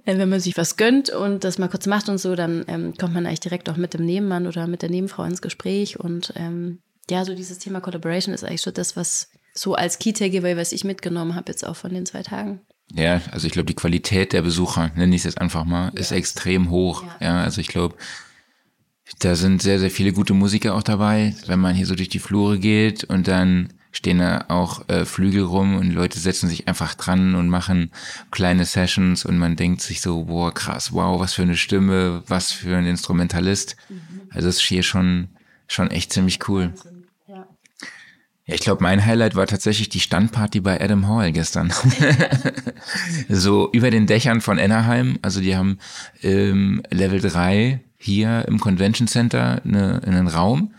[0.04, 2.94] Äh, wenn man sich was gönnt und das mal kurz macht und so, dann ähm,
[2.98, 5.98] kommt man eigentlich direkt auch mit dem Nebenmann oder mit der Nebenfrau ins Gespräch.
[5.98, 6.80] Und ähm,
[7.10, 10.72] ja, so dieses Thema Collaboration ist eigentlich so das, was so als Key Takeaway, was
[10.72, 12.60] ich mitgenommen habe jetzt auch von den zwei Tagen.
[12.92, 16.00] Ja, also ich glaube, die Qualität der Besucher, nenne ich es jetzt einfach mal, ja.
[16.00, 17.02] ist extrem hoch.
[17.20, 17.96] Ja, ja also ich glaube,
[19.20, 21.34] da sind sehr, sehr viele gute Musiker auch dabei.
[21.46, 25.42] Wenn man hier so durch die Flure geht und dann stehen da auch äh, Flügel
[25.42, 27.90] rum und Leute setzen sich einfach dran und machen
[28.30, 32.52] kleine Sessions und man denkt sich so, boah, krass, wow, was für eine Stimme, was
[32.52, 33.76] für ein Instrumentalist.
[33.88, 33.98] Mhm.
[34.30, 35.28] Also das ist hier schon,
[35.66, 36.74] schon echt ziemlich cool.
[38.48, 41.72] Ja, ich glaube, mein Highlight war tatsächlich die Standparty bei Adam Hall gestern.
[43.28, 45.18] so über den Dächern von Anaheim.
[45.22, 45.78] Also die haben
[46.22, 50.74] ähm, Level 3 hier im Convention Center eine, einen Raum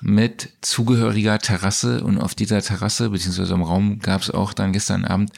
[0.00, 5.04] mit zugehöriger Terrasse und auf dieser Terrasse, beziehungsweise im Raum gab es auch dann gestern
[5.04, 5.32] Abend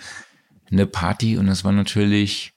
[0.71, 2.53] eine Party und das war natürlich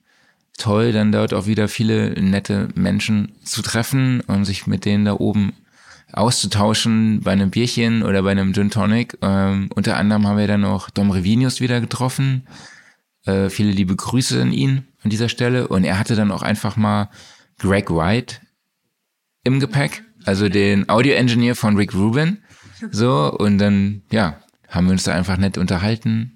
[0.57, 5.13] toll, dann dort auch wieder viele nette Menschen zu treffen und sich mit denen da
[5.13, 5.53] oben
[6.13, 9.17] auszutauschen bei einem Bierchen oder bei einem Gin Tonic.
[9.21, 12.47] Ähm, unter anderem haben wir dann noch Dom Revinius wieder getroffen.
[13.25, 15.67] Äh, viele liebe Grüße an ihn an dieser Stelle.
[15.67, 17.09] Und er hatte dann auch einfach mal
[17.57, 18.37] Greg White
[19.45, 22.39] im Gepäck, also den Audio-Engineer von Rick Rubin.
[22.91, 26.35] So, und dann, ja, haben wir uns da einfach nett unterhalten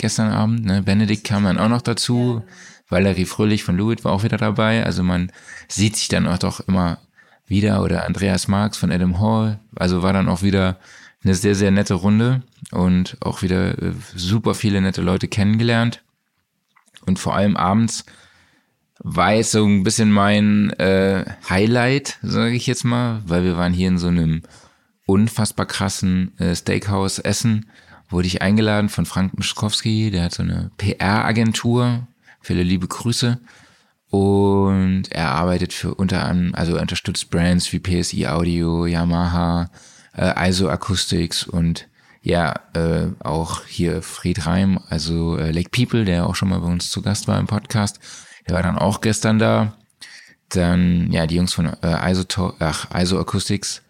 [0.00, 0.64] gestern Abend.
[0.64, 0.82] Ne?
[0.82, 2.42] Benedikt kam dann auch noch dazu.
[2.88, 4.84] Valerie Fröhlich von Louis war auch wieder dabei.
[4.84, 5.30] Also man
[5.68, 6.98] sieht sich dann auch doch immer
[7.46, 9.60] wieder oder Andreas Marx von Adam Hall.
[9.76, 10.78] Also war dann auch wieder
[11.22, 12.42] eine sehr, sehr nette Runde
[12.72, 16.02] und auch wieder äh, super viele nette Leute kennengelernt.
[17.06, 18.04] Und vor allem abends
[19.02, 23.88] jetzt so ein bisschen mein äh, Highlight, sage ich jetzt mal, weil wir waren hier
[23.88, 24.42] in so einem
[25.06, 27.70] unfassbar krassen äh, Steakhouse essen.
[28.08, 32.06] Wurde ich eingeladen von Frank Mischkowski, der hat so eine PR-Agentur.
[32.40, 33.40] Viele liebe Grüße.
[34.10, 39.70] Und er arbeitet für unter anderem, also er unterstützt Brands wie PSI Audio, Yamaha,
[40.16, 41.88] äh, ISO Acoustics und
[42.22, 46.66] ja, äh, auch hier Fried Reim, also äh, Lake People, der auch schon mal bei
[46.66, 48.00] uns zu Gast war im Podcast.
[48.50, 49.74] Der war dann auch gestern da.
[50.48, 52.24] Dann, ja, die Jungs von äh, ISO,
[52.58, 53.82] ach, ISO Acoustics.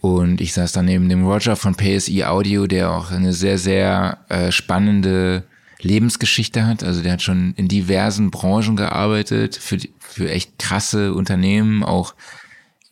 [0.00, 4.18] Und ich saß dann neben dem Roger von PSI Audio, der auch eine sehr, sehr
[4.28, 5.44] äh, spannende
[5.80, 6.84] Lebensgeschichte hat.
[6.84, 12.14] Also der hat schon in diversen Branchen gearbeitet, für, für echt krasse Unternehmen, auch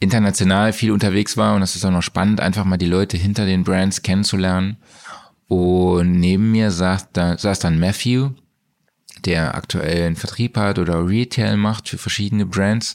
[0.01, 1.57] international viel unterwegs war.
[1.57, 4.79] Und das ist auch noch spannend, einfach mal die Leute hinter den Brands kennenzulernen.
[5.47, 8.31] Und neben mir saß, da, saß dann Matthew,
[9.25, 12.95] der aktuell einen Vertrieb hat oder Retail macht für verschiedene Brands.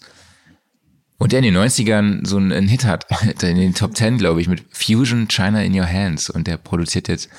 [1.18, 3.06] Und der in den 90ern so einen Hit hat,
[3.44, 6.30] in den Top 10, glaube ich, mit Fusion China in Your Hands.
[6.30, 7.30] Und der produziert jetzt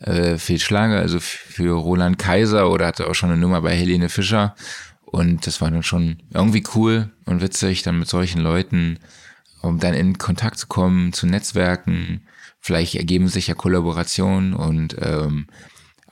[0.00, 4.08] äh, viel Schlager, also für Roland Kaiser oder hatte auch schon eine Nummer bei Helene
[4.08, 4.54] Fischer.
[5.04, 8.98] Und das war dann schon irgendwie cool und witzig, dann mit solchen Leuten,
[9.60, 12.22] um dann in Kontakt zu kommen, zu Netzwerken.
[12.60, 15.46] Vielleicht ergeben sich ja Kollaborationen und ähm,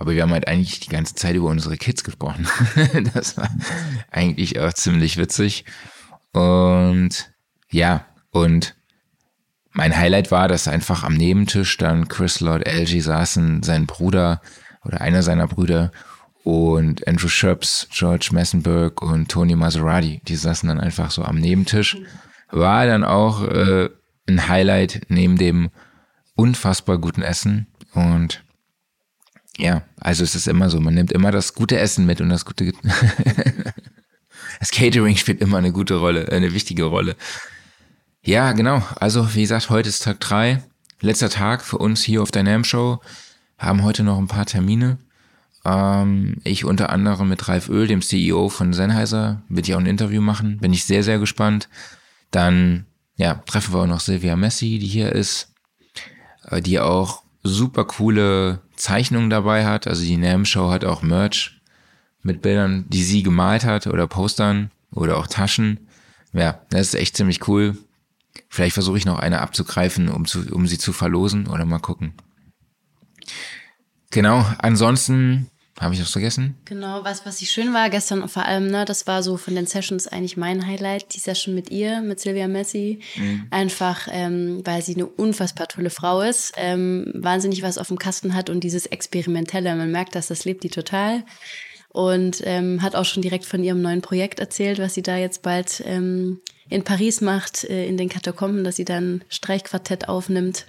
[0.01, 2.49] aber wir haben halt eigentlich die ganze Zeit über unsere Kids gesprochen.
[3.13, 3.51] das war
[4.11, 5.67] eigentlich auch ziemlich witzig.
[6.33, 7.31] Und
[7.69, 8.75] ja, und
[9.73, 14.41] mein Highlight war, dass einfach am Nebentisch dann Chris Lord Algie saßen, sein Bruder
[14.87, 15.93] oder einer seiner Brüder
[16.45, 20.23] und Andrew Sherps, George Messenberg und Tony Maserati.
[20.27, 21.99] Die saßen dann einfach so am Nebentisch.
[22.49, 23.91] War dann auch äh,
[24.27, 25.69] ein Highlight neben dem
[26.37, 27.67] unfassbar guten Essen.
[27.93, 28.43] Und
[29.61, 32.45] ja, also es ist immer so, man nimmt immer das gute Essen mit und das
[32.45, 32.73] gute...
[34.61, 37.17] das Catering spielt immer eine gute Rolle, eine wichtige Rolle.
[38.23, 38.83] Ja, genau.
[38.97, 40.63] Also, wie gesagt, heute ist Tag drei,
[41.03, 43.01] Letzter Tag für uns hier auf der NAM Show.
[43.57, 44.99] Haben heute noch ein paar Termine.
[45.65, 49.87] Ähm, ich unter anderem mit Ralf Öl, dem CEO von Sennheiser, wird ich auch ein
[49.87, 50.59] Interview machen.
[50.59, 51.69] Bin ich sehr, sehr gespannt.
[52.31, 55.55] Dann, ja, treffen wir auch noch Silvia Messi, die hier ist,
[56.45, 59.87] äh, die auch super coole Zeichnungen dabei hat.
[59.87, 61.61] Also die NAM Show hat auch Merch
[62.23, 65.89] mit Bildern, die sie gemalt hat oder Postern oder auch Taschen.
[66.33, 67.77] Ja, das ist echt ziemlich cool.
[68.49, 72.15] Vielleicht versuche ich noch eine abzugreifen, um, zu, um sie zu verlosen oder mal gucken.
[74.11, 75.50] Genau, ansonsten
[75.81, 76.57] habe ich was vergessen?
[76.67, 79.67] Genau, was, was ich schön war gestern vor allem, ne, das war so von den
[79.67, 83.01] Sessions eigentlich mein Highlight, die Session mit ihr, mit Silvia Messi.
[83.17, 83.47] Mhm.
[83.51, 88.35] Einfach, ähm, weil sie eine unfassbar tolle Frau ist, ähm, wahnsinnig was auf dem Kasten
[88.35, 91.25] hat und dieses Experimentelle, man merkt, dass das lebt die total.
[91.93, 95.43] Und ähm, hat auch schon direkt von ihrem neuen Projekt erzählt, was sie da jetzt
[95.43, 96.41] bald ähm,
[96.71, 100.67] in Paris macht, äh, in den Katakomben, dass sie dann Streichquartett aufnimmt.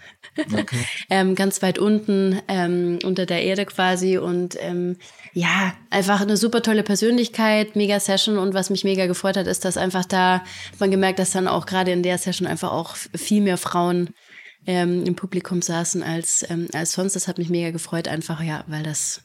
[0.51, 0.83] Okay.
[1.09, 4.17] ähm, ganz weit unten, ähm, unter der Erde quasi.
[4.17, 4.97] Und ähm,
[5.33, 8.39] ja, einfach eine super tolle Persönlichkeit, mega Session.
[8.39, 10.43] Und was mich mega gefreut hat, ist, dass einfach da
[10.79, 14.09] man gemerkt, dass dann auch gerade in der Session einfach auch viel mehr Frauen
[14.65, 17.15] ähm, im Publikum saßen als, ähm, als sonst.
[17.15, 19.21] Das hat mich mega gefreut, einfach, ja, weil das,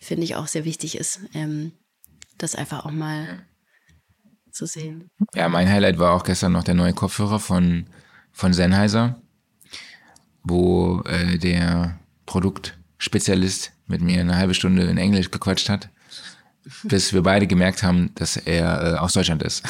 [0.00, 1.72] finde ich, auch sehr wichtig ist, ähm,
[2.38, 3.44] das einfach auch mal
[4.60, 5.10] zu sehen.
[5.34, 7.86] Ja, mein Highlight war auch gestern noch der neue Kopfhörer von,
[8.30, 9.18] von Sennheiser,
[10.42, 15.88] wo äh, der Produktspezialist mit mir eine halbe Stunde in Englisch gequatscht hat,
[16.82, 19.64] bis wir beide gemerkt haben, dass er äh, aus Deutschland ist.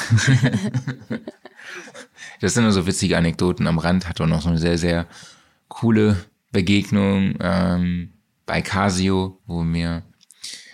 [2.41, 5.07] das sind nur so witzige Anekdoten am Rand, hat auch noch so eine sehr, sehr
[5.69, 6.17] coole
[6.51, 8.11] Begegnung ähm,
[8.45, 10.03] bei Casio, wo mir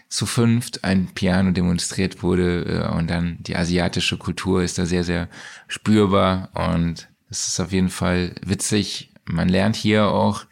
[0.09, 5.03] zu fünft ein Piano demonstriert wurde äh, und dann die asiatische Kultur ist da sehr,
[5.03, 5.27] sehr
[5.67, 9.11] spürbar und es ist auf jeden Fall witzig.
[9.25, 10.45] Man lernt hier auch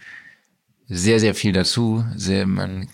[0.88, 2.06] sehr, sehr viel dazu.
[2.16, 2.90] Sehr, man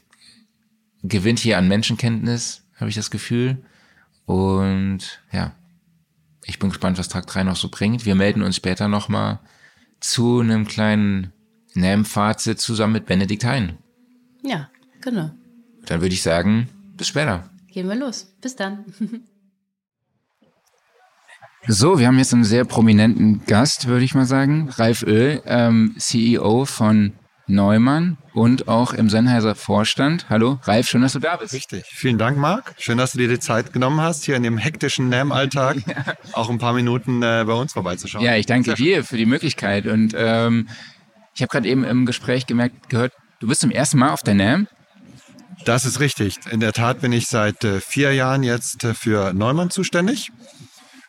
[1.03, 3.63] gewinnt hier an Menschenkenntnis, habe ich das Gefühl.
[4.25, 5.55] Und ja,
[6.45, 8.05] ich bin gespannt, was Tag 3 noch so bringt.
[8.05, 9.39] Wir melden uns später nochmal
[9.99, 11.33] zu einem kleinen
[11.73, 13.77] NAM-Fazit zusammen mit Benedikt Hein.
[14.43, 14.69] Ja,
[15.01, 15.31] genau.
[15.85, 17.49] Dann würde ich sagen, bis später.
[17.71, 18.33] Gehen wir los.
[18.41, 18.85] Bis dann.
[21.67, 24.69] So, wir haben jetzt einen sehr prominenten Gast, würde ich mal sagen.
[24.69, 27.13] Ralf Oehl, ähm, CEO von
[27.45, 30.27] Neumann und auch im Sennheiser Vorstand.
[30.29, 31.53] Hallo, Ralf, schön, dass du da bist.
[31.53, 31.85] Richtig.
[31.85, 32.73] Vielen Dank, Marc.
[32.79, 36.15] Schön, dass du dir die Zeit genommen hast, hier in dem hektischen NAM-Alltag ja.
[36.33, 38.23] auch ein paar Minuten äh, bei uns vorbeizuschauen.
[38.23, 39.85] Ja, ich danke dir für die Möglichkeit.
[39.85, 40.67] Und ähm,
[41.35, 44.33] ich habe gerade eben im Gespräch gemerkt, gehört, du bist zum ersten Mal auf der
[44.33, 44.67] NAM.
[45.65, 46.39] Das ist richtig.
[46.49, 50.31] In der Tat bin ich seit äh, vier Jahren jetzt äh, für Neumann zuständig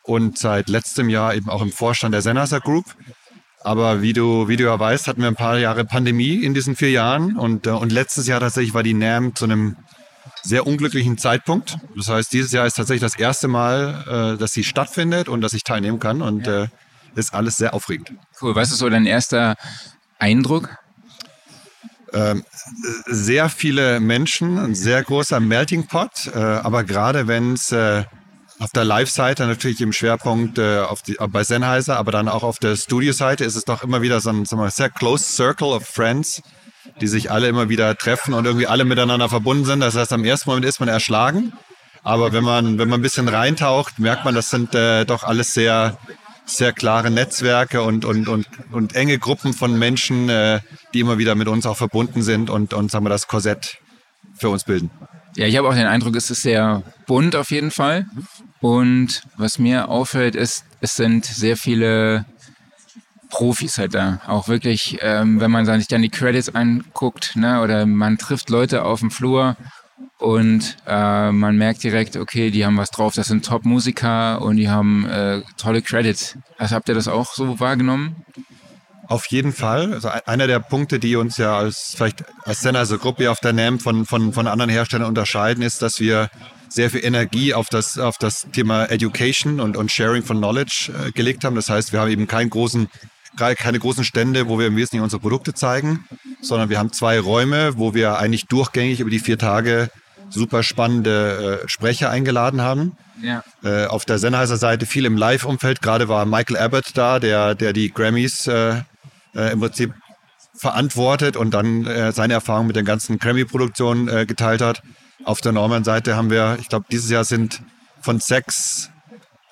[0.02, 2.84] und seit letztem Jahr eben auch im Vorstand der Sennheiser Group.
[3.64, 6.76] Aber wie du, wie du ja weißt, hatten wir ein paar Jahre Pandemie in diesen
[6.76, 9.76] vier Jahren und, äh, und letztes Jahr tatsächlich war die NAM zu einem
[10.42, 11.78] sehr unglücklichen Zeitpunkt.
[11.96, 15.62] Das heißt, dieses Jahr ist tatsächlich das erste Mal, dass sie stattfindet und dass ich
[15.62, 16.66] teilnehmen kann und ja.
[17.14, 18.12] ist alles sehr aufregend.
[18.40, 18.56] Cool.
[18.56, 19.54] Was ist so dein erster
[20.18, 20.81] Eindruck?
[22.14, 22.44] Ähm,
[23.06, 28.04] sehr viele Menschen, ein sehr großer Melting Pot, äh, aber gerade wenn es äh,
[28.58, 32.58] auf der Live-Seite natürlich im Schwerpunkt äh, auf die, bei Sennheiser, aber dann auch auf
[32.58, 35.84] der Studio-Seite ist es doch immer wieder so ein, so ein sehr close circle of
[35.84, 36.42] friends,
[37.00, 39.80] die sich alle immer wieder treffen und irgendwie alle miteinander verbunden sind.
[39.80, 41.52] Das heißt, am ersten Moment ist man erschlagen,
[42.04, 45.54] aber wenn man, wenn man ein bisschen reintaucht, merkt man, das sind äh, doch alles
[45.54, 45.98] sehr,
[46.56, 50.60] sehr klare Netzwerke und, und, und, und enge Gruppen von Menschen, äh,
[50.94, 53.78] die immer wieder mit uns auch verbunden sind und, und sagen wir, das Korsett
[54.34, 54.90] für uns bilden.
[55.36, 58.06] Ja, ich habe auch den Eindruck, es ist sehr bunt auf jeden Fall.
[58.60, 62.26] Und was mir auffällt, ist, es sind sehr viele
[63.30, 64.20] Profis halt da.
[64.26, 68.84] Auch wirklich, ähm, wenn man sich dann die Credits anguckt, ne, oder man trifft Leute
[68.84, 69.56] auf dem Flur
[70.18, 74.68] und äh, man merkt direkt, okay, die haben was drauf, das sind Top-Musiker und die
[74.68, 76.38] haben äh, tolle Credits.
[76.58, 78.24] Also habt ihr das auch so wahrgenommen?
[79.08, 79.92] Auf jeden Fall.
[79.92, 83.80] Also einer der Punkte, die uns ja als vielleicht als Sennheiser Gruppe auf der NAM
[83.80, 86.30] von, von, von anderen Herstellern unterscheiden, ist, dass wir
[86.68, 91.10] sehr viel Energie auf das, auf das Thema Education und, und Sharing von Knowledge äh,
[91.10, 91.56] gelegt haben.
[91.56, 92.88] Das heißt, wir haben eben keinen großen,
[93.36, 96.04] keine großen Stände, wo wir im Wesentlichen unsere Produkte zeigen,
[96.40, 99.90] sondern wir haben zwei Räume, wo wir eigentlich durchgängig über die vier Tage
[100.28, 102.96] super spannende äh, Sprecher eingeladen haben.
[103.22, 103.44] Ja.
[103.62, 105.82] Äh, auf der Sennheiser Seite viel im Live-Umfeld.
[105.82, 108.82] Gerade war Michael Abbott da, der, der die Grammys äh,
[109.34, 109.92] äh, im Prinzip
[110.54, 114.82] verantwortet und dann äh, seine Erfahrung mit den ganzen Grammy-Produktionen äh, geteilt hat.
[115.24, 117.62] Auf der Norman-Seite haben wir, ich glaube, dieses Jahr sind
[118.00, 118.91] von sechs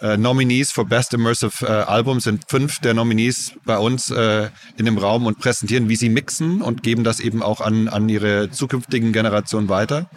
[0.00, 4.86] äh, Nominees für Best Immersive äh, Album sind fünf der Nominees bei uns äh, in
[4.86, 8.50] dem Raum und präsentieren, wie sie mixen und geben das eben auch an, an ihre
[8.50, 10.08] zukünftigen Generationen weiter.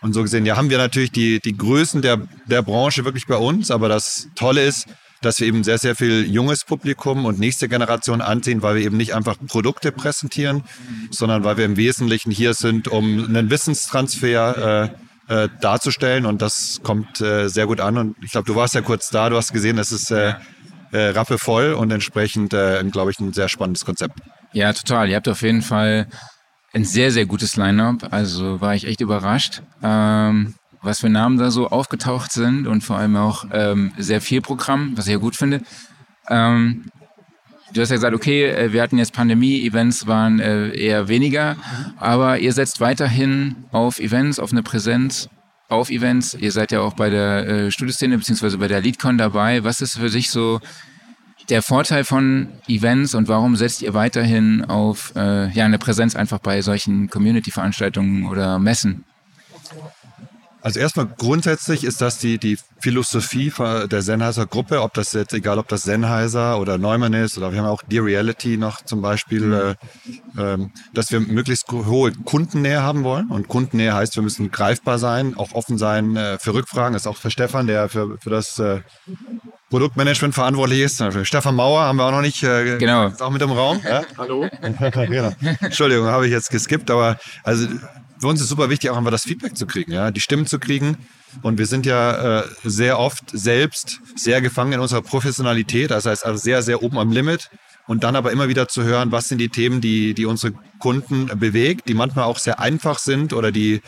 [0.00, 3.36] Und so gesehen, ja, haben wir natürlich die, die Größen der, der Branche wirklich bei
[3.36, 4.86] uns, aber das Tolle ist,
[5.22, 8.96] dass wir eben sehr, sehr viel junges Publikum und nächste Generation anziehen, weil wir eben
[8.96, 10.62] nicht einfach Produkte präsentieren,
[11.10, 16.80] sondern weil wir im Wesentlichen hier sind, um einen Wissenstransfer äh, äh, darzustellen und das
[16.82, 17.98] kommt äh, sehr gut an.
[17.98, 20.34] Und ich glaube, du warst ja kurz da, du hast gesehen, es ist äh,
[20.92, 24.18] äh, rappevoll und entsprechend, äh, glaube ich, ein sehr spannendes Konzept.
[24.52, 25.08] Ja, total.
[25.08, 26.06] Ihr habt auf jeden Fall
[26.72, 28.12] ein sehr, sehr gutes Line-up.
[28.12, 29.62] Also war ich echt überrascht.
[29.82, 34.40] Ähm, was für Namen da so aufgetaucht sind und vor allem auch ähm, sehr viel
[34.40, 35.62] Programm, was ich ja gut finde.
[36.28, 36.90] Ähm,
[37.76, 41.56] du hast ja gesagt, okay, äh, wir hatten jetzt Pandemie, Events waren äh, eher weniger,
[41.98, 45.28] aber ihr setzt weiterhin auf Events, auf eine Präsenz,
[45.68, 46.34] auf Events.
[46.34, 48.56] Ihr seid ja auch bei der äh, Studioszene bzw.
[48.56, 49.64] bei der LeadCon dabei.
[49.64, 50.60] Was ist für sich so
[51.48, 56.38] der Vorteil von Events und warum setzt ihr weiterhin auf äh, ja, eine Präsenz einfach
[56.38, 59.04] bei solchen Community-Veranstaltungen oder Messen?
[60.66, 63.52] Also erstmal grundsätzlich ist das die, die Philosophie
[63.88, 67.60] der Sennheiser Gruppe, ob das jetzt, egal ob das Sennheiser oder Neumann ist oder wir
[67.60, 69.76] haben auch Dear Reality noch zum Beispiel, mhm.
[70.36, 70.58] äh, äh,
[70.92, 73.28] dass wir möglichst hohe Kundennähe haben wollen.
[73.30, 76.94] Und Kundennähe heißt, wir müssen greifbar sein, auch offen sein äh, für Rückfragen.
[76.94, 78.80] Das ist auch für Stefan, der für, für das äh,
[79.70, 81.00] Produktmanagement verantwortlich ist.
[81.22, 82.42] Stefan Mauer haben wir auch noch nicht.
[82.42, 83.06] Äh, genau.
[83.06, 83.80] Ist auch mit im Raum.
[83.88, 84.02] Ja?
[84.18, 84.48] Hallo.
[84.90, 85.32] genau.
[85.60, 87.68] Entschuldigung, habe ich jetzt geskippt, aber also
[88.18, 90.58] für uns ist super wichtig, auch einfach das Feedback zu kriegen, ja, die Stimmen zu
[90.58, 90.96] kriegen.
[91.42, 96.24] Und wir sind ja äh, sehr oft selbst sehr gefangen in unserer Professionalität, das heißt
[96.24, 97.50] also sehr, sehr oben am Limit
[97.86, 101.26] und dann aber immer wieder zu hören, was sind die Themen, die, die unsere Kunden
[101.38, 103.82] bewegt, die manchmal auch sehr einfach sind oder die,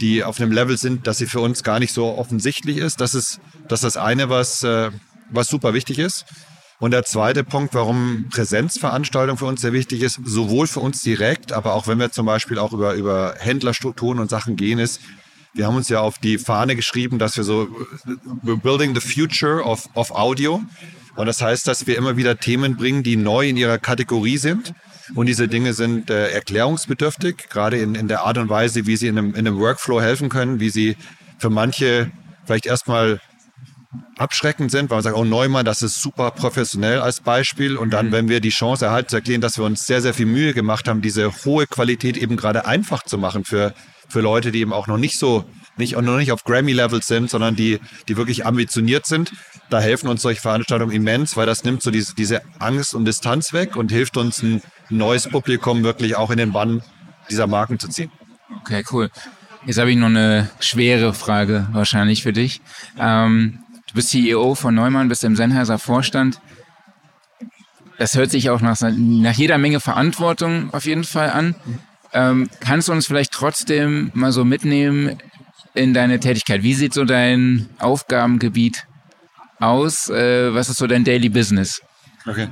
[0.00, 3.00] die auf einem Level sind, dass sie für uns gar nicht so offensichtlich ist.
[3.00, 4.90] Das ist das, ist das eine, was, äh,
[5.30, 6.24] was super wichtig ist.
[6.78, 11.52] Und der zweite Punkt, warum Präsenzveranstaltung für uns sehr wichtig ist, sowohl für uns direkt,
[11.52, 15.00] aber auch wenn wir zum Beispiel auch über, über Händlerstrukturen und Sachen gehen, ist,
[15.54, 17.68] wir haben uns ja auf die Fahne geschrieben, dass wir so,
[18.44, 20.62] we're building the future of, of Audio.
[21.16, 24.74] Und das heißt, dass wir immer wieder Themen bringen, die neu in ihrer Kategorie sind.
[25.14, 29.06] Und diese Dinge sind äh, erklärungsbedürftig, gerade in, in der Art und Weise, wie sie
[29.06, 30.96] in einem, in einem Workflow helfen können, wie sie
[31.38, 32.10] für manche
[32.44, 33.20] vielleicht erstmal
[34.18, 37.76] abschreckend sind, weil man sagt, oh Neumann, das ist super professionell als Beispiel.
[37.76, 38.12] Und dann, mhm.
[38.12, 40.88] wenn wir die Chance erhalten zu erklären, dass wir uns sehr, sehr viel Mühe gemacht
[40.88, 43.74] haben, diese hohe Qualität eben gerade einfach zu machen für,
[44.08, 45.44] für Leute, die eben auch noch nicht so,
[45.76, 49.32] nicht, noch nicht auf Grammy-Levels sind, sondern die, die wirklich ambitioniert sind.
[49.68, 53.52] Da helfen uns solche Veranstaltungen immens, weil das nimmt so diese, diese Angst und Distanz
[53.52, 56.82] weg und hilft uns, ein neues Publikum wirklich auch in den Bann
[57.30, 58.10] dieser Marken zu ziehen.
[58.60, 59.10] Okay, cool.
[59.66, 62.60] Jetzt habe ich noch eine schwere Frage wahrscheinlich für dich.
[63.00, 63.64] Ähm,
[63.96, 66.40] bist CEO von Neumann, bist im Sennheiser Vorstand.
[67.98, 71.56] Das hört sich auch nach, nach jeder Menge Verantwortung auf jeden Fall an.
[72.12, 75.18] Ähm, kannst du uns vielleicht trotzdem mal so mitnehmen
[75.74, 76.62] in deine Tätigkeit?
[76.62, 78.86] Wie sieht so dein Aufgabengebiet
[79.58, 80.08] aus?
[80.10, 81.80] Äh, was ist so dein Daily Business?
[82.26, 82.48] Okay.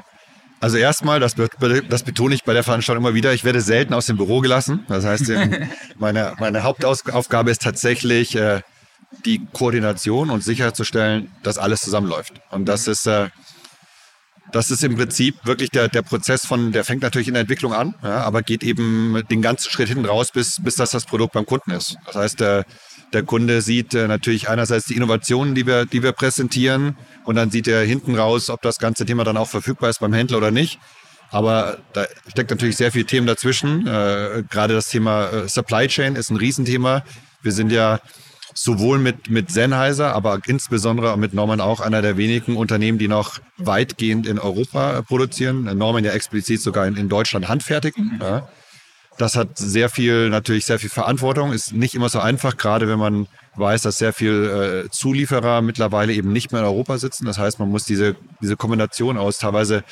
[0.61, 4.07] Also erstmal, das, das, betone ich bei der Veranstaltung immer wieder, ich werde selten aus
[4.07, 4.87] dem Büro gelassen.
[4.89, 5.31] Das heißt,
[5.99, 8.63] meine, meine Hauptaufgabe ist tatsächlich, äh,
[9.25, 12.35] die Koordination und sicherzustellen, dass alles zusammenläuft.
[12.51, 13.29] Und das ist, äh,
[14.53, 17.73] das ist im Prinzip wirklich der, der Prozess von, der fängt natürlich in der Entwicklung
[17.73, 21.33] an, ja, aber geht eben den ganzen Schritt hinten raus, bis, bis das das Produkt
[21.33, 21.97] beim Kunden ist.
[22.07, 22.65] Das heißt, der,
[23.13, 27.51] der Kunde sieht äh, natürlich einerseits die Innovationen, die wir, die wir präsentieren, und dann
[27.51, 30.51] sieht er hinten raus, ob das ganze Thema dann auch verfügbar ist beim Händler oder
[30.51, 30.79] nicht.
[31.31, 33.87] Aber da steckt natürlich sehr viel Themen dazwischen.
[33.87, 37.03] Äh, gerade das Thema äh, Supply Chain ist ein Riesenthema.
[37.43, 37.99] Wir sind ja
[38.55, 43.41] sowohl mit, mit Sennheiser, aber insbesondere mit Norman auch einer der wenigen Unternehmen, die noch
[43.59, 45.65] weitgehend in Europa produzieren.
[45.77, 48.21] Norman ja explizit sogar in, in Deutschland handfertigen.
[48.23, 48.49] Ja.
[49.19, 52.99] Das hat sehr viel, natürlich sehr viel Verantwortung, ist nicht immer so einfach, gerade wenn
[52.99, 57.25] man weiß, dass sehr viel äh, Zulieferer mittlerweile eben nicht mehr in Europa sitzen.
[57.27, 59.85] Das heißt, man muss diese, diese Kombination aus teilweise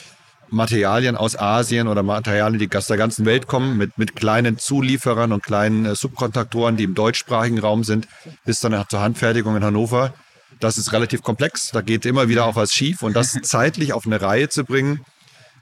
[0.52, 5.32] Materialien aus Asien oder Materialien, die aus der ganzen Welt kommen, mit, mit kleinen Zulieferern
[5.32, 8.06] und kleinen äh, Subkontraktoren, die im deutschsprachigen Raum sind,
[8.44, 10.14] bis dann zur Handfertigung in Hannover.
[10.60, 11.70] Das ist relativ komplex.
[11.70, 13.02] Da geht immer wieder auch was schief.
[13.02, 15.00] Und das zeitlich auf eine Reihe zu bringen,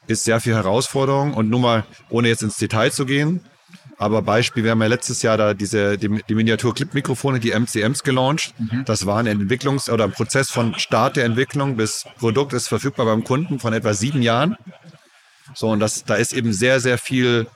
[0.07, 1.35] ist sehr viel Herausforderung.
[1.35, 3.41] Und nur mal, ohne jetzt ins Detail zu gehen,
[4.01, 8.55] aber Beispiel, wir haben ja letztes Jahr da diese, die, die Miniatur-Clip-Mikrofone, die MCMs gelauncht.
[8.59, 8.87] Mhm.
[8.87, 13.05] Das war ein Entwicklungs- oder ein Prozess von Start der Entwicklung bis Produkt ist verfügbar
[13.05, 14.57] beim Kunden von etwa sieben Jahren.
[15.55, 17.47] So, und das, da ist eben sehr, sehr viel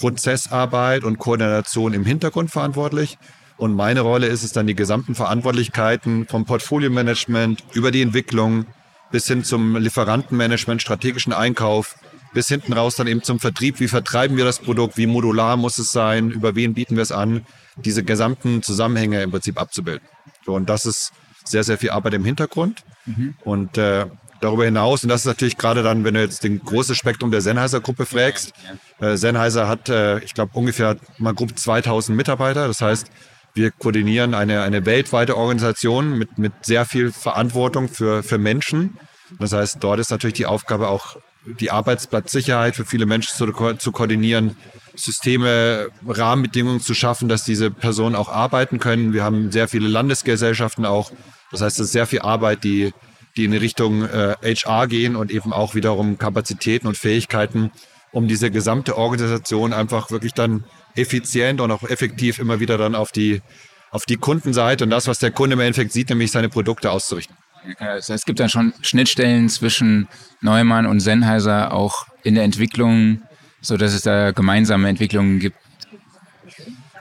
[0.00, 3.18] Prozessarbeit und Koordination im Hintergrund verantwortlich.
[3.58, 8.64] Und meine Rolle ist es dann, die gesamten Verantwortlichkeiten vom Portfolio-Management über die Entwicklung
[9.10, 11.96] bis hin zum Lieferantenmanagement, strategischen Einkauf,
[12.32, 13.80] bis hinten raus dann eben zum Vertrieb.
[13.80, 14.96] Wie vertreiben wir das Produkt?
[14.96, 16.30] Wie modular muss es sein?
[16.30, 17.46] Über wen bieten wir es an?
[17.76, 20.06] Diese gesamten Zusammenhänge im Prinzip abzubilden.
[20.44, 21.12] So, und das ist
[21.44, 22.82] sehr, sehr viel Arbeit im Hintergrund.
[23.06, 23.34] Mhm.
[23.44, 24.06] Und äh,
[24.40, 27.40] darüber hinaus, und das ist natürlich gerade dann, wenn du jetzt den großen Spektrum der
[27.40, 28.52] Sennheiser-Gruppe fragst,
[29.00, 32.66] äh, Sennheiser hat, äh, ich glaube, ungefähr mal grob 2000 Mitarbeiter.
[32.66, 33.10] Das heißt,
[33.54, 38.98] wir koordinieren eine, eine weltweite Organisation mit, mit sehr viel Verantwortung für, für Menschen.
[39.38, 41.16] Das heißt, dort ist natürlich die Aufgabe auch
[41.46, 44.56] die Arbeitsplatzsicherheit für viele Menschen zu, zu koordinieren,
[44.94, 49.12] Systeme, Rahmenbedingungen zu schaffen, dass diese Personen auch arbeiten können.
[49.12, 51.10] Wir haben sehr viele Landesgesellschaften auch.
[51.50, 52.92] Das heißt, es ist sehr viel Arbeit, die,
[53.36, 57.70] die in Richtung äh, HR gehen und eben auch wiederum Kapazitäten und Fähigkeiten,
[58.12, 60.64] um diese gesamte Organisation einfach wirklich dann
[60.94, 63.40] effizient und auch effektiv immer wieder dann auf die,
[63.90, 67.36] auf die Kundenseite und das, was der Kunde im Endeffekt sieht, nämlich seine Produkte auszurichten.
[67.78, 70.08] Also es gibt dann schon Schnittstellen zwischen
[70.40, 73.22] Neumann und Sennheiser auch in der Entwicklung,
[73.60, 75.56] so dass es da gemeinsame Entwicklungen gibt.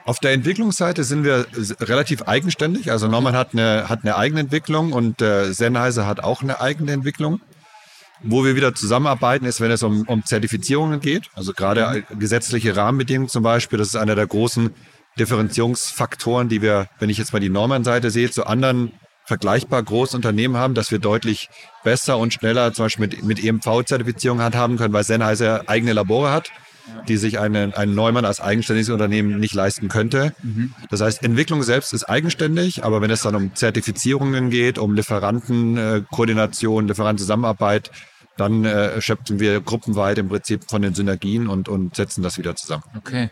[0.06, 1.46] Auf der Entwicklungsseite sind wir
[1.80, 2.92] relativ eigenständig.
[2.92, 6.92] Also Neumann hat eine, hat eine eigene Entwicklung und äh, Sennheiser hat auch eine eigene
[6.92, 7.40] Entwicklung.
[8.24, 11.30] Wo wir wieder zusammenarbeiten, ist, wenn es um, um Zertifizierungen geht.
[11.34, 13.80] Also gerade gesetzliche Rahmenbedingungen zum Beispiel.
[13.80, 14.72] Das ist einer der großen
[15.18, 18.92] Differenzierungsfaktoren, die wir, wenn ich jetzt mal die Neumann-Seite sehe, zu anderen
[19.32, 21.50] vergleichbar große Unternehmen haben, dass wir deutlich
[21.86, 26.52] besser und schneller zum Beispiel mit, mit EMV-Zertifizierung handhaben können, weil Sennheiser eigene Labore hat,
[27.08, 30.34] die sich einen, einen Neumann als eigenständiges Unternehmen nicht leisten könnte.
[30.44, 30.74] Mhm.
[30.90, 36.90] Das heißt, Entwicklung selbst ist eigenständig, aber wenn es dann um Zertifizierungen geht, um Lieferantenkoordination,
[36.90, 37.90] Lieferantenzusammenarbeit,
[38.36, 42.58] dann äh, schöpfen wir gruppenweit im Prinzip von den Synergien und, und setzen das wieder
[42.58, 42.84] zusammen.
[42.98, 43.30] Okay.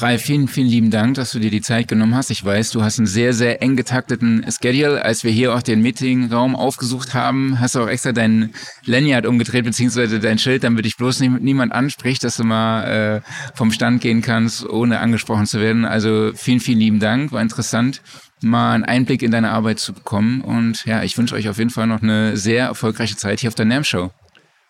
[0.00, 2.30] Ralf, vielen, vielen lieben Dank, dass du dir die Zeit genommen hast.
[2.30, 5.04] Ich weiß, du hast einen sehr, sehr eng getakteten Schedule.
[5.04, 8.54] Als wir hier auch den Meetingraum aufgesucht haben, hast du auch extra dein
[8.84, 13.56] Lanyard umgedreht, beziehungsweise dein Schild, damit dich bloß nie, niemand anspricht, dass du mal äh,
[13.56, 15.84] vom Stand gehen kannst, ohne angesprochen zu werden.
[15.84, 17.32] Also vielen, vielen lieben Dank.
[17.32, 18.00] War interessant,
[18.40, 20.42] mal einen Einblick in deine Arbeit zu bekommen.
[20.42, 23.56] Und ja, ich wünsche euch auf jeden Fall noch eine sehr erfolgreiche Zeit hier auf
[23.56, 24.12] der NAM Show.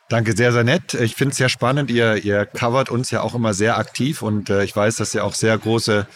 [0.08, 0.94] Danke, sehr, sehr nett.
[0.94, 1.90] Ich finde es sehr spannend.
[1.90, 5.22] Ihr, ihr covert uns ja auch immer sehr aktiv und äh, ich weiß, dass ihr
[5.22, 6.06] auch sehr große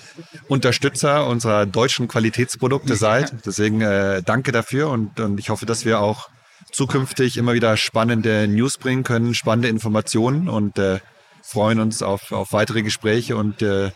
[0.49, 3.35] Unterstützer unserer deutschen Qualitätsprodukte seid.
[3.45, 6.31] Deswegen äh, danke dafür und, und ich hoffe, dass wir auch
[6.71, 11.01] zukünftig immer wieder spannende News bringen können, spannende Informationen und äh,
[11.43, 13.91] freuen uns auf, auf weitere Gespräche und äh,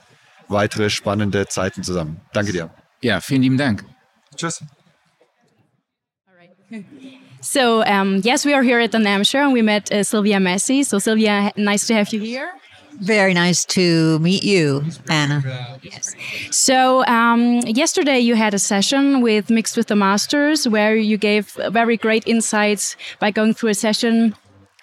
[0.49, 2.21] weitere spannende Zeiten zusammen.
[2.35, 2.69] Danke dir.
[3.01, 3.85] Ja, vielen lieben Dank.
[4.37, 4.63] Tschüss.
[7.41, 10.39] So um, yes, we are here at the NAM show, and we met uh, Sylvia
[10.39, 10.85] Messi.
[10.85, 12.53] So Sylvia, nice to have you here.
[13.01, 15.79] Very nice to meet you, Anna.
[15.83, 16.15] Yes.
[16.51, 21.51] So um, yesterday you had a session with Mixed with the Masters where you gave
[21.71, 24.35] very great insights by going through a session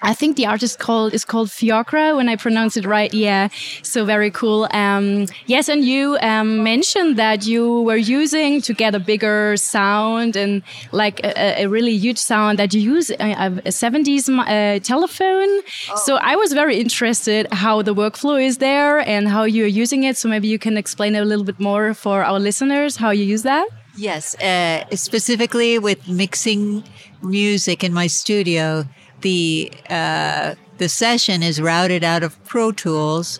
[0.04, 3.12] I think the artist called is called Fiocra when I pronounce it right.
[3.14, 3.48] Yeah,
[3.84, 4.68] so very cool.
[4.72, 10.36] Um, yes, and you um, mentioned that you were using to get a bigger sound
[10.36, 10.62] and
[10.92, 13.32] like a, a really huge sound that you use a,
[13.66, 15.50] a 70s uh, telephone.
[15.90, 15.96] Oh.
[16.06, 20.18] So I was very interested how the workflow is there and how you're using it.
[20.18, 23.44] So maybe you can explain a little bit more for our listeners how you use
[23.44, 23.68] that.
[23.96, 26.84] Yes, uh, specifically with mixing
[27.22, 28.86] music in my studio
[29.24, 33.40] the uh, the session is routed out of Pro Tools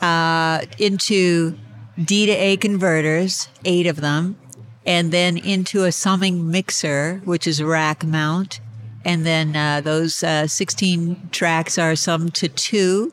[0.00, 1.56] uh, into
[2.02, 4.36] D to A converters, eight of them,
[4.84, 8.60] and then into a summing mixer, which is rack mount.
[9.04, 13.12] And then uh, those uh, 16 tracks are summed to two.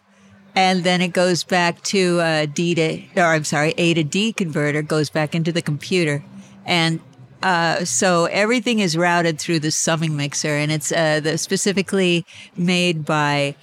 [0.56, 4.34] And then it goes back to uh, D to, or I'm sorry, A to D
[4.34, 6.24] converter goes back into the computer.
[6.66, 7.00] And
[7.46, 12.26] uh, so everything is routed through the summing mixer, and it's uh, the, specifically
[12.58, 13.56] made by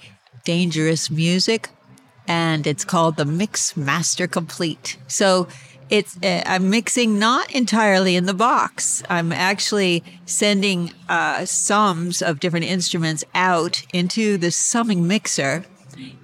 [0.45, 1.67] Dangerous Music,
[2.25, 4.95] and it's called the Mix Master Complete.
[5.07, 5.49] So
[5.89, 9.03] it's uh, I'm mixing not entirely in the box.
[9.09, 15.65] I'm actually sending uh, sums of different instruments out into the summing mixer,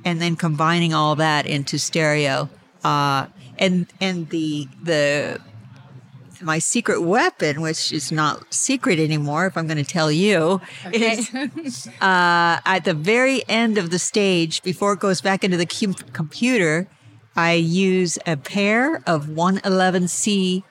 [0.06, 2.48] and then combining all that into stereo.
[2.86, 3.27] Uh,
[3.57, 5.41] and and the the
[6.41, 11.20] my secret weapon, which is not secret anymore, if I'm going to tell you, okay.
[11.64, 15.66] is uh, at the very end of the stage, before it goes back into the
[15.66, 16.88] com- computer,
[17.36, 20.64] I use a pair of 111C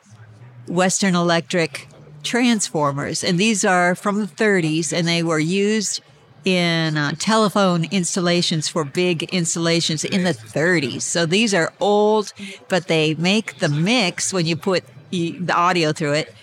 [0.67, 1.89] Western Electric
[2.23, 3.25] transformers.
[3.25, 6.03] And these are from the 30s, and they were used
[6.45, 11.03] in uh, telephone installations for big installations in the 30s.
[11.03, 12.33] So these are old,
[12.69, 16.35] but they make the mix when you put the audio through it,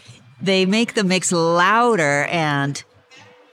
[0.42, 2.84] they make the mix louder and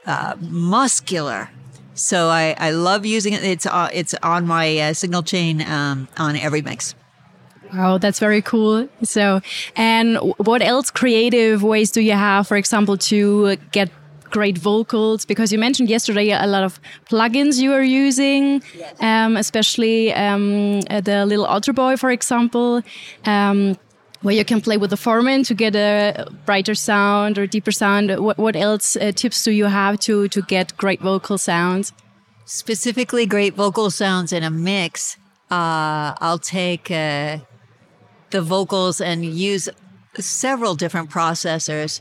[0.07, 1.51] uh, muscular.
[1.95, 3.45] So I, I love using it.
[3.45, 6.95] It's uh, it's on my uh, signal chain um, on every mix.
[7.73, 8.89] Wow, that's very cool.
[9.03, 9.41] So,
[9.77, 13.91] and what else creative ways do you have, for example, to get
[14.25, 15.25] great vocals?
[15.25, 16.79] Because you mentioned yesterday a lot of
[17.11, 18.63] plugins you are using,
[19.01, 22.83] um, especially um, the little Ultra Boy, for example.
[23.25, 23.79] Um,
[24.23, 28.16] where you can play with the foreman to get a brighter sound or deeper sound.
[28.19, 31.93] What, what else uh, tips do you have to to get great vocal sounds?
[32.44, 35.16] Specifically, great vocal sounds in a mix.
[35.51, 37.39] Uh, I'll take uh,
[38.31, 39.69] the vocals and use
[40.19, 42.01] several different processors.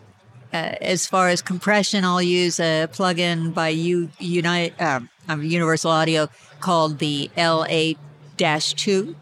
[0.53, 5.09] Uh, as far as compression, I'll use a plugin by U- Unite, um,
[5.41, 6.29] Universal Audio
[6.59, 9.15] called the LA-2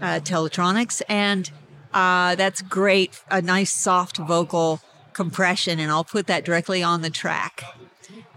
[0.00, 1.50] uh, Teletronics, and
[1.92, 3.22] uh, that's great.
[3.30, 4.80] A nice soft vocal
[5.12, 7.62] compression, and I'll put that directly on the track.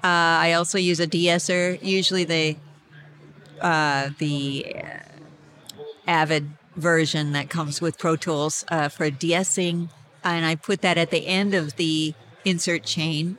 [0.04, 1.78] Uh, I also use a de-esser.
[1.82, 2.58] Usually, the
[3.62, 4.76] uh, the
[6.08, 9.90] Avid version that comes with Pro Tools uh, for de-essing,
[10.24, 12.14] and I put that at the end of the
[12.44, 13.38] insert chain.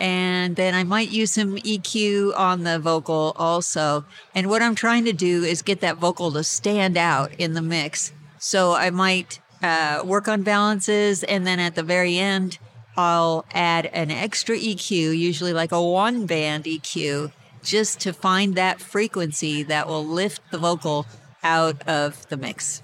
[0.00, 4.04] And then I might use some EQ on the vocal also.
[4.32, 7.62] And what I'm trying to do is get that vocal to stand out in the
[7.62, 8.12] mix.
[8.38, 12.58] So I might uh, work on balances, and then at the very end,
[12.96, 17.32] I'll add an extra EQ, usually like a one band EQ,
[17.62, 21.06] just to find that frequency that will lift the vocal
[21.42, 22.82] out of the mix.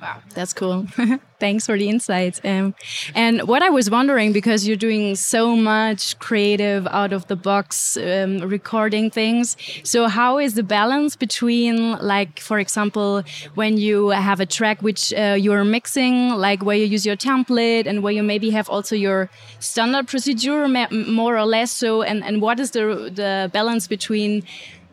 [0.00, 0.86] Wow, that's cool.
[1.40, 2.40] Thanks for the insights.
[2.42, 2.74] Um,
[3.14, 7.96] and what I was wondering, because you're doing so much creative, out of the box
[7.96, 13.22] um, recording things, so how is the balance between, like, for example,
[13.54, 17.86] when you have a track which uh, you're mixing, like where you use your template
[17.86, 19.28] and where you maybe have also your
[19.58, 24.44] standard procedure, more or less so, and, and what is the, the balance between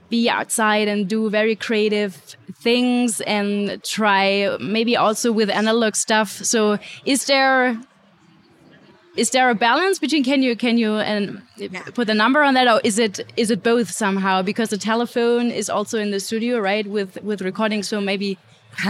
[0.10, 2.16] be outside and do very creative
[2.56, 6.30] things and try maybe also with analog stuff.
[6.30, 7.80] So is there
[9.16, 11.42] is there a balance between can you can you and
[11.96, 14.42] put a number on that or is it is it both somehow?
[14.42, 18.38] Because the telephone is also in the studio right with with recording so maybe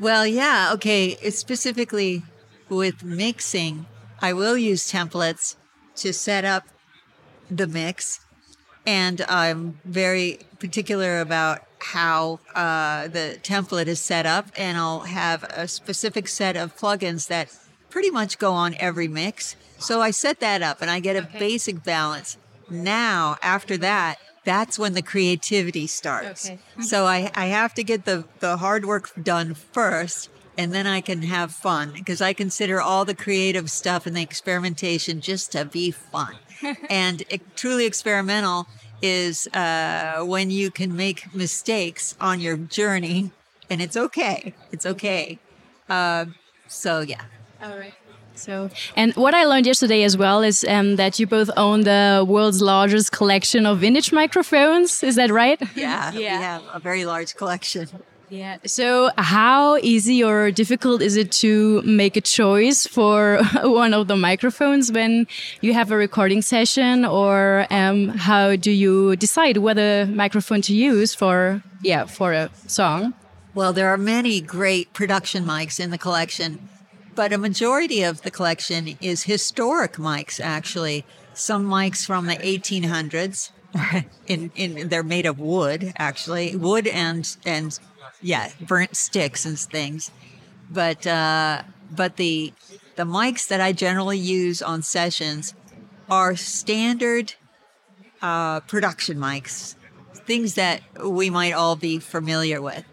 [0.00, 2.22] well yeah okay it's specifically
[2.68, 3.86] with mixing
[4.20, 5.56] i will use templates
[5.96, 6.64] to set up
[7.50, 8.20] the mix
[8.88, 15.44] and I'm very particular about how uh, the template is set up, and I'll have
[15.44, 17.54] a specific set of plugins that
[17.90, 19.56] pretty much go on every mix.
[19.78, 21.38] So I set that up, and I get a okay.
[21.38, 22.38] basic balance.
[22.70, 26.48] Now, after that, that's when the creativity starts.
[26.48, 26.58] Okay.
[26.80, 31.02] So I, I have to get the, the hard work done first, and then I
[31.02, 35.66] can have fun because I consider all the creative stuff and the experimentation just to
[35.66, 36.36] be fun.
[36.90, 38.66] And it, truly experimental
[39.02, 43.30] is uh, when you can make mistakes on your journey,
[43.70, 44.54] and it's okay.
[44.72, 45.38] It's okay.
[45.88, 46.26] Uh,
[46.66, 47.22] so yeah.
[47.62, 47.94] All right.
[48.34, 52.24] So, and what I learned yesterday as well is um, that you both own the
[52.26, 55.02] world's largest collection of vintage microphones.
[55.02, 55.60] Is that right?
[55.74, 56.16] Yeah, yeah.
[56.16, 57.88] we have a very large collection.
[58.30, 58.58] Yeah.
[58.66, 64.16] So, how easy or difficult is it to make a choice for one of the
[64.16, 65.26] microphones when
[65.60, 71.14] you have a recording session, or um, how do you decide whether microphone to use
[71.14, 73.14] for yeah for a song?
[73.54, 76.68] Well, there are many great production mics in the collection,
[77.14, 80.38] but a majority of the collection is historic mics.
[80.38, 83.50] Actually, some mics from the 1800s.
[84.26, 87.78] in, in they're made of wood actually wood and and
[88.20, 90.10] yeah, burnt sticks and things.
[90.70, 92.52] But uh, but the
[92.96, 95.54] the mics that I generally use on sessions
[96.10, 97.34] are standard
[98.22, 99.76] uh, production mics,
[100.26, 102.84] things that we might all be familiar with.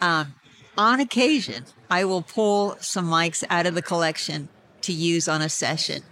[0.00, 0.34] Um,
[0.78, 4.48] on occasion, I will pull some mics out of the collection
[4.82, 6.02] to use on a session.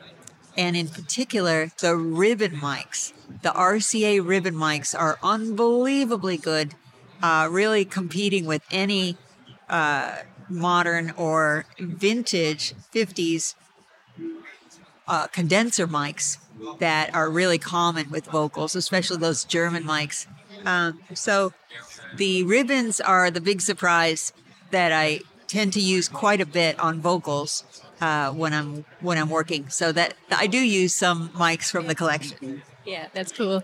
[0.56, 3.12] And in particular, the ribbon mics,
[3.42, 6.74] the RCA ribbon mics are unbelievably good
[7.24, 9.16] uh, really competing with any
[9.70, 10.18] uh,
[10.50, 13.54] modern or vintage 50s
[15.08, 16.36] uh, condenser mics
[16.80, 20.26] that are really common with vocals, especially those German mics.
[20.66, 21.54] Um, so
[22.14, 24.34] the ribbons are the big surprise
[24.70, 27.64] that I tend to use quite a bit on vocals
[28.02, 29.70] uh, when I'm when I'm working.
[29.70, 32.62] So that I do use some mics from the collection.
[32.84, 33.62] Yeah, that's cool.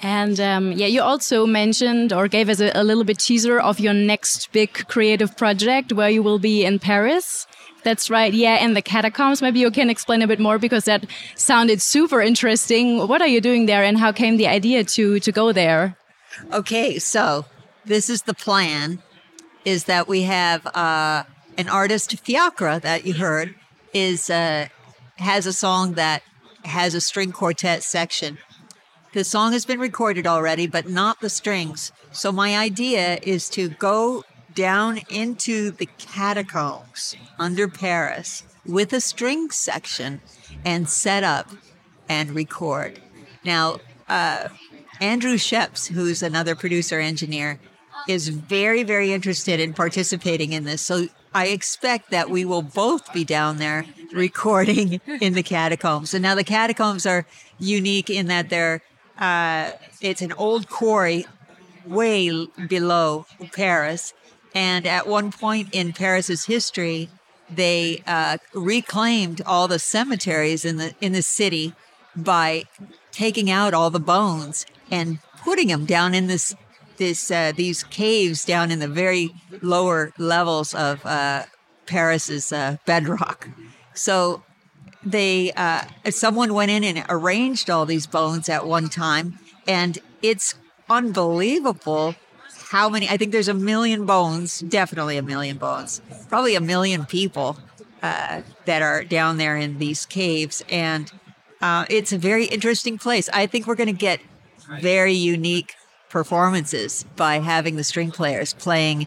[0.00, 3.80] And um, yeah, you also mentioned or gave us a, a, little bit teaser of
[3.80, 7.48] your next big creative project where you will be in Paris.
[7.82, 8.32] That's right.
[8.32, 9.42] Yeah, in the catacombs.
[9.42, 11.04] Maybe you can explain a bit more because that
[11.34, 13.08] sounded super interesting.
[13.08, 15.96] What are you doing there, and how came the idea to to go there?
[16.52, 17.46] Okay, so
[17.84, 19.02] this is the plan:
[19.64, 21.24] is that we have uh,
[21.56, 23.54] an artist Fiacre that you heard
[23.92, 24.68] is uh,
[25.16, 26.22] has a song that
[26.64, 28.38] has a string quartet section
[29.18, 31.90] the song has been recorded already, but not the strings.
[32.12, 34.22] So my idea is to go
[34.54, 40.20] down into the catacombs under Paris with a string section
[40.64, 41.50] and set up
[42.08, 43.00] and record.
[43.44, 44.50] Now, uh,
[45.00, 47.58] Andrew Sheps, who's another producer engineer,
[48.06, 50.80] is very, very interested in participating in this.
[50.80, 56.14] So I expect that we will both be down there recording in the catacombs.
[56.14, 57.26] And now the catacombs are
[57.58, 58.80] unique in that they're
[59.18, 61.26] uh, it's an old quarry
[61.84, 64.14] way below Paris.
[64.54, 67.08] And at one point in Paris's history,
[67.50, 71.74] they uh, reclaimed all the cemeteries in the in the city
[72.14, 72.64] by
[73.10, 76.54] taking out all the bones and putting them down in this
[76.98, 79.30] this uh, these caves down in the very
[79.62, 81.44] lower levels of uh,
[81.86, 83.48] Paris's uh, bedrock.
[83.94, 84.42] So
[85.04, 90.54] they uh, someone went in and arranged all these bones at one time, and it's
[90.88, 92.14] unbelievable
[92.70, 93.08] how many.
[93.08, 97.58] I think there's a million bones, definitely a million bones, probably a million people
[98.02, 101.10] uh, that are down there in these caves, and
[101.60, 103.28] uh, it's a very interesting place.
[103.32, 104.20] I think we're going to get
[104.80, 105.74] very unique
[106.10, 109.06] performances by having the string players playing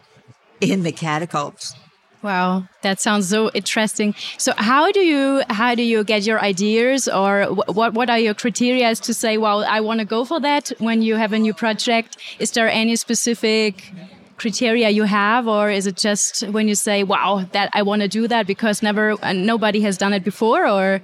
[0.60, 1.76] in the catacombs.
[2.24, 4.14] Wow, that sounds so interesting.
[4.38, 8.36] So, how do you how do you get your ideas, or what what are your
[8.36, 11.54] criteria to say, well, I want to go for that when you have a new
[11.54, 12.18] project?
[12.38, 13.92] Is there any specific
[14.38, 18.08] criteria you have, or is it just when you say, wow, that I want to
[18.08, 21.02] do that because never uh, nobody has done it before, or?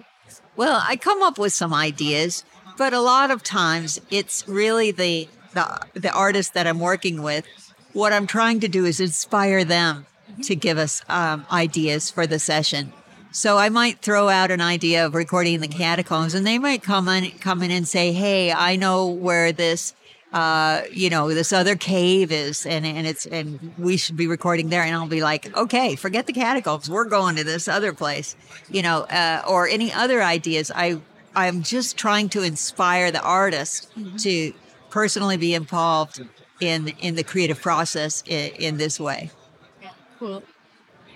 [0.56, 2.46] Well, I come up with some ideas,
[2.78, 7.48] but a lot of times it's really the the the artist that I'm working with.
[7.94, 10.06] What I'm trying to do is inspire them
[10.44, 12.94] to give us um, ideas for the session.
[13.32, 17.08] So I might throw out an idea of recording the catacombs, and they might come
[17.08, 19.94] in, come in and say, "Hey, I know where this,
[20.34, 24.70] uh, you know, this other cave is, and and it's and we should be recording
[24.70, 26.90] there." And I'll be like, "Okay, forget the catacombs.
[26.90, 28.36] We're going to this other place,
[28.70, 31.00] you know, uh, or any other ideas." I
[31.36, 33.92] I'm just trying to inspire the artist
[34.24, 34.54] to
[34.90, 36.26] personally be involved
[36.60, 39.30] in in the creative process in, in this way.
[40.20, 40.44] Cool.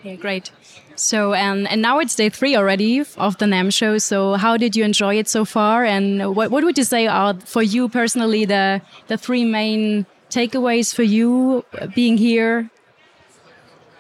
[0.04, 0.52] Yeah, great.
[0.96, 3.98] So, and and now it's day three already of the NAMM show.
[3.98, 5.86] So, how did you enjoy it so far?
[5.86, 10.94] And what what would you say are for you personally the the three main takeaways
[10.94, 12.70] for you being here?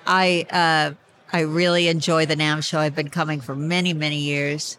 [0.08, 0.94] I uh,
[1.32, 2.80] I really enjoy the NAMM show.
[2.80, 4.78] I've been coming for many many years,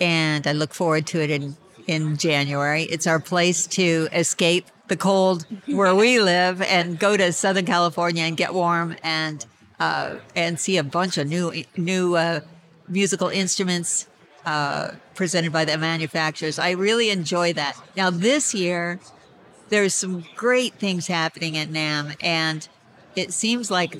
[0.00, 2.84] and I look forward to it in in January.
[2.84, 8.24] It's our place to escape the cold where we live and go to Southern California
[8.24, 9.44] and get warm and
[9.80, 12.40] uh, and see a bunch of new new uh,
[12.88, 14.06] musical instruments
[14.44, 16.58] uh, presented by the manufacturers.
[16.58, 17.80] I really enjoy that.
[17.96, 19.00] Now this year,
[19.68, 22.68] there's some great things happening at NAMM, and
[23.16, 23.96] it seems like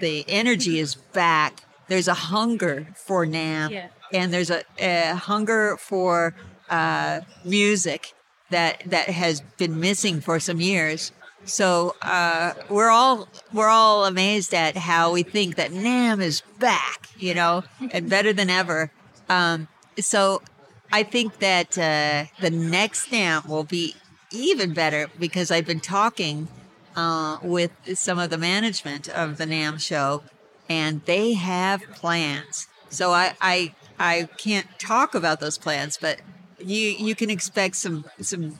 [0.00, 1.64] the energy is back.
[1.88, 3.88] There's a hunger for NAMM, yeah.
[4.12, 6.34] and there's a, a hunger for
[6.72, 8.14] uh, music
[8.50, 11.12] that that has been missing for some years.
[11.44, 17.08] So uh, we're all we're all amazed at how we think that NAMM is back,
[17.18, 18.90] you know, and better than ever.
[19.28, 19.68] Um,
[19.98, 20.42] so
[20.90, 23.96] I think that uh, the next NAMM will be
[24.30, 26.48] even better because I've been talking
[26.96, 30.22] uh, with some of the management of the NAMM show,
[30.68, 32.68] and they have plans.
[32.88, 36.20] So I, I I can't talk about those plans, but
[36.64, 38.58] you you can expect some some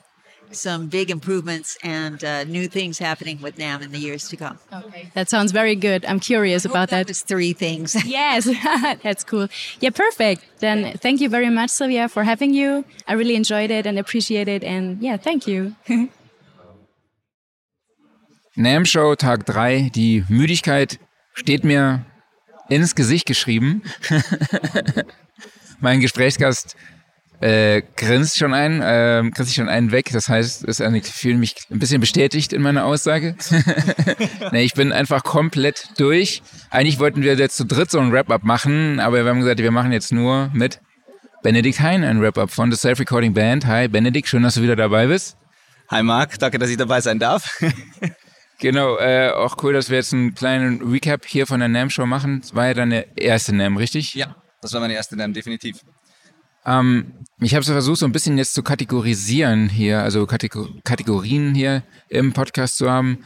[0.51, 4.59] some big improvements and uh, new things happening with NAMM in the years to come.
[4.73, 6.05] Okay, that sounds very good.
[6.05, 7.07] I'm curious about that.
[7.07, 7.97] That three things.
[8.07, 8.45] yes,
[9.03, 9.49] that's cool.
[9.81, 10.45] Yeah, perfect.
[10.61, 12.85] Then thank you very much, Sylvia, for having you.
[13.09, 14.63] I really enjoyed it and appreciate it.
[14.63, 15.75] And yeah, thank you.
[18.57, 19.91] NAMM Show Tag 3.
[19.95, 20.99] Die Müdigkeit
[21.35, 22.05] steht mir
[22.69, 23.83] ins Gesicht geschrieben.
[25.81, 26.77] mein Gesprächsgast
[27.43, 30.11] äh, grinst schon ein, äh, grinst sich schon einen weg.
[30.13, 33.35] Das heißt, ich fühle mich ein bisschen bestätigt in meiner Aussage.
[34.53, 36.43] nee, ich bin einfach komplett durch.
[36.71, 39.73] Eigentlich wollten wir jetzt zu dritt so ein Wrap-Up machen, aber wir haben gesagt, wir
[39.73, 40.81] machen jetzt nur mit
[41.43, 43.67] Benedikt Hein ein Wrap-Up von The Self-Recording Band.
[43.67, 45.37] Hi Benedikt, schön, dass du wieder dabei bist.
[45.91, 47.61] Hi Marc, danke, dass ich dabei sein darf.
[48.59, 52.43] Genau, äh, auch cool, dass wir jetzt einen kleinen Recap hier von der NAM-Show machen.
[52.43, 54.15] Das war ja deine erste NAM, richtig?
[54.15, 55.81] Ja, das war meine erste NAM, definitiv.
[56.65, 61.55] Ähm, ich habe so versucht, so ein bisschen jetzt zu kategorisieren hier, also Kategor Kategorien
[61.55, 63.25] hier im Podcast zu haben.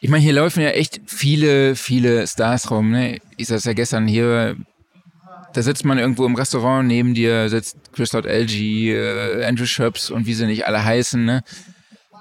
[0.00, 2.90] Ich meine, hier laufen ja echt viele, viele Stars rum.
[2.90, 3.20] Ne?
[3.36, 4.56] Ich saß ja gestern hier,
[5.54, 10.10] da sitzt man irgendwo im Restaurant, neben dir sitzt Chris Lord LG, äh, Andrew Schöps
[10.10, 11.24] und wie sie nicht alle heißen.
[11.24, 11.42] Ne?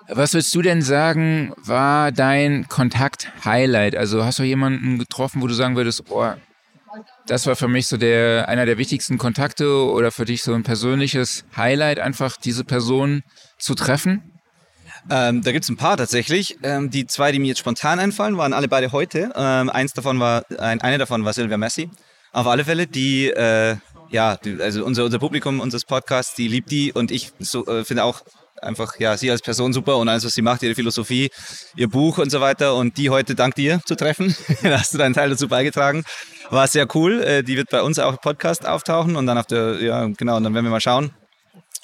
[0.07, 3.95] Was würdest du denn sagen, war dein Kontakt-Highlight?
[3.95, 6.33] Also hast du jemanden getroffen, wo du sagen würdest, oh,
[7.27, 10.63] das war für mich so der, einer der wichtigsten Kontakte oder für dich so ein
[10.63, 13.23] persönliches Highlight, einfach diese Person
[13.57, 14.33] zu treffen?
[15.09, 16.57] Ähm, da gibt es ein paar tatsächlich.
[16.63, 19.31] Ähm, die zwei, die mir jetzt spontan einfallen, waren alle beide heute.
[19.35, 21.89] Ähm, eins davon war, ein, eine davon war Silvia Messi.
[22.31, 23.75] Auf alle Fälle, die, äh,
[24.09, 27.83] ja, die, also unser, unser Publikum unseres Podcasts, die liebt die und ich so, äh,
[27.83, 28.21] finde auch
[28.61, 31.29] einfach, ja, sie als Person super und alles, was sie macht, ihre Philosophie,
[31.75, 32.75] ihr Buch und so weiter.
[32.75, 34.35] Und die heute dank dir zu treffen.
[34.63, 36.03] da hast du deinen Teil dazu beigetragen.
[36.49, 37.21] War sehr cool.
[37.21, 40.37] Äh, die wird bei uns auch im Podcast auftauchen und dann auf der, ja, genau,
[40.37, 41.11] und dann werden wir mal schauen,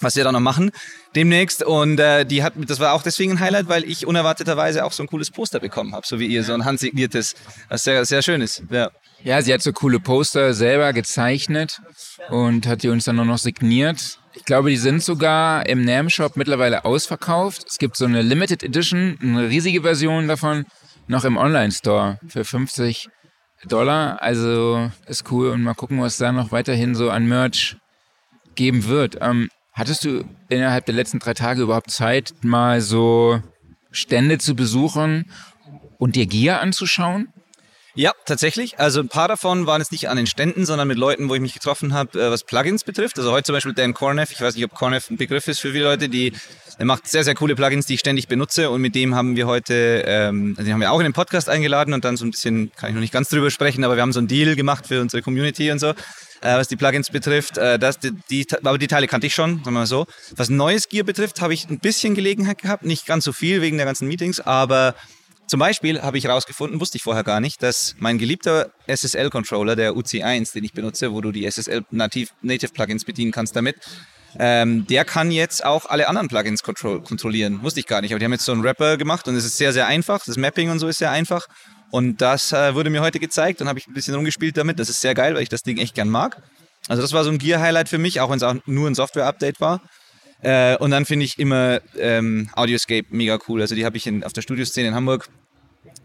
[0.01, 0.71] was wir da noch machen
[1.15, 1.63] demnächst.
[1.63, 5.03] Und äh, die hat, das war auch deswegen ein Highlight, weil ich unerwarteterweise auch so
[5.03, 7.35] ein cooles Poster bekommen habe, so wie ihr, so ein handsigniertes,
[7.67, 8.63] was sehr, sehr schön ist.
[8.69, 8.91] Ja.
[9.21, 11.81] Ja, sie hat so coole Poster selber gezeichnet
[12.29, 14.17] und hat die uns dann noch signiert.
[14.33, 17.65] Ich glaube, die sind sogar im NAM-Shop mittlerweile ausverkauft.
[17.69, 20.65] Es gibt so eine Limited Edition, eine riesige Version davon,
[21.07, 23.09] noch im Online-Store für 50
[23.67, 24.21] Dollar.
[24.21, 27.77] Also ist cool und mal gucken, was da noch weiterhin so an Merch
[28.55, 29.17] geben wird.
[29.21, 33.41] Ähm, hattest du innerhalb der letzten drei Tage überhaupt Zeit, mal so
[33.91, 35.25] Stände zu besuchen
[35.97, 37.29] und dir Gear anzuschauen?
[37.99, 38.79] Ja, tatsächlich.
[38.79, 41.41] Also ein paar davon waren jetzt nicht an den Ständen, sondern mit Leuten, wo ich
[41.41, 43.17] mich getroffen habe, äh, was Plugins betrifft.
[43.19, 44.31] Also heute zum Beispiel Dan Korneff.
[44.31, 46.31] Ich weiß nicht, ob Korneff ein Begriff ist für viele Leute, die
[46.77, 49.47] er macht sehr, sehr coole Plugins, die ich ständig benutze und mit dem haben wir
[49.47, 52.31] heute, ähm, also den haben wir auch in den Podcast eingeladen und dann so ein
[52.31, 54.87] bisschen, kann ich noch nicht ganz drüber sprechen, aber wir haben so einen Deal gemacht
[54.87, 55.93] für unsere Community und so, äh,
[56.41, 57.57] was die Plugins betrifft.
[57.57, 60.05] Äh, das, die, die, aber die Teile kannte ich schon, sagen wir mal so.
[60.37, 63.75] Was neues Gear betrifft, habe ich ein bisschen Gelegenheit gehabt, nicht ganz so viel wegen
[63.75, 64.95] der ganzen Meetings, aber
[65.49, 69.93] zum Beispiel habe ich herausgefunden, wusste ich vorher gar nicht, dass mein geliebter SSL-Controller, der
[69.93, 72.29] UC1, den ich benutze, wo du die SSL Native
[72.73, 73.77] Plugins bedienen kannst damit,
[74.37, 77.63] ähm, der kann jetzt auch alle anderen Plugins kontro kontrollieren.
[77.63, 79.57] Wusste ich gar nicht, aber die haben jetzt so einen Rapper gemacht und es ist
[79.57, 80.23] sehr, sehr einfach.
[80.23, 81.47] Das Mapping und so ist sehr einfach.
[81.89, 84.77] Und das äh, wurde mir heute gezeigt und habe ich ein bisschen rumgespielt damit.
[84.77, 86.43] Das ist sehr geil, weil ich das Ding echt gern mag.
[86.87, 89.59] Also das war so ein Gear-Highlight für mich, auch wenn es auch nur ein Software-Update
[89.59, 89.81] war.
[90.41, 93.61] Äh, und dann finde ich immer ähm, Audioscape mega cool.
[93.61, 95.27] Also die habe ich in, auf der Studioszene in Hamburg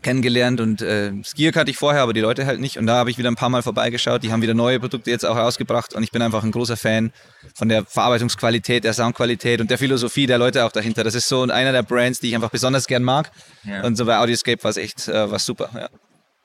[0.02, 2.78] kennengelernt und äh, Skier kannte ich vorher, aber die Leute halt nicht.
[2.78, 4.23] Und da habe ich wieder ein paar Mal vorbeigeschaut.
[4.23, 7.11] Die haben wieder neue Produkte jetzt auch rausgebracht und ich bin einfach ein großer Fan
[7.55, 11.02] von der Verarbeitungsqualität, der Soundqualität und der Philosophie der Leute auch dahinter.
[11.02, 13.32] Das ist so einer der Brands, die ich einfach besonders gern mag.
[13.65, 13.82] Ja.
[13.82, 15.70] Und so bei Audioscape war es echt äh, was super.
[15.74, 15.89] Ja.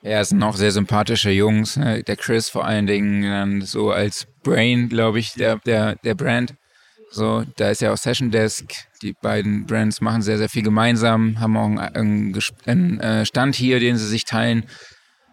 [0.02, 1.76] Ja, es sind auch sehr sympathische Jungs.
[1.76, 2.02] Ne?
[2.02, 6.54] Der Chris vor allen Dingen so als Brain, glaube ich, der, der, der Brand.
[7.10, 8.64] So, da ist ja auch Session Desk.
[9.02, 13.80] Die beiden Brands machen sehr, sehr viel gemeinsam, haben auch einen, einen äh, Stand hier,
[13.80, 14.64] den sie sich teilen.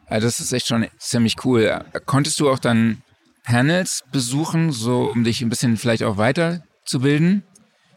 [0.07, 1.83] Also das ist echt schon ziemlich cool.
[2.05, 3.03] Konntest du auch dann
[3.43, 7.43] Panels besuchen, so um dich ein bisschen vielleicht auch weiterzubilden?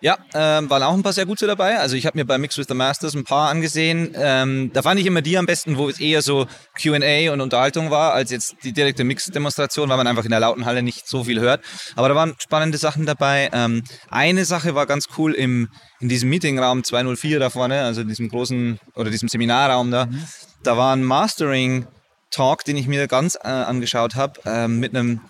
[0.02, 1.78] Ja, ähm, waren auch ein paar sehr gute dabei.
[1.78, 4.14] Also ich habe mir bei Mix with the Masters ein paar angesehen.
[4.14, 6.46] Ähm, da fand ich immer die am besten, wo es eher so
[6.80, 10.64] Q&A und Unterhaltung war, als jetzt die direkte Mix-Demonstration, weil man einfach in der lauten
[10.64, 11.62] Halle nicht so viel hört.
[11.96, 13.50] Aber da waren spannende Sachen dabei.
[13.52, 15.68] Ähm, eine Sache war ganz cool im,
[16.00, 20.06] in diesem Meetingraum 204 da vorne, also in diesem großen, oder diesem Seminarraum da.
[20.06, 20.24] Mhm.
[20.62, 25.20] Da war ein Mastering-Talk, den ich mir ganz äh, angeschaut habe, äh, mit einem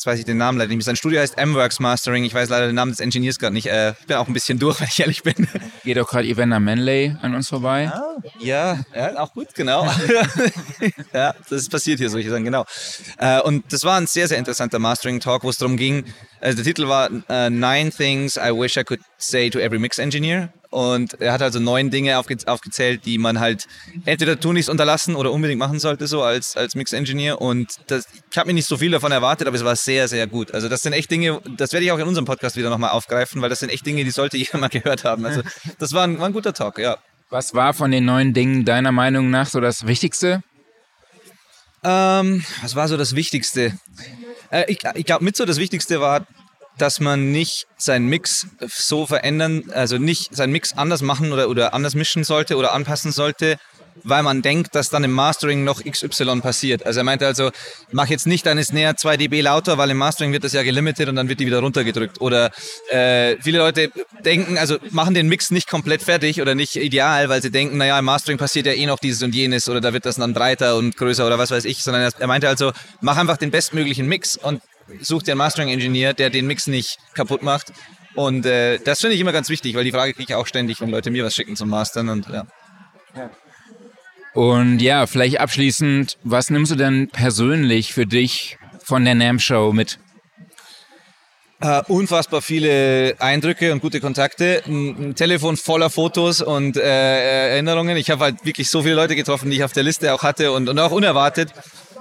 [0.00, 0.82] jetzt weiß ich den Namen leider nicht.
[0.82, 2.24] Sein Studio heißt M-Works Mastering.
[2.24, 3.66] Ich weiß leider den Namen des Engineers gerade nicht.
[3.66, 5.46] Äh, ich bin auch ein bisschen durch, wenn ich ehrlich bin.
[5.84, 7.92] Geht auch gerade Evander Manley an uns vorbei.
[7.92, 9.86] Ah, ja, ja, auch gut, genau.
[11.12, 12.64] ja, das passiert hier, solche Sachen, genau.
[13.18, 16.06] Äh, und das war ein sehr, sehr interessanter Mastering-Talk, wo es darum ging,
[16.40, 19.98] also der Titel war uh, Nine Things I Wish I Could Say to Every Mix
[19.98, 20.50] Engineer.
[20.70, 23.66] Und er hat also neun Dinge aufge aufgezählt, die man halt
[24.04, 27.40] entweder tunlichst unterlassen oder unbedingt machen sollte, so als, als Mix-Engineer.
[27.40, 30.28] Und das, ich habe mir nicht so viel davon erwartet, aber es war sehr, sehr
[30.28, 30.54] gut.
[30.54, 33.42] Also das sind echt Dinge, das werde ich auch in unserem Podcast wieder nochmal aufgreifen,
[33.42, 35.26] weil das sind echt Dinge, die sollte jeder mal gehört haben.
[35.26, 35.42] Also
[35.80, 36.98] das war ein, war ein guter Talk, ja.
[37.30, 40.42] Was war von den neuen Dingen deiner Meinung nach so das Wichtigste?
[41.82, 43.72] Ähm, was war so das Wichtigste?
[44.50, 46.26] Äh, ich ich glaube, mit so das Wichtigste war,
[46.80, 51.74] dass man nicht seinen Mix so verändern, also nicht seinen Mix anders machen oder, oder
[51.74, 53.58] anders mischen sollte oder anpassen sollte,
[54.04, 56.86] weil man denkt, dass dann im Mastering noch XY passiert.
[56.86, 57.50] Also er meinte also,
[57.92, 61.08] mach jetzt nicht deine Snare 2 dB lauter, weil im Mastering wird das ja gelimitet
[61.08, 62.20] und dann wird die wieder runtergedrückt.
[62.20, 62.50] Oder
[62.90, 63.90] äh, viele Leute
[64.24, 67.98] denken, also machen den Mix nicht komplett fertig oder nicht ideal, weil sie denken, naja,
[67.98, 70.76] im Mastering passiert ja eh noch dieses und jenes oder da wird das dann breiter
[70.76, 74.36] und größer oder was weiß ich, sondern er meinte also, mach einfach den bestmöglichen Mix
[74.36, 74.62] und
[75.00, 77.72] such dir einen Mastering-Engineer, der den Mix nicht kaputt macht.
[78.14, 80.80] Und äh, das finde ich immer ganz wichtig, weil die Frage kriege ich auch ständig,
[80.80, 82.46] wenn Leute mir was schicken zum Mastern und ja.
[83.16, 83.30] ja.
[84.32, 89.98] Und ja, vielleicht abschließend, was nimmst du denn persönlich für dich von der NAM-Show mit?
[91.62, 94.62] Uh, unfassbar viele Eindrücke und gute Kontakte.
[94.66, 97.98] Ein, ein Telefon voller Fotos und äh, Erinnerungen.
[97.98, 100.52] Ich habe halt wirklich so viele Leute getroffen, die ich auf der Liste auch hatte
[100.52, 101.52] und, und auch unerwartet.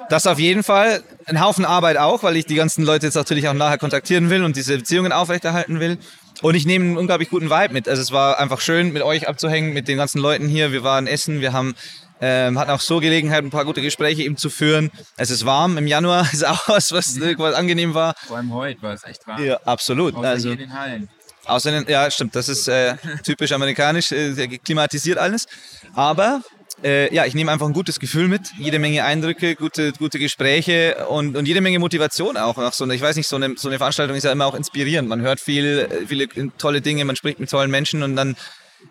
[0.10, 1.04] Das auf jeden Fall.
[1.26, 4.44] Ein Haufen Arbeit auch, weil ich die ganzen Leute jetzt natürlich auch nachher kontaktieren will
[4.44, 5.98] und diese Beziehungen aufrechterhalten will.
[6.42, 7.88] Und ich nehme einen unglaublich guten Vibe mit.
[7.88, 10.72] Also es war einfach schön, mit euch abzuhängen, mit den ganzen Leuten hier.
[10.72, 11.76] Wir waren essen, wir haben
[12.22, 14.92] ähm, hatten auch so Gelegenheit, ein paar gute Gespräche eben zu führen.
[15.16, 18.16] Es ist warm im Januar, ist auch was, was, was angenehm war.
[18.28, 19.44] Vor allem heute war es echt warm.
[19.44, 20.16] Ja, absolut.
[20.16, 21.10] Außer also, hier in den Hallen.
[21.46, 25.48] Außer den, ja, stimmt, das ist äh, typisch amerikanisch, äh, klimatisiert alles.
[25.94, 26.42] Aber
[26.84, 31.08] äh, ja, ich nehme einfach ein gutes Gefühl mit, jede Menge Eindrücke, gute, gute Gespräche
[31.08, 32.58] und, und jede Menge Motivation auch.
[32.58, 34.56] Nach so eine, ich weiß nicht, so eine, so eine Veranstaltung ist ja immer auch
[34.56, 35.10] inspirierend.
[35.10, 36.28] Man hört viel, viele
[36.58, 38.36] tolle Dinge, man spricht mit tollen Menschen und dann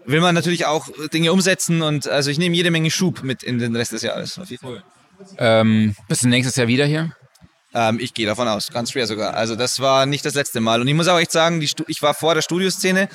[0.04, 3.58] will man natürlich auch Dinge umsetzen und also ich nehme jede Menge Schub mit in
[3.58, 4.38] den Rest des Jahres.
[5.38, 7.12] Ähm, bist du nächstes Jahr wieder hier?
[7.74, 9.34] Ähm, ich gehe davon aus, ganz schwer sogar.
[9.34, 10.80] Also das war nicht das letzte Mal.
[10.80, 13.08] Und ich muss auch echt sagen, die, ich war vor der Studioszene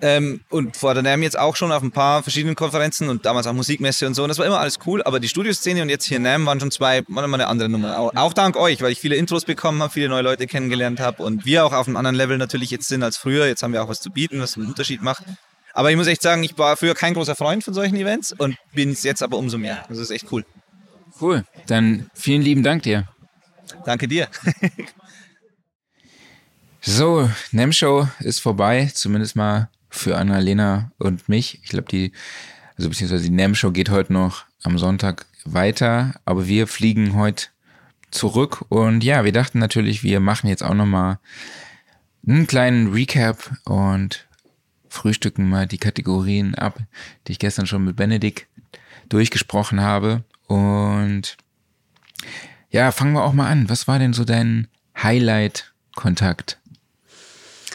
[0.00, 3.46] ähm, und vor der NAM jetzt auch schon auf ein paar verschiedenen Konferenzen und damals
[3.46, 4.22] auch Musikmesse und so.
[4.22, 6.70] Und das war immer alles cool, aber die Studioszene und jetzt hier NAM waren schon
[6.70, 7.98] zwei, waren immer eine andere Nummer.
[7.98, 11.22] Auch, auch dank euch, weil ich viele Intros bekommen habe, viele neue Leute kennengelernt habe
[11.22, 13.46] und wir auch auf einem anderen Level natürlich jetzt sind als früher.
[13.46, 15.24] Jetzt haben wir auch was zu bieten, was einen Unterschied macht.
[15.72, 18.56] Aber ich muss echt sagen, ich war früher kein großer Freund von solchen Events und
[18.74, 19.84] bin es jetzt aber umso mehr.
[19.88, 20.44] Das ist echt cool.
[21.20, 21.44] Cool.
[21.66, 23.08] Dann vielen lieben Dank dir.
[23.84, 24.28] Danke dir.
[26.80, 31.60] so, NEM-Show ist vorbei, zumindest mal für Annalena und mich.
[31.62, 32.12] Ich glaube, die,
[32.76, 37.46] also beziehungsweise die NEM-Show geht heute noch am Sonntag weiter, aber wir fliegen heute
[38.10, 41.18] zurück und ja, wir dachten natürlich, wir machen jetzt auch nochmal
[42.26, 44.26] einen kleinen Recap und
[44.88, 46.78] frühstücken mal die Kategorien ab,
[47.26, 48.46] die ich gestern schon mit Benedikt
[49.08, 50.24] durchgesprochen habe.
[50.46, 51.36] Und
[52.70, 53.68] ja, fangen wir auch mal an.
[53.68, 54.68] Was war denn so dein
[55.02, 56.57] Highlight-Kontakt?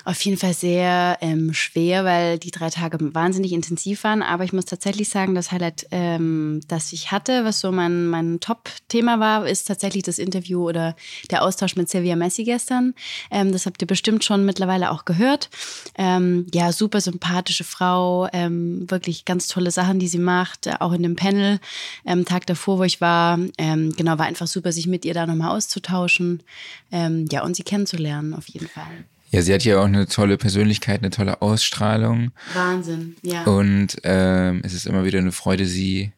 [0.05, 4.21] Auf jeden Fall sehr ähm, schwer, weil die drei Tage wahnsinnig intensiv waren.
[4.21, 8.39] Aber ich muss tatsächlich sagen, das Highlight, ähm, das ich hatte, was so mein, mein
[8.39, 10.95] Top-Thema war, ist tatsächlich das Interview oder
[11.31, 12.93] der Austausch mit Silvia Messi gestern.
[13.31, 15.49] Ähm, das habt ihr bestimmt schon mittlerweile auch gehört.
[15.97, 21.03] Ähm, ja, super sympathische Frau, ähm, wirklich ganz tolle Sachen, die sie macht, auch in
[21.03, 21.59] dem Panel.
[22.05, 25.25] Ähm, Tag davor, wo ich war, ähm, genau, war einfach super, sich mit ihr da
[25.25, 26.43] nochmal auszutauschen.
[26.91, 29.05] Ähm, ja, und sie kennenzulernen, auf jeden Fall.
[29.33, 32.29] Ja, sie hat ja auch eine tolle Persönlichkeit, eine tolle Ausstrahlung.
[32.53, 33.45] Wahnsinn, ja.
[33.45, 36.13] Und ähm, es ist immer wieder eine Freude, sie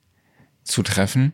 [0.65, 1.31] zu treffen.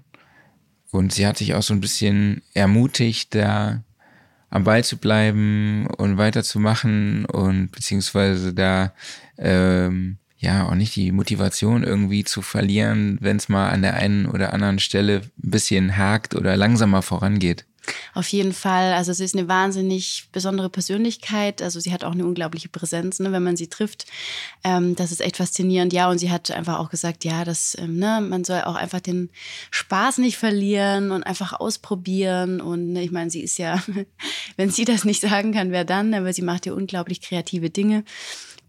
[0.91, 3.83] Und sie hat sich auch so ein bisschen ermutigt, da
[4.51, 8.93] am Ball zu bleiben und weiterzumachen und beziehungsweise da
[9.39, 14.27] ähm, ja auch nicht die Motivation irgendwie zu verlieren, wenn es mal an der einen
[14.27, 17.65] oder anderen Stelle ein bisschen hakt oder langsamer vorangeht.
[18.13, 18.93] Auf jeden Fall.
[18.93, 21.61] Also sie ist eine wahnsinnig besondere Persönlichkeit.
[21.61, 24.05] Also sie hat auch eine unglaubliche Präsenz, ne, wenn man sie trifft.
[24.63, 25.93] Ähm, das ist echt faszinierend.
[25.93, 28.99] Ja, und sie hat einfach auch gesagt, ja, dass ähm, ne, man soll auch einfach
[28.99, 29.29] den
[29.71, 32.61] Spaß nicht verlieren und einfach ausprobieren.
[32.61, 33.81] Und ne, ich meine, sie ist ja,
[34.57, 36.13] wenn sie das nicht sagen kann, wer dann?
[36.13, 38.03] Aber sie macht ja unglaublich kreative Dinge.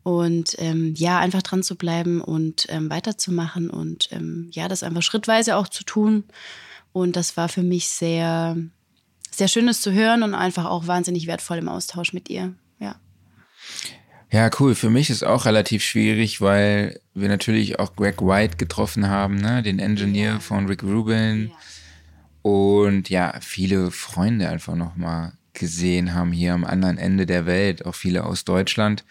[0.04, 5.02] Und ähm, ja, einfach dran zu bleiben und ähm, weiterzumachen und ähm, ja, das einfach
[5.02, 6.24] schrittweise auch zu tun.
[6.92, 8.56] Und das war für mich sehr,
[9.34, 12.54] sehr schön, es zu hören und einfach auch wahnsinnig wertvoll im Austausch mit ihr.
[12.78, 12.96] Ja.
[14.30, 14.74] Ja, cool.
[14.74, 19.62] Für mich ist auch relativ schwierig, weil wir natürlich auch Greg White getroffen haben, ne?
[19.62, 21.48] den Engineer von Rick Rubin.
[21.48, 21.54] Ja.
[22.42, 27.94] Und ja, viele Freunde einfach nochmal gesehen haben hier am anderen Ende der Welt, auch
[27.94, 29.04] viele aus Deutschland.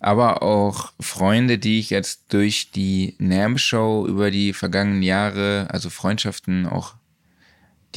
[0.00, 6.66] Aber auch Freunde, die ich jetzt durch die NAM-Show über die vergangenen Jahre, also Freundschaften
[6.66, 6.94] auch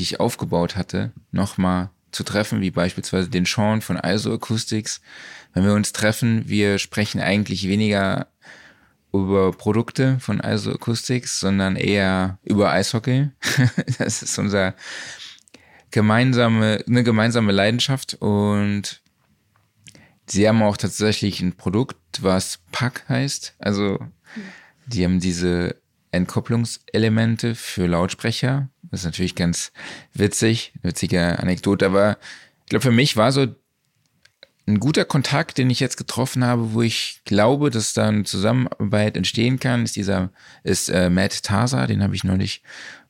[0.02, 5.00] die ich aufgebaut hatte, nochmal zu treffen, wie beispielsweise den Sean von ISO Acoustics.
[5.54, 8.26] Wenn wir uns treffen, wir sprechen eigentlich weniger
[9.14, 13.30] über Produkte von ISO Acoustics, sondern eher über Eishockey.
[14.00, 14.74] das ist unser
[15.92, 19.04] gemeinsame, eine gemeinsame Leidenschaft und
[20.26, 23.54] sie haben auch tatsächlich ein Produkt, was Pack heißt.
[23.60, 24.00] Also
[24.88, 25.80] die haben diese
[26.12, 28.70] Entkopplungselemente für Lautsprecher.
[28.92, 29.72] Das ist natürlich ganz
[30.14, 32.18] witzig, witzige Anekdote, aber
[32.64, 33.48] ich glaube, für mich war so
[34.68, 39.18] ein guter Kontakt, den ich jetzt getroffen habe, wo ich glaube, dass da eine Zusammenarbeit
[39.18, 40.30] entstehen kann, ist dieser,
[40.64, 42.62] ist äh, Matt Tasa, den habe ich neulich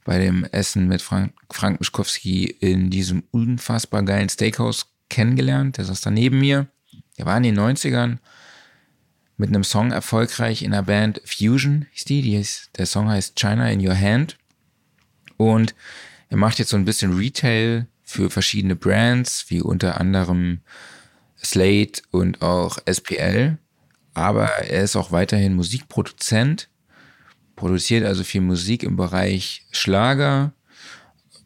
[0.03, 5.78] bei dem Essen mit Frank, Frank Mischkowski in diesem unfassbar geilen Steakhouse kennengelernt.
[5.78, 6.68] Der saß da neben mir.
[7.18, 8.18] Der war in den 90ern
[9.38, 12.22] mit einem Song erfolgreich in der Band Fusion, hieß die.
[12.22, 14.38] die ist, der Song heißt China in Your Hand.
[15.41, 15.76] Und
[16.30, 20.61] er macht jetzt so ein bisschen Retail für verschiedene Brands, wie unter anderem
[21.43, 23.57] Slate und auch SPL.
[24.13, 26.69] Aber er ist auch weiterhin Musikproduzent,
[27.55, 30.53] produziert also viel Musik im Bereich Schlager,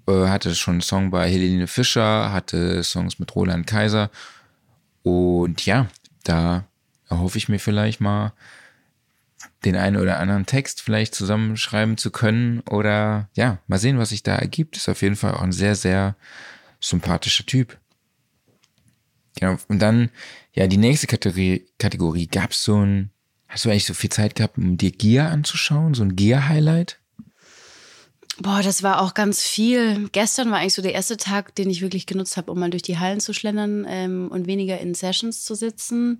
[0.07, 4.09] äh, hatte schon einen Song bei Helene Fischer, hatte Songs mit Roland Kaiser.
[5.03, 5.87] Und ja,
[6.23, 6.67] da
[7.09, 8.33] erhoffe ich mir vielleicht mal,
[9.65, 14.23] den einen oder anderen Text vielleicht zusammenschreiben zu können oder ja, mal sehen, was sich
[14.23, 14.77] da ergibt.
[14.77, 16.15] Ist auf jeden Fall auch ein sehr, sehr
[16.79, 17.77] sympathischer Typ.
[19.39, 19.57] Genau.
[19.67, 20.09] Und dann,
[20.53, 23.11] ja, die nächste Kategorie, Kategorie gab es so ein,
[23.47, 26.99] hast du eigentlich so viel Zeit gehabt, um dir Gear anzuschauen, so ein Gear-Highlight?
[28.37, 30.09] Boah, das war auch ganz viel.
[30.11, 32.81] Gestern war eigentlich so der erste Tag, den ich wirklich genutzt habe, um mal durch
[32.81, 36.19] die Hallen zu schlendern ähm, und weniger in Sessions zu sitzen.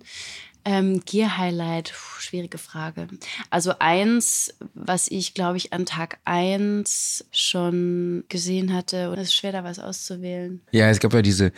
[0.66, 3.06] Ähm, Gear Highlight, puh, schwierige Frage.
[3.50, 9.34] Also eins, was ich glaube ich an Tag eins schon gesehen hatte, und es ist
[9.34, 10.60] schwer da was auszuwählen.
[10.72, 11.52] Ja, es gab ja diese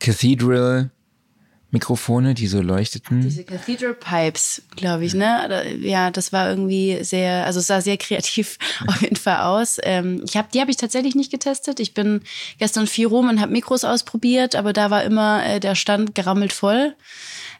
[0.00, 0.90] Cathedral
[1.70, 3.20] Mikrofone, die so leuchteten.
[3.20, 5.76] Diese Cathedral Pipes, glaube ich, ne?
[5.80, 8.56] Ja, das war irgendwie sehr, also es sah sehr kreativ
[8.86, 9.78] auf jeden Fall aus.
[9.82, 11.78] Ähm, ich hab, die habe ich tatsächlich nicht getestet.
[11.80, 12.22] Ich bin
[12.58, 16.52] gestern viel rum und habe Mikros ausprobiert, aber da war immer äh, der Stand gerammelt
[16.52, 16.94] voll.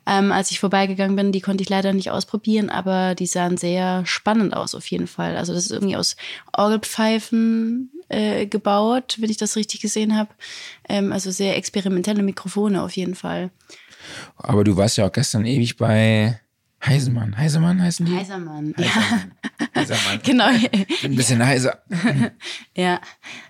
[0.06, 1.32] Ähm, als ich vorbeigegangen bin.
[1.32, 5.36] Die konnte ich leider nicht ausprobieren, aber die sahen sehr spannend aus auf jeden Fall.
[5.36, 6.16] Also das ist irgendwie aus
[6.56, 10.30] Orgelpfeifen äh, gebaut, wenn ich das richtig gesehen habe.
[10.88, 13.50] Ähm, also sehr experimentelle Mikrofone auf jeden Fall.
[14.36, 16.40] Aber du warst ja auch gestern ewig bei
[16.86, 17.36] Heisemann.
[17.36, 18.16] Heisemann heißen die?
[18.16, 18.86] Heisermann, ja.
[19.74, 20.20] Heisermann.
[20.24, 20.46] genau.
[20.46, 21.82] Ein bisschen heiser.
[22.76, 23.00] ja.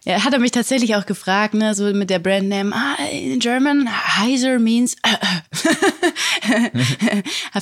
[0.05, 0.25] ja.
[0.25, 4.59] Hat er mich tatsächlich auch gefragt, ne, so mit der Brandname, ah, in German, heiser
[4.59, 4.97] means.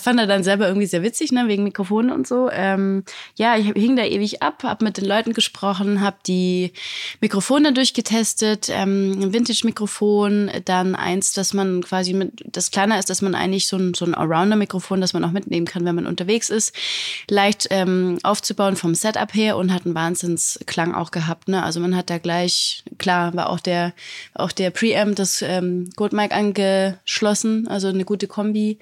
[0.04, 2.50] fand er dann selber irgendwie sehr witzig, ne, wegen Mikrofonen und so.
[2.52, 3.04] Ähm,
[3.36, 6.72] ja, ich hing da ewig ab, hab mit den Leuten gesprochen, hab die
[7.20, 13.22] Mikrofone durchgetestet, ähm, ein Vintage-Mikrofon, dann eins, dass man quasi mit, das kleiner ist, dass
[13.22, 16.06] man eigentlich so ein, so ein Allrounder-Mikrofon, das man auch mitnehmen mitnehmen kann, wenn man
[16.06, 16.74] unterwegs ist.
[17.28, 21.48] Leicht ähm, aufzubauen vom Setup her und hat einen Wahnsinnsklang auch gehabt.
[21.48, 21.62] Ne?
[21.62, 23.92] Also man hat da gleich, klar, war auch der,
[24.34, 28.78] auch der Preamp, das ähm, Goldmic angeschlossen, also eine gute Kombi.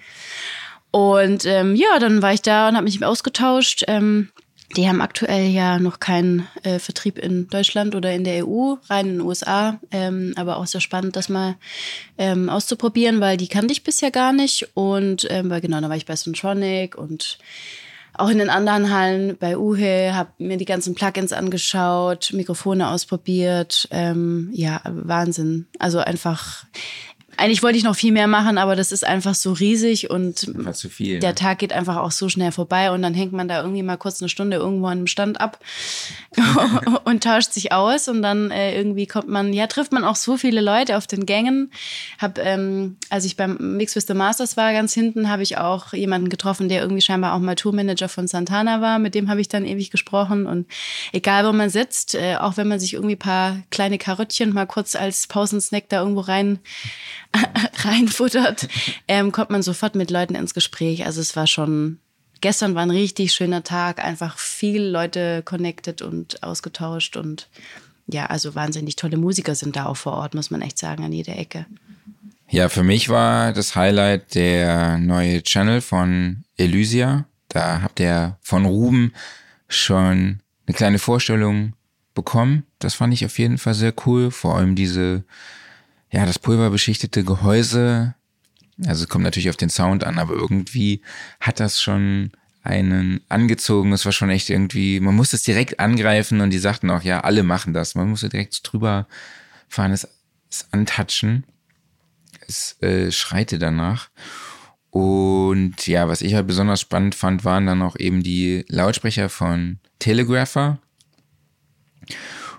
[0.91, 3.85] Und ähm, ja, dann war ich da und habe mich ausgetauscht.
[3.89, 4.29] Ähm,
[4.77, 9.07] die haben aktuell ja noch keinen äh, Vertrieb in Deutschland oder in der EU, rein
[9.07, 9.79] in den USA.
[9.91, 11.57] Ähm, aber auch sehr spannend, das mal
[12.19, 14.69] ähm, auszuprobieren, weil die kannte ich bisher gar nicht.
[14.75, 17.39] Und ähm, weil genau, da war ich bei Sontronic und
[18.15, 23.89] auch in den anderen Hallen bei Uhe, habe mir die ganzen Plugins angeschaut, Mikrofone ausprobiert.
[23.91, 25.67] Ähm, ja, Wahnsinn.
[25.79, 26.67] Also einfach
[27.43, 30.89] eigentlich wollte ich noch viel mehr machen, aber das ist einfach so riesig und zu
[30.89, 31.35] viel, der ne?
[31.35, 34.23] Tag geht einfach auch so schnell vorbei und dann hängt man da irgendwie mal kurz
[34.23, 35.59] eine Stunde irgendwo an einem Stand ab
[37.05, 40.37] und tauscht sich aus und dann äh, irgendwie kommt man, ja, trifft man auch so
[40.37, 41.73] viele Leute auf den Gängen.
[42.21, 45.93] Hab, ähm, als ich beim Mix with the Masters war, ganz hinten, habe ich auch
[45.93, 49.01] jemanden getroffen, der irgendwie scheinbar auch mal Tourmanager von Santana war.
[49.01, 50.69] Mit dem habe ich dann ewig gesprochen und
[51.13, 54.95] egal, wo man sitzt, äh, auch wenn man sich irgendwie paar kleine Karottchen mal kurz
[54.95, 56.61] als Pausensnack da irgendwo rein
[57.85, 58.69] reinfuttert,
[59.09, 61.05] ähm, kommt man sofort mit Leuten ins Gespräch.
[61.07, 61.99] Also es war schon,
[62.41, 67.49] gestern war ein richtig schöner Tag, einfach viele Leute connected und ausgetauscht und
[68.07, 71.13] ja, also wahnsinnig tolle Musiker sind da auch vor Ort, muss man echt sagen, an
[71.13, 71.67] jeder Ecke.
[72.51, 77.25] Ja, für mich war das Highlight der neue Channel von Elysia.
[77.49, 79.15] Da habt ihr von Ruben
[79.69, 81.73] schon eine kleine Vorstellung
[82.15, 82.65] bekommen.
[82.79, 84.31] Das fand ich auf jeden Fall sehr cool.
[84.31, 85.25] Vor allem diese
[86.13, 88.15] ja, das pulverbeschichtete Gehäuse,
[88.87, 91.03] also es kommt natürlich auf den Sound an, aber irgendwie
[91.41, 92.33] hat das schon
[92.63, 93.93] einen angezogen.
[93.93, 97.21] Es war schon echt irgendwie, man musste es direkt angreifen und die sagten auch, ja,
[97.21, 97.95] alle machen das.
[97.95, 99.09] Man musste direkt drüber
[99.69, 100.07] fahren, es,
[100.51, 101.45] es antatschen.
[102.47, 104.11] Es äh, schreite danach.
[104.91, 109.79] Und ja, was ich halt besonders spannend fand, waren dann auch eben die Lautsprecher von
[109.99, 110.79] Telegrapher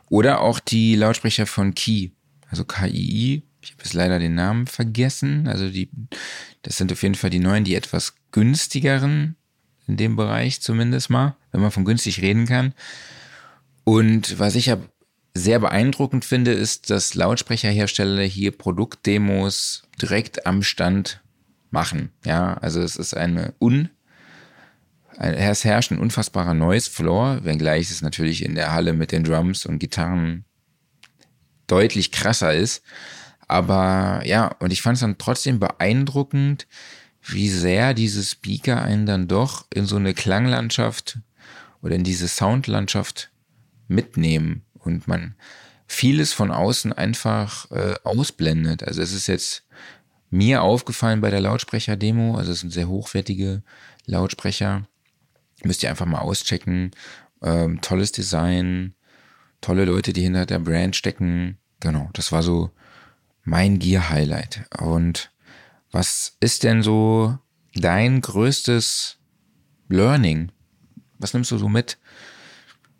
[0.09, 2.09] oder auch die Lautsprecher von Key
[2.53, 3.41] also KII.
[3.61, 5.47] Ich habe jetzt leider den Namen vergessen.
[5.47, 5.89] Also die,
[6.61, 9.35] das sind auf jeden Fall die neuen, die etwas günstigeren
[9.87, 12.75] in dem Bereich zumindest mal, wenn man von günstig reden kann.
[13.85, 14.77] Und was ich ja
[15.33, 21.21] sehr beeindruckend finde, ist, dass Lautsprecherhersteller hier Produktdemos direkt am Stand
[21.71, 22.11] machen.
[22.23, 23.89] Ja, also es ist eine un
[25.17, 29.65] es herrscht ein unfassbarer Noise Floor, wenngleich es natürlich in der Halle mit den Drums
[29.65, 30.45] und Gitarren
[31.73, 32.83] deutlich krasser ist.
[33.47, 36.67] Aber ja, und ich fand es dann trotzdem beeindruckend,
[37.23, 41.19] wie sehr diese Speaker einen dann doch in so eine Klanglandschaft
[41.81, 43.31] oder in diese Soundlandschaft
[43.87, 45.35] mitnehmen und man
[45.87, 48.83] vieles von außen einfach äh, ausblendet.
[48.83, 49.63] Also es ist jetzt
[50.29, 53.63] mir aufgefallen bei der Lautsprecher-Demo, also es sind sehr hochwertige
[54.05, 54.87] Lautsprecher.
[55.63, 56.91] Müsst ihr einfach mal auschecken.
[57.41, 58.95] Ähm, tolles Design,
[59.61, 61.57] tolle Leute, die hinter der Brand stecken.
[61.83, 62.71] Genau, das war so
[63.43, 64.63] mein Gear-Highlight.
[64.79, 65.29] Und
[65.91, 67.37] was ist denn so
[67.75, 69.17] dein größtes
[69.89, 70.53] Learning?
[71.19, 71.97] Was nimmst du so mit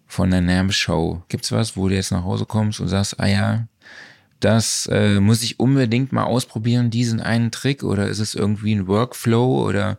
[0.05, 1.23] von der NAM-Show?
[1.29, 3.69] Gibt's was, wo du jetzt nach Hause kommst und sagst, ah ja,
[4.41, 7.83] das äh, muss ich unbedingt mal ausprobieren, diesen einen Trick?
[7.83, 9.65] Oder ist es irgendwie ein Workflow?
[9.65, 9.97] Oder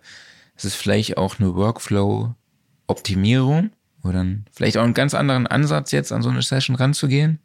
[0.56, 3.70] ist es vielleicht auch eine Workflow-Optimierung?
[4.02, 7.38] Oder vielleicht auch einen ganz anderen Ansatz jetzt an so eine Session ranzugehen?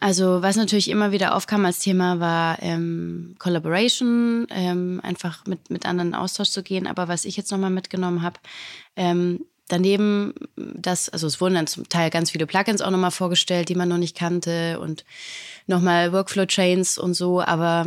[0.00, 5.84] Also was natürlich immer wieder aufkam als Thema war ähm, Collaboration, ähm, einfach mit, mit
[5.84, 6.86] anderen Austausch zu gehen.
[6.86, 8.40] Aber was ich jetzt nochmal mitgenommen habe,
[8.96, 13.68] ähm, daneben, das, also es wurden dann zum Teil ganz viele Plugins auch nochmal vorgestellt,
[13.68, 15.04] die man noch nicht kannte und
[15.66, 17.42] nochmal Workflow-Chains und so.
[17.42, 17.86] Aber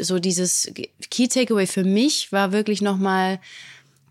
[0.00, 0.72] so dieses
[1.10, 3.40] Key Takeaway für mich war wirklich nochmal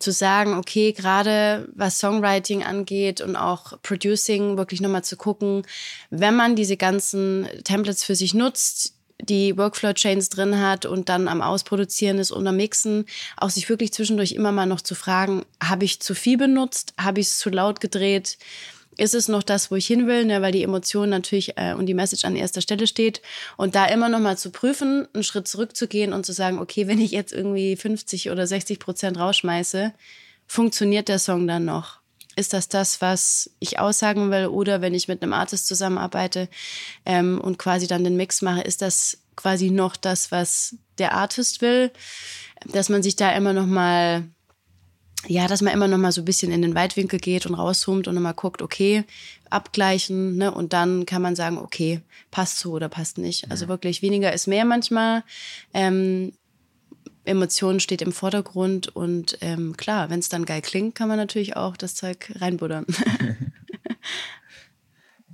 [0.01, 5.63] zu sagen, okay, gerade was Songwriting angeht und auch Producing, wirklich nochmal zu gucken,
[6.09, 11.41] wenn man diese ganzen Templates für sich nutzt, die Workflow-Chains drin hat und dann am
[11.41, 13.05] Ausproduzieren ist und am Mixen,
[13.37, 17.19] auch sich wirklich zwischendurch immer mal noch zu fragen, habe ich zu viel benutzt, habe
[17.19, 18.37] ich es zu laut gedreht,
[18.97, 21.85] ist es noch das, wo ich hin will, ne, weil die Emotion natürlich äh, und
[21.85, 23.21] die Message an erster Stelle steht.
[23.57, 26.99] Und da immer noch mal zu prüfen, einen Schritt zurückzugehen und zu sagen, okay, wenn
[26.99, 29.93] ich jetzt irgendwie 50 oder 60 Prozent rausschmeiße,
[30.45, 31.99] funktioniert der Song dann noch?
[32.35, 34.47] Ist das das, was ich aussagen will?
[34.47, 36.47] Oder wenn ich mit einem Artist zusammenarbeite
[37.05, 41.61] ähm, und quasi dann den Mix mache, ist das quasi noch das, was der Artist
[41.61, 41.91] will?
[42.65, 44.23] Dass man sich da immer noch mal
[45.27, 48.07] ja, dass man immer noch mal so ein bisschen in den Weitwinkel geht und rauszoomt
[48.07, 49.03] und mal guckt, okay,
[49.49, 50.51] abgleichen, ne?
[50.51, 53.49] Und dann kann man sagen, okay, passt so oder passt nicht.
[53.51, 55.23] Also wirklich weniger ist mehr manchmal.
[55.73, 56.33] Ähm,
[57.23, 61.55] Emotionen steht im Vordergrund und ähm, klar, wenn es dann geil klingt, kann man natürlich
[61.55, 62.87] auch das Zeug reinbuddern.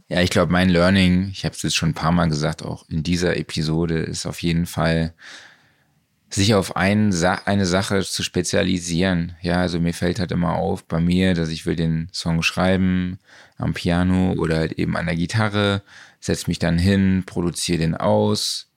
[0.10, 2.90] ja, ich glaube, mein Learning, ich habe es jetzt schon ein paar Mal gesagt, auch
[2.90, 5.14] in dieser Episode, ist auf jeden Fall,
[6.38, 7.14] sich auf ein,
[7.46, 9.36] eine Sache zu spezialisieren.
[9.42, 13.20] Ja, also mir fällt halt immer auf bei mir, dass ich will den Song schreiben
[13.58, 15.84] am Piano oder halt eben an der Gitarre,
[16.20, 18.72] setze mich dann hin, produziere den aus,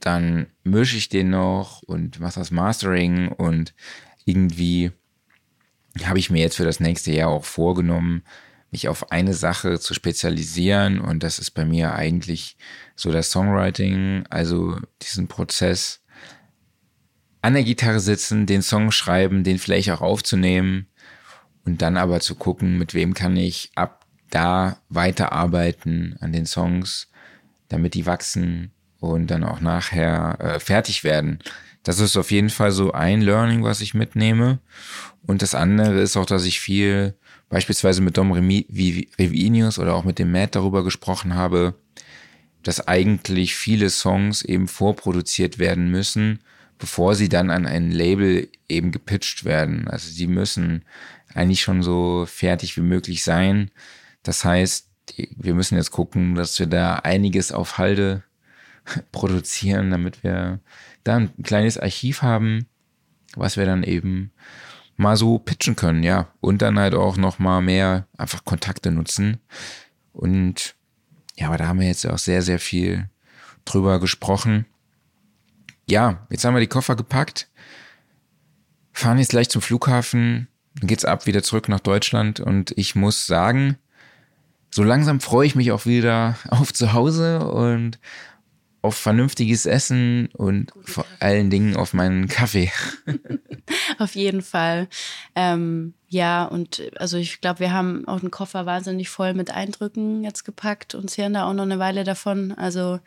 [0.00, 3.74] dann mische ich den noch und mache das Mastering und
[4.24, 4.90] irgendwie
[6.04, 8.22] habe ich mir jetzt für das nächste Jahr auch vorgenommen,
[8.70, 12.56] mich auf eine Sache zu spezialisieren und das ist bei mir eigentlich
[12.94, 16.02] so das Songwriting, also diesen Prozess
[17.46, 20.88] an der Gitarre sitzen, den Song schreiben, den vielleicht auch aufzunehmen
[21.64, 27.06] und dann aber zu gucken, mit wem kann ich ab da weiterarbeiten an den Songs,
[27.68, 31.38] damit die wachsen und dann auch nachher äh, fertig werden.
[31.84, 34.58] Das ist auf jeden Fall so ein Learning, was ich mitnehme.
[35.24, 37.14] Und das andere ist auch, dass ich viel
[37.48, 41.74] beispielsweise mit Dom Revinius oder auch mit dem Matt darüber gesprochen habe,
[42.64, 46.40] dass eigentlich viele Songs eben vorproduziert werden müssen,
[46.78, 49.88] bevor sie dann an ein Label eben gepitcht werden.
[49.88, 50.84] Also sie müssen
[51.34, 53.70] eigentlich schon so fertig wie möglich sein.
[54.22, 54.88] Das heißt,
[55.36, 58.22] wir müssen jetzt gucken, dass wir da einiges auf Halde
[59.12, 60.60] produzieren, damit wir
[61.04, 62.66] da ein kleines Archiv haben,
[63.34, 64.32] was wir dann eben
[64.96, 66.28] mal so pitchen können, ja.
[66.40, 69.38] Und dann halt auch noch mal mehr einfach Kontakte nutzen.
[70.12, 70.74] Und
[71.36, 73.08] ja, aber da haben wir jetzt auch sehr, sehr viel
[73.64, 74.64] drüber gesprochen.
[75.88, 77.48] Ja, jetzt haben wir die Koffer gepackt,
[78.92, 83.26] fahren jetzt gleich zum Flughafen, dann geht's ab wieder zurück nach Deutschland und ich muss
[83.26, 83.78] sagen,
[84.70, 87.98] so langsam freue ich mich auch wieder auf zu Hause und
[88.82, 92.70] auf vernünftiges Essen und vor allen Dingen auf meinen Kaffee.
[93.98, 94.88] auf jeden Fall.
[95.34, 100.22] Ähm, ja, und also ich glaube, wir haben auch den Koffer wahnsinnig voll mit Eindrücken
[100.22, 102.52] jetzt gepackt und zehren da auch noch eine Weile davon.
[102.52, 103.00] Also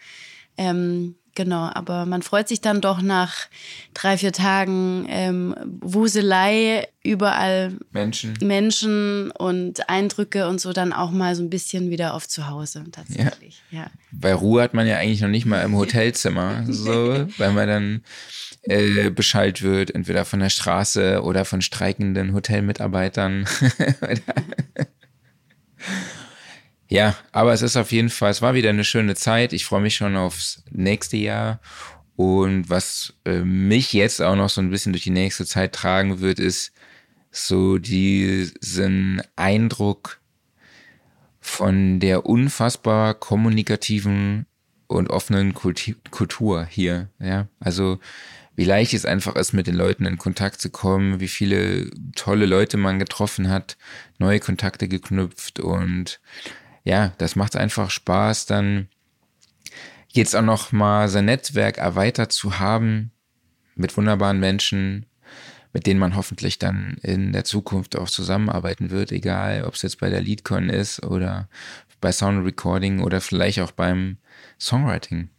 [0.58, 3.48] ähm, Genau, aber man freut sich dann doch nach
[3.94, 8.34] drei, vier Tagen ähm, Wuselei, überall Menschen.
[8.42, 12.86] Menschen und Eindrücke und so dann auch mal so ein bisschen wieder auf zu Hause
[12.92, 13.62] tatsächlich.
[13.72, 13.80] Ja.
[13.80, 13.92] ja.
[14.12, 18.04] Bei Ruhe hat man ja eigentlich noch nicht mal im Hotelzimmer, so, weil man dann
[18.64, 23.46] äh, Bescheid wird, entweder von der Straße oder von streikenden Hotelmitarbeitern.
[26.90, 29.54] Ja, aber es ist auf jeden Fall, es war wieder eine schöne Zeit.
[29.54, 31.60] Ich freue mich schon aufs nächste Jahr.
[32.16, 36.20] Und was äh, mich jetzt auch noch so ein bisschen durch die nächste Zeit tragen
[36.20, 36.74] wird, ist
[37.32, 40.20] so diesen Eindruck
[41.40, 44.48] von der unfassbar kommunikativen
[44.88, 47.10] und offenen Kultur hier.
[47.20, 48.00] Ja, also
[48.56, 52.48] wie leicht es einfach ist, mit den Leuten in Kontakt zu kommen, wie viele tolle
[52.48, 53.78] Leute man getroffen hat,
[54.18, 56.20] neue Kontakte geknüpft und
[56.84, 58.88] ja, das macht einfach Spaß, dann
[60.10, 63.12] jetzt auch noch mal sein Netzwerk erweitert zu haben
[63.76, 65.06] mit wunderbaren Menschen,
[65.72, 70.00] mit denen man hoffentlich dann in der Zukunft auch zusammenarbeiten wird, egal ob es jetzt
[70.00, 71.48] bei der Leadcon ist oder
[72.02, 74.18] bei Sound Recording oder vielleicht auch beim
[74.60, 75.30] Songwriting.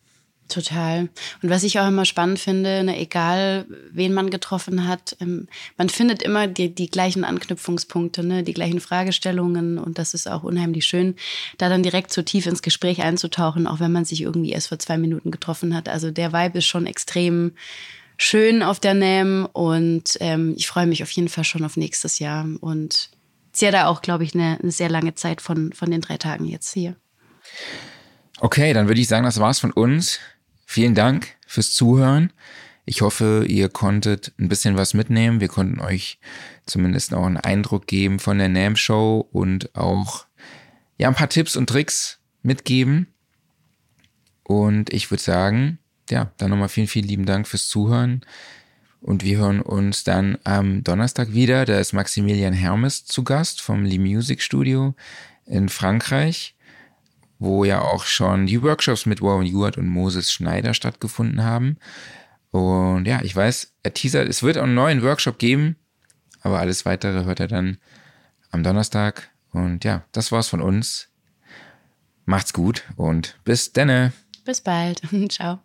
[0.50, 1.08] Total.
[1.42, 5.46] Und was ich auch immer spannend finde, ne, egal wen man getroffen hat, ähm,
[5.78, 10.42] man findet immer die, die gleichen Anknüpfungspunkte, ne, die gleichen Fragestellungen und das ist auch
[10.42, 11.14] unheimlich schön,
[11.58, 14.80] da dann direkt so tief ins Gespräch einzutauchen, auch wenn man sich irgendwie erst vor
[14.80, 15.88] zwei Minuten getroffen hat.
[15.88, 17.52] Also der Vibe ist schon extrem
[18.16, 22.18] schön auf der NAM und ähm, ich freue mich auf jeden Fall schon auf nächstes
[22.18, 23.10] Jahr und
[23.52, 26.44] ziehe da auch, glaube ich, eine, eine sehr lange Zeit von, von den drei Tagen
[26.44, 26.96] jetzt hier.
[28.40, 30.18] Okay, dann würde ich sagen, das war's von uns.
[30.72, 32.32] Vielen Dank fürs Zuhören.
[32.84, 35.40] Ich hoffe, ihr konntet ein bisschen was mitnehmen.
[35.40, 36.20] Wir konnten euch
[36.64, 40.26] zumindest auch einen Eindruck geben von der NAM Show und auch
[40.96, 43.08] ja, ein paar Tipps und Tricks mitgeben.
[44.44, 48.20] Und ich würde sagen, ja, dann nochmal vielen, vielen lieben Dank fürs Zuhören.
[49.00, 51.64] Und wir hören uns dann am Donnerstag wieder.
[51.64, 54.94] Da ist Maximilian Hermes zu Gast vom Lee Music Studio
[55.46, 56.54] in Frankreich,
[57.40, 61.78] wo ja auch schon die Workshops mit Warren Ewart und Moses Schneider stattgefunden haben.
[62.50, 65.76] Und ja, ich weiß, er teasert, es wird auch einen neuen Workshop geben,
[66.42, 67.78] aber alles weitere hört er dann
[68.50, 69.30] am Donnerstag.
[69.52, 71.08] Und ja, das war's von uns.
[72.26, 74.12] Macht's gut und bis denne.
[74.44, 75.00] Bis bald.
[75.30, 75.60] Ciao.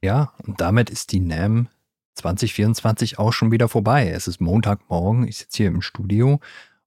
[0.00, 1.68] Ja, und damit ist die NAM
[2.14, 4.08] 2024 auch schon wieder vorbei.
[4.08, 6.38] Es ist Montagmorgen, ich sitze hier im Studio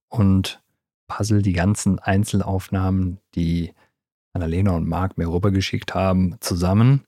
[0.07, 0.61] und
[1.09, 3.73] puzzle die ganzen Einzelaufnahmen, die
[4.33, 7.03] Annalena und Marc mir rübergeschickt haben, zusammen.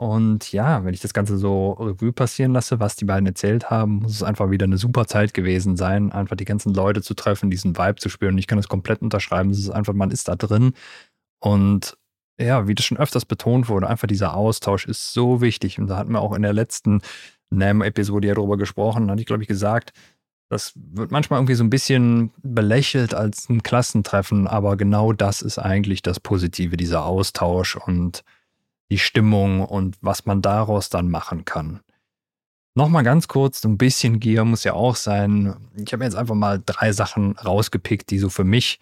[0.00, 3.96] Und ja, wenn ich das Ganze so Revue passieren lasse, was die beiden erzählt haben,
[3.96, 7.50] muss es einfach wieder eine super Zeit gewesen sein, einfach die ganzen Leute zu treffen,
[7.50, 8.34] diesen Vibe zu spüren.
[8.34, 9.50] Und ich kann das komplett unterschreiben.
[9.50, 10.72] Es ist einfach, man ist da drin.
[11.40, 11.98] Und
[12.40, 15.80] ja, wie das schon öfters betont wurde, einfach dieser Austausch ist so wichtig.
[15.80, 17.02] Und da hatten wir auch in der letzten
[17.50, 19.92] NAM-Episode ja drüber gesprochen, da hatte ich, glaube ich, gesagt,
[20.48, 25.58] das wird manchmal irgendwie so ein bisschen belächelt als ein Klassentreffen, aber genau das ist
[25.58, 28.24] eigentlich das Positive, dieser Austausch und
[28.90, 31.80] die Stimmung und was man daraus dann machen kann.
[32.74, 35.54] Nochmal ganz kurz, ein bisschen Gier muss ja auch sein.
[35.74, 38.78] Ich habe jetzt einfach mal drei Sachen rausgepickt, die so für mich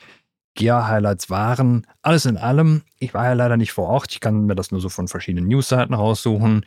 [0.55, 1.86] Gear-Highlights waren.
[2.02, 4.80] Alles in allem, ich war ja leider nicht vor Ort, ich kann mir das nur
[4.80, 6.64] so von verschiedenen Newsseiten raussuchen.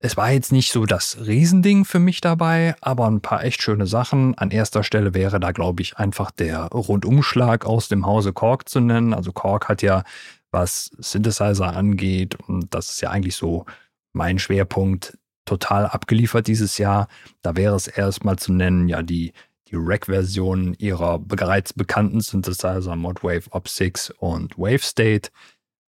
[0.00, 3.86] Es war jetzt nicht so das Riesending für mich dabei, aber ein paar echt schöne
[3.88, 4.38] Sachen.
[4.38, 8.78] An erster Stelle wäre da, glaube ich, einfach der Rundumschlag aus dem Hause Korg zu
[8.78, 9.12] nennen.
[9.12, 10.04] Also Korg hat ja
[10.52, 12.36] was Synthesizer angeht.
[12.46, 13.66] Und das ist ja eigentlich so
[14.12, 17.08] mein Schwerpunkt total abgeliefert dieses Jahr.
[17.42, 19.32] Da wäre es erstmal zu nennen, ja, die,
[19.68, 25.30] die Rack-Version ihrer bereits bekannten Synthesizer Modwave Op6 und WaveState.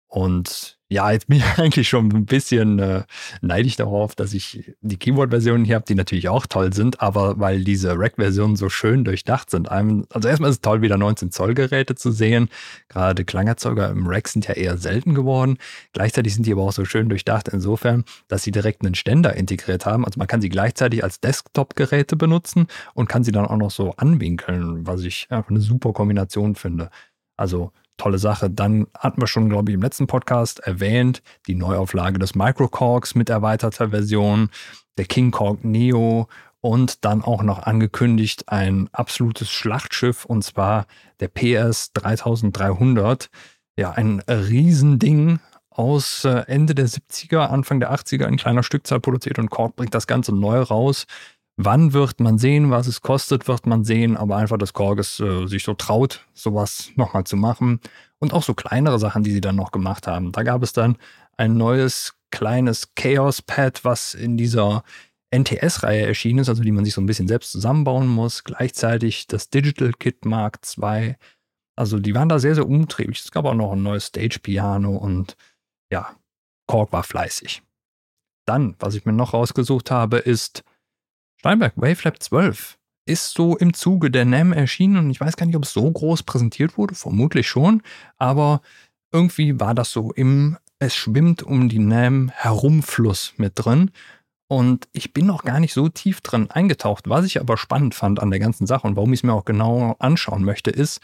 [0.08, 3.04] Und ja, jetzt bin ich eigentlich schon ein bisschen äh,
[3.42, 7.64] neidisch darauf, dass ich die Keyboard-Versionen hier habe, die natürlich auch toll sind, aber weil
[7.66, 9.70] diese Rack-Versionen so schön durchdacht sind.
[9.70, 12.50] Also erstmal ist es toll, wieder 19 Zoll Geräte zu sehen.
[12.88, 15.58] Gerade Klangerzeuger im Rack sind ja eher selten geworden.
[15.92, 19.86] Gleichzeitig sind die aber auch so schön durchdacht insofern, dass sie direkt einen Ständer integriert
[19.86, 20.06] haben.
[20.06, 23.92] Also man kann sie gleichzeitig als Desktop-Geräte benutzen und kann sie dann auch noch so
[23.98, 26.90] anwinkeln, was ich einfach eine super Kombination finde.
[27.36, 28.50] Also tolle Sache.
[28.50, 33.30] Dann hatten wir schon, glaube ich, im letzten Podcast erwähnt, die Neuauflage des Microcorks mit
[33.30, 34.50] erweiterter Version,
[34.98, 36.28] der King Korg Neo
[36.62, 40.86] und dann auch noch angekündigt ein absolutes Schlachtschiff und zwar
[41.20, 43.30] der PS 3300.
[43.78, 49.38] Ja, ein Riesending aus äh, Ende der 70er, Anfang der 80er in kleiner Stückzahl produziert
[49.38, 51.06] und Korg bringt das Ganze neu raus.
[51.60, 55.48] Wann wird man sehen, was es kostet, wird man sehen, aber einfach, dass Korges äh,
[55.48, 57.80] sich so traut, sowas nochmal zu machen.
[58.20, 60.32] Und auch so kleinere Sachen, die sie dann noch gemacht haben.
[60.32, 60.98] Da gab es dann
[61.36, 64.84] ein neues kleines Chaos-Pad, was in dieser
[65.32, 68.44] NTS-Reihe erschienen ist, also die man sich so ein bisschen selbst zusammenbauen muss.
[68.44, 71.16] Gleichzeitig das Digital Kit Mark II.
[71.76, 73.20] Also die waren da sehr, sehr umtriebig.
[73.20, 75.36] Es gab auch noch ein neues Stage-Piano und
[75.92, 76.16] ja,
[76.68, 77.64] Korg war fleißig.
[78.46, 80.64] Dann, was ich mir noch rausgesucht habe, ist
[81.38, 85.56] Steinberg Wavelab 12 ist so im Zuge der NAM erschienen und ich weiß gar nicht,
[85.56, 87.82] ob es so groß präsentiert wurde, vermutlich schon,
[88.18, 88.62] aber
[89.12, 93.92] irgendwie war das so im Es schwimmt um die NAM Herumfluss mit drin.
[94.50, 97.10] Und ich bin noch gar nicht so tief drin eingetaucht.
[97.10, 99.46] Was ich aber spannend fand an der ganzen Sache und warum ich es mir auch
[99.46, 101.02] genau anschauen möchte, ist,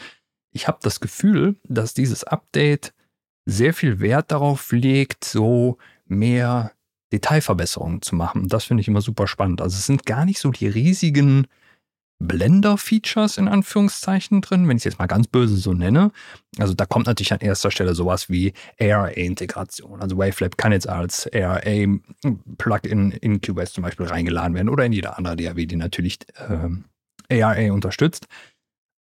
[0.52, 2.94] ich habe das Gefühl, dass dieses Update
[3.46, 6.72] sehr viel Wert darauf legt, so mehr
[7.14, 8.50] Detailverbesserungen zu machen.
[8.50, 9.62] Das finde ich immer super spannend.
[9.62, 11.48] Also es sind gar nicht so die riesigen
[12.20, 16.12] Blender-Features in Anführungszeichen drin, wenn ich es jetzt mal ganz böse so nenne.
[16.58, 20.02] Also da kommt natürlich an erster Stelle sowas wie ARA-Integration.
[20.02, 25.18] Also Wavelab kann jetzt als ARA-Plugin in Cubase zum Beispiel reingeladen werden oder in jeder
[25.18, 26.18] andere DAW, die natürlich
[27.30, 28.28] äh, ARA unterstützt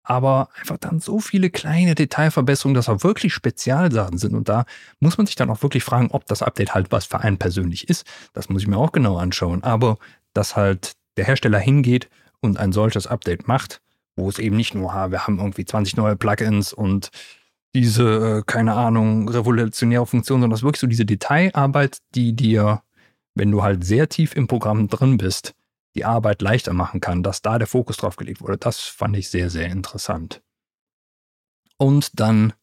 [0.04, 4.36] aber einfach dann so viele kleine Detailverbesserungen, dass auch wirklich Spezialsachen sind.
[4.36, 4.66] Und da
[5.00, 7.90] muss man sich dann auch wirklich fragen, ob das Update halt was für einen persönlich
[7.90, 8.06] ist.
[8.34, 9.64] Das muss ich mir auch genau anschauen.
[9.64, 9.98] Aber
[10.34, 12.10] dass halt der Hersteller hingeht
[12.42, 13.82] und ein solches Update macht,
[14.16, 17.10] wo es eben nicht nur, wir haben irgendwie 20 neue Plugins und
[17.76, 22.84] diese, äh, keine Ahnung, revolutionäre Funktion, sondern das ist wirklich so diese Detailarbeit, die dir,
[23.36, 25.56] wenn du halt sehr tief im Programm drin bist,
[25.96, 28.58] die Arbeit leichter machen kann, dass da der Fokus drauf gelegt wurde.
[28.58, 30.42] Das fand ich sehr, sehr interessant.
[31.78, 32.54] Und dann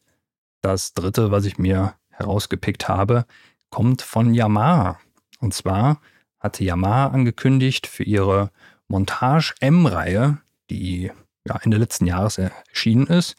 [0.63, 3.27] das dritte, was ich mir herausgepickt habe,
[3.71, 4.99] kommt von Yamaha.
[5.39, 6.01] Und zwar
[6.39, 8.51] hatte Yamaha angekündigt für ihre
[8.89, 10.39] Montage M-Reihe,
[10.71, 11.13] die
[11.47, 13.37] ja Ende letzten Jahres erschienen ist,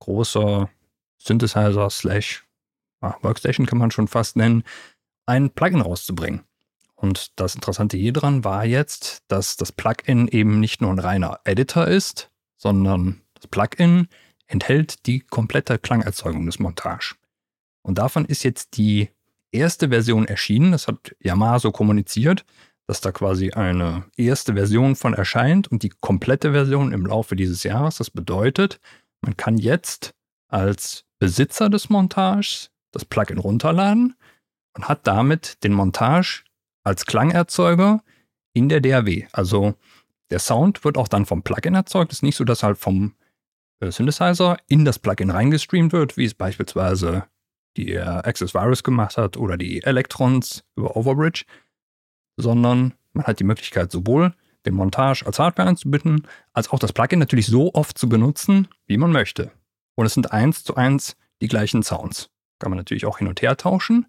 [0.00, 0.70] großer
[1.18, 2.44] Synthesizer slash
[3.00, 4.64] Workstation kann man schon fast nennen,
[5.26, 6.44] ein Plugin rauszubringen.
[7.04, 11.38] Und das Interessante hier dran war jetzt, dass das Plugin eben nicht nur ein reiner
[11.44, 14.08] Editor ist, sondern das Plugin
[14.46, 17.16] enthält die komplette Klangerzeugung des Montage.
[17.82, 19.10] Und davon ist jetzt die
[19.52, 20.72] erste Version erschienen.
[20.72, 22.46] Das hat Yamaha so kommuniziert,
[22.86, 27.64] dass da quasi eine erste Version von erscheint und die komplette Version im Laufe dieses
[27.64, 27.98] Jahres.
[27.98, 28.80] Das bedeutet,
[29.20, 30.14] man kann jetzt
[30.48, 34.16] als Besitzer des Montages das Plugin runterladen
[34.72, 36.44] und hat damit den Montage
[36.84, 38.02] als Klangerzeuger
[38.52, 39.26] in der DAW.
[39.32, 39.74] Also
[40.30, 42.12] der Sound wird auch dann vom Plugin erzeugt.
[42.12, 43.14] Es ist nicht so, dass halt vom
[43.80, 47.24] äh, Synthesizer in das Plugin reingestreamt wird, wie es beispielsweise
[47.76, 51.44] die Access Virus gemacht hat oder die Electrons über Overbridge,
[52.36, 54.32] sondern man hat die Möglichkeit, sowohl
[54.64, 58.96] den Montage als Hardware anzubieten, als auch das Plugin natürlich so oft zu benutzen, wie
[58.96, 59.50] man möchte.
[59.96, 62.30] Und es sind eins zu eins die gleichen Sounds.
[62.58, 64.06] Kann man natürlich auch hin und her tauschen.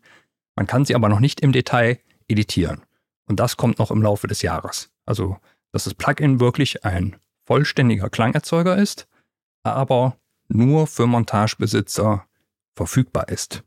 [0.56, 2.82] Man kann sie aber noch nicht im Detail editieren.
[3.28, 4.92] Und das kommt noch im Laufe des Jahres.
[5.06, 5.38] Also,
[5.72, 7.16] dass das Plugin wirklich ein
[7.46, 9.08] vollständiger Klangerzeuger ist,
[9.64, 12.26] aber nur für Montagebesitzer
[12.76, 13.64] verfügbar ist.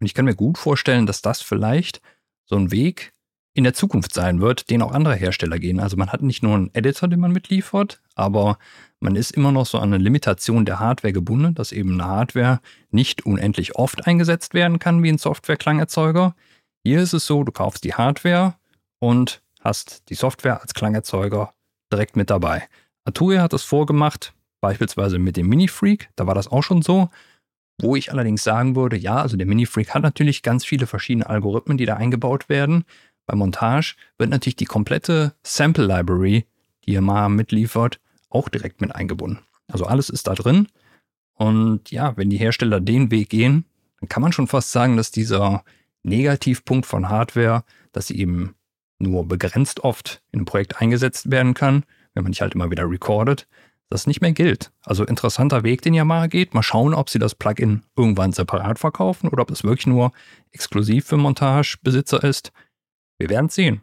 [0.00, 2.00] Und ich kann mir gut vorstellen, dass das vielleicht
[2.44, 3.12] so ein Weg
[3.52, 5.80] in der Zukunft sein wird, den auch andere Hersteller gehen.
[5.80, 8.58] Also man hat nicht nur einen Editor, den man mitliefert, aber
[9.00, 12.60] man ist immer noch so an eine Limitation der Hardware gebunden, dass eben eine Hardware
[12.90, 16.34] nicht unendlich oft eingesetzt werden kann wie ein Software-Klangerzeuger.
[16.82, 18.54] Hier ist es so, du kaufst die Hardware
[19.00, 21.52] und hast die Software als Klangerzeuger
[21.92, 22.68] direkt mit dabei.
[23.04, 27.10] Arturia hat das vorgemacht, beispielsweise mit dem Mini-Freak, da war das auch schon so.
[27.82, 31.78] Wo ich allerdings sagen würde, ja, also der Mini-Freak hat natürlich ganz viele verschiedene Algorithmen,
[31.78, 32.84] die da eingebaut werden.
[33.26, 36.46] Bei Montage wird natürlich die komplette Sample Library,
[36.84, 39.40] die Yamaha mitliefert, auch direkt mit eingebunden.
[39.68, 40.68] Also alles ist da drin.
[41.34, 43.64] Und ja, wenn die Hersteller den Weg gehen,
[44.00, 45.64] dann kann man schon fast sagen, dass dieser
[46.02, 48.54] Negativpunkt von Hardware, dass sie eben
[48.98, 52.88] nur begrenzt oft in einem Projekt eingesetzt werden kann, wenn man nicht halt immer wieder
[52.88, 53.48] recordet,
[53.88, 54.72] das nicht mehr gilt.
[54.84, 56.54] Also interessanter Weg, den Yamaha geht.
[56.54, 60.12] Mal schauen, ob sie das Plugin irgendwann separat verkaufen oder ob es wirklich nur
[60.52, 62.52] exklusiv für Montagebesitzer ist.
[63.18, 63.82] Wir werden es sehen.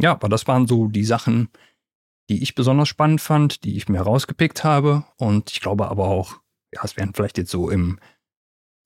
[0.00, 1.48] Ja, aber das waren so die Sachen,
[2.28, 5.04] die ich besonders spannend fand, die ich mir rausgepickt habe.
[5.16, 6.36] Und ich glaube aber auch,
[6.72, 7.98] ja, es werden vielleicht jetzt so im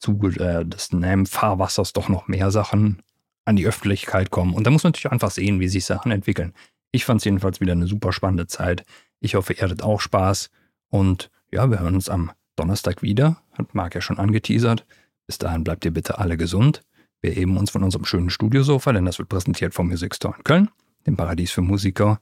[0.03, 3.03] Zuge äh, des NAM-Fahrwassers doch noch mehr Sachen
[3.45, 4.55] an die Öffentlichkeit kommen.
[4.55, 6.53] Und da muss man natürlich einfach sehen, wie sich Sachen entwickeln.
[6.91, 8.85] Ich fand es jedenfalls wieder eine super spannende Zeit.
[9.21, 10.51] Ich hoffe, ihr hattet auch Spaß.
[10.89, 13.43] Und ja, wir hören uns am Donnerstag wieder.
[13.53, 14.85] Hat Marc ja schon angeteasert.
[15.27, 16.83] Bis dahin bleibt ihr bitte alle gesund.
[17.21, 20.45] Wir heben uns von unserem schönen Studiosofa, denn das wird präsentiert vom Music Store in
[20.45, 20.69] Köln,
[21.07, 22.21] dem Paradies für Musiker.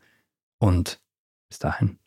[0.59, 1.01] Und
[1.49, 1.99] bis dahin,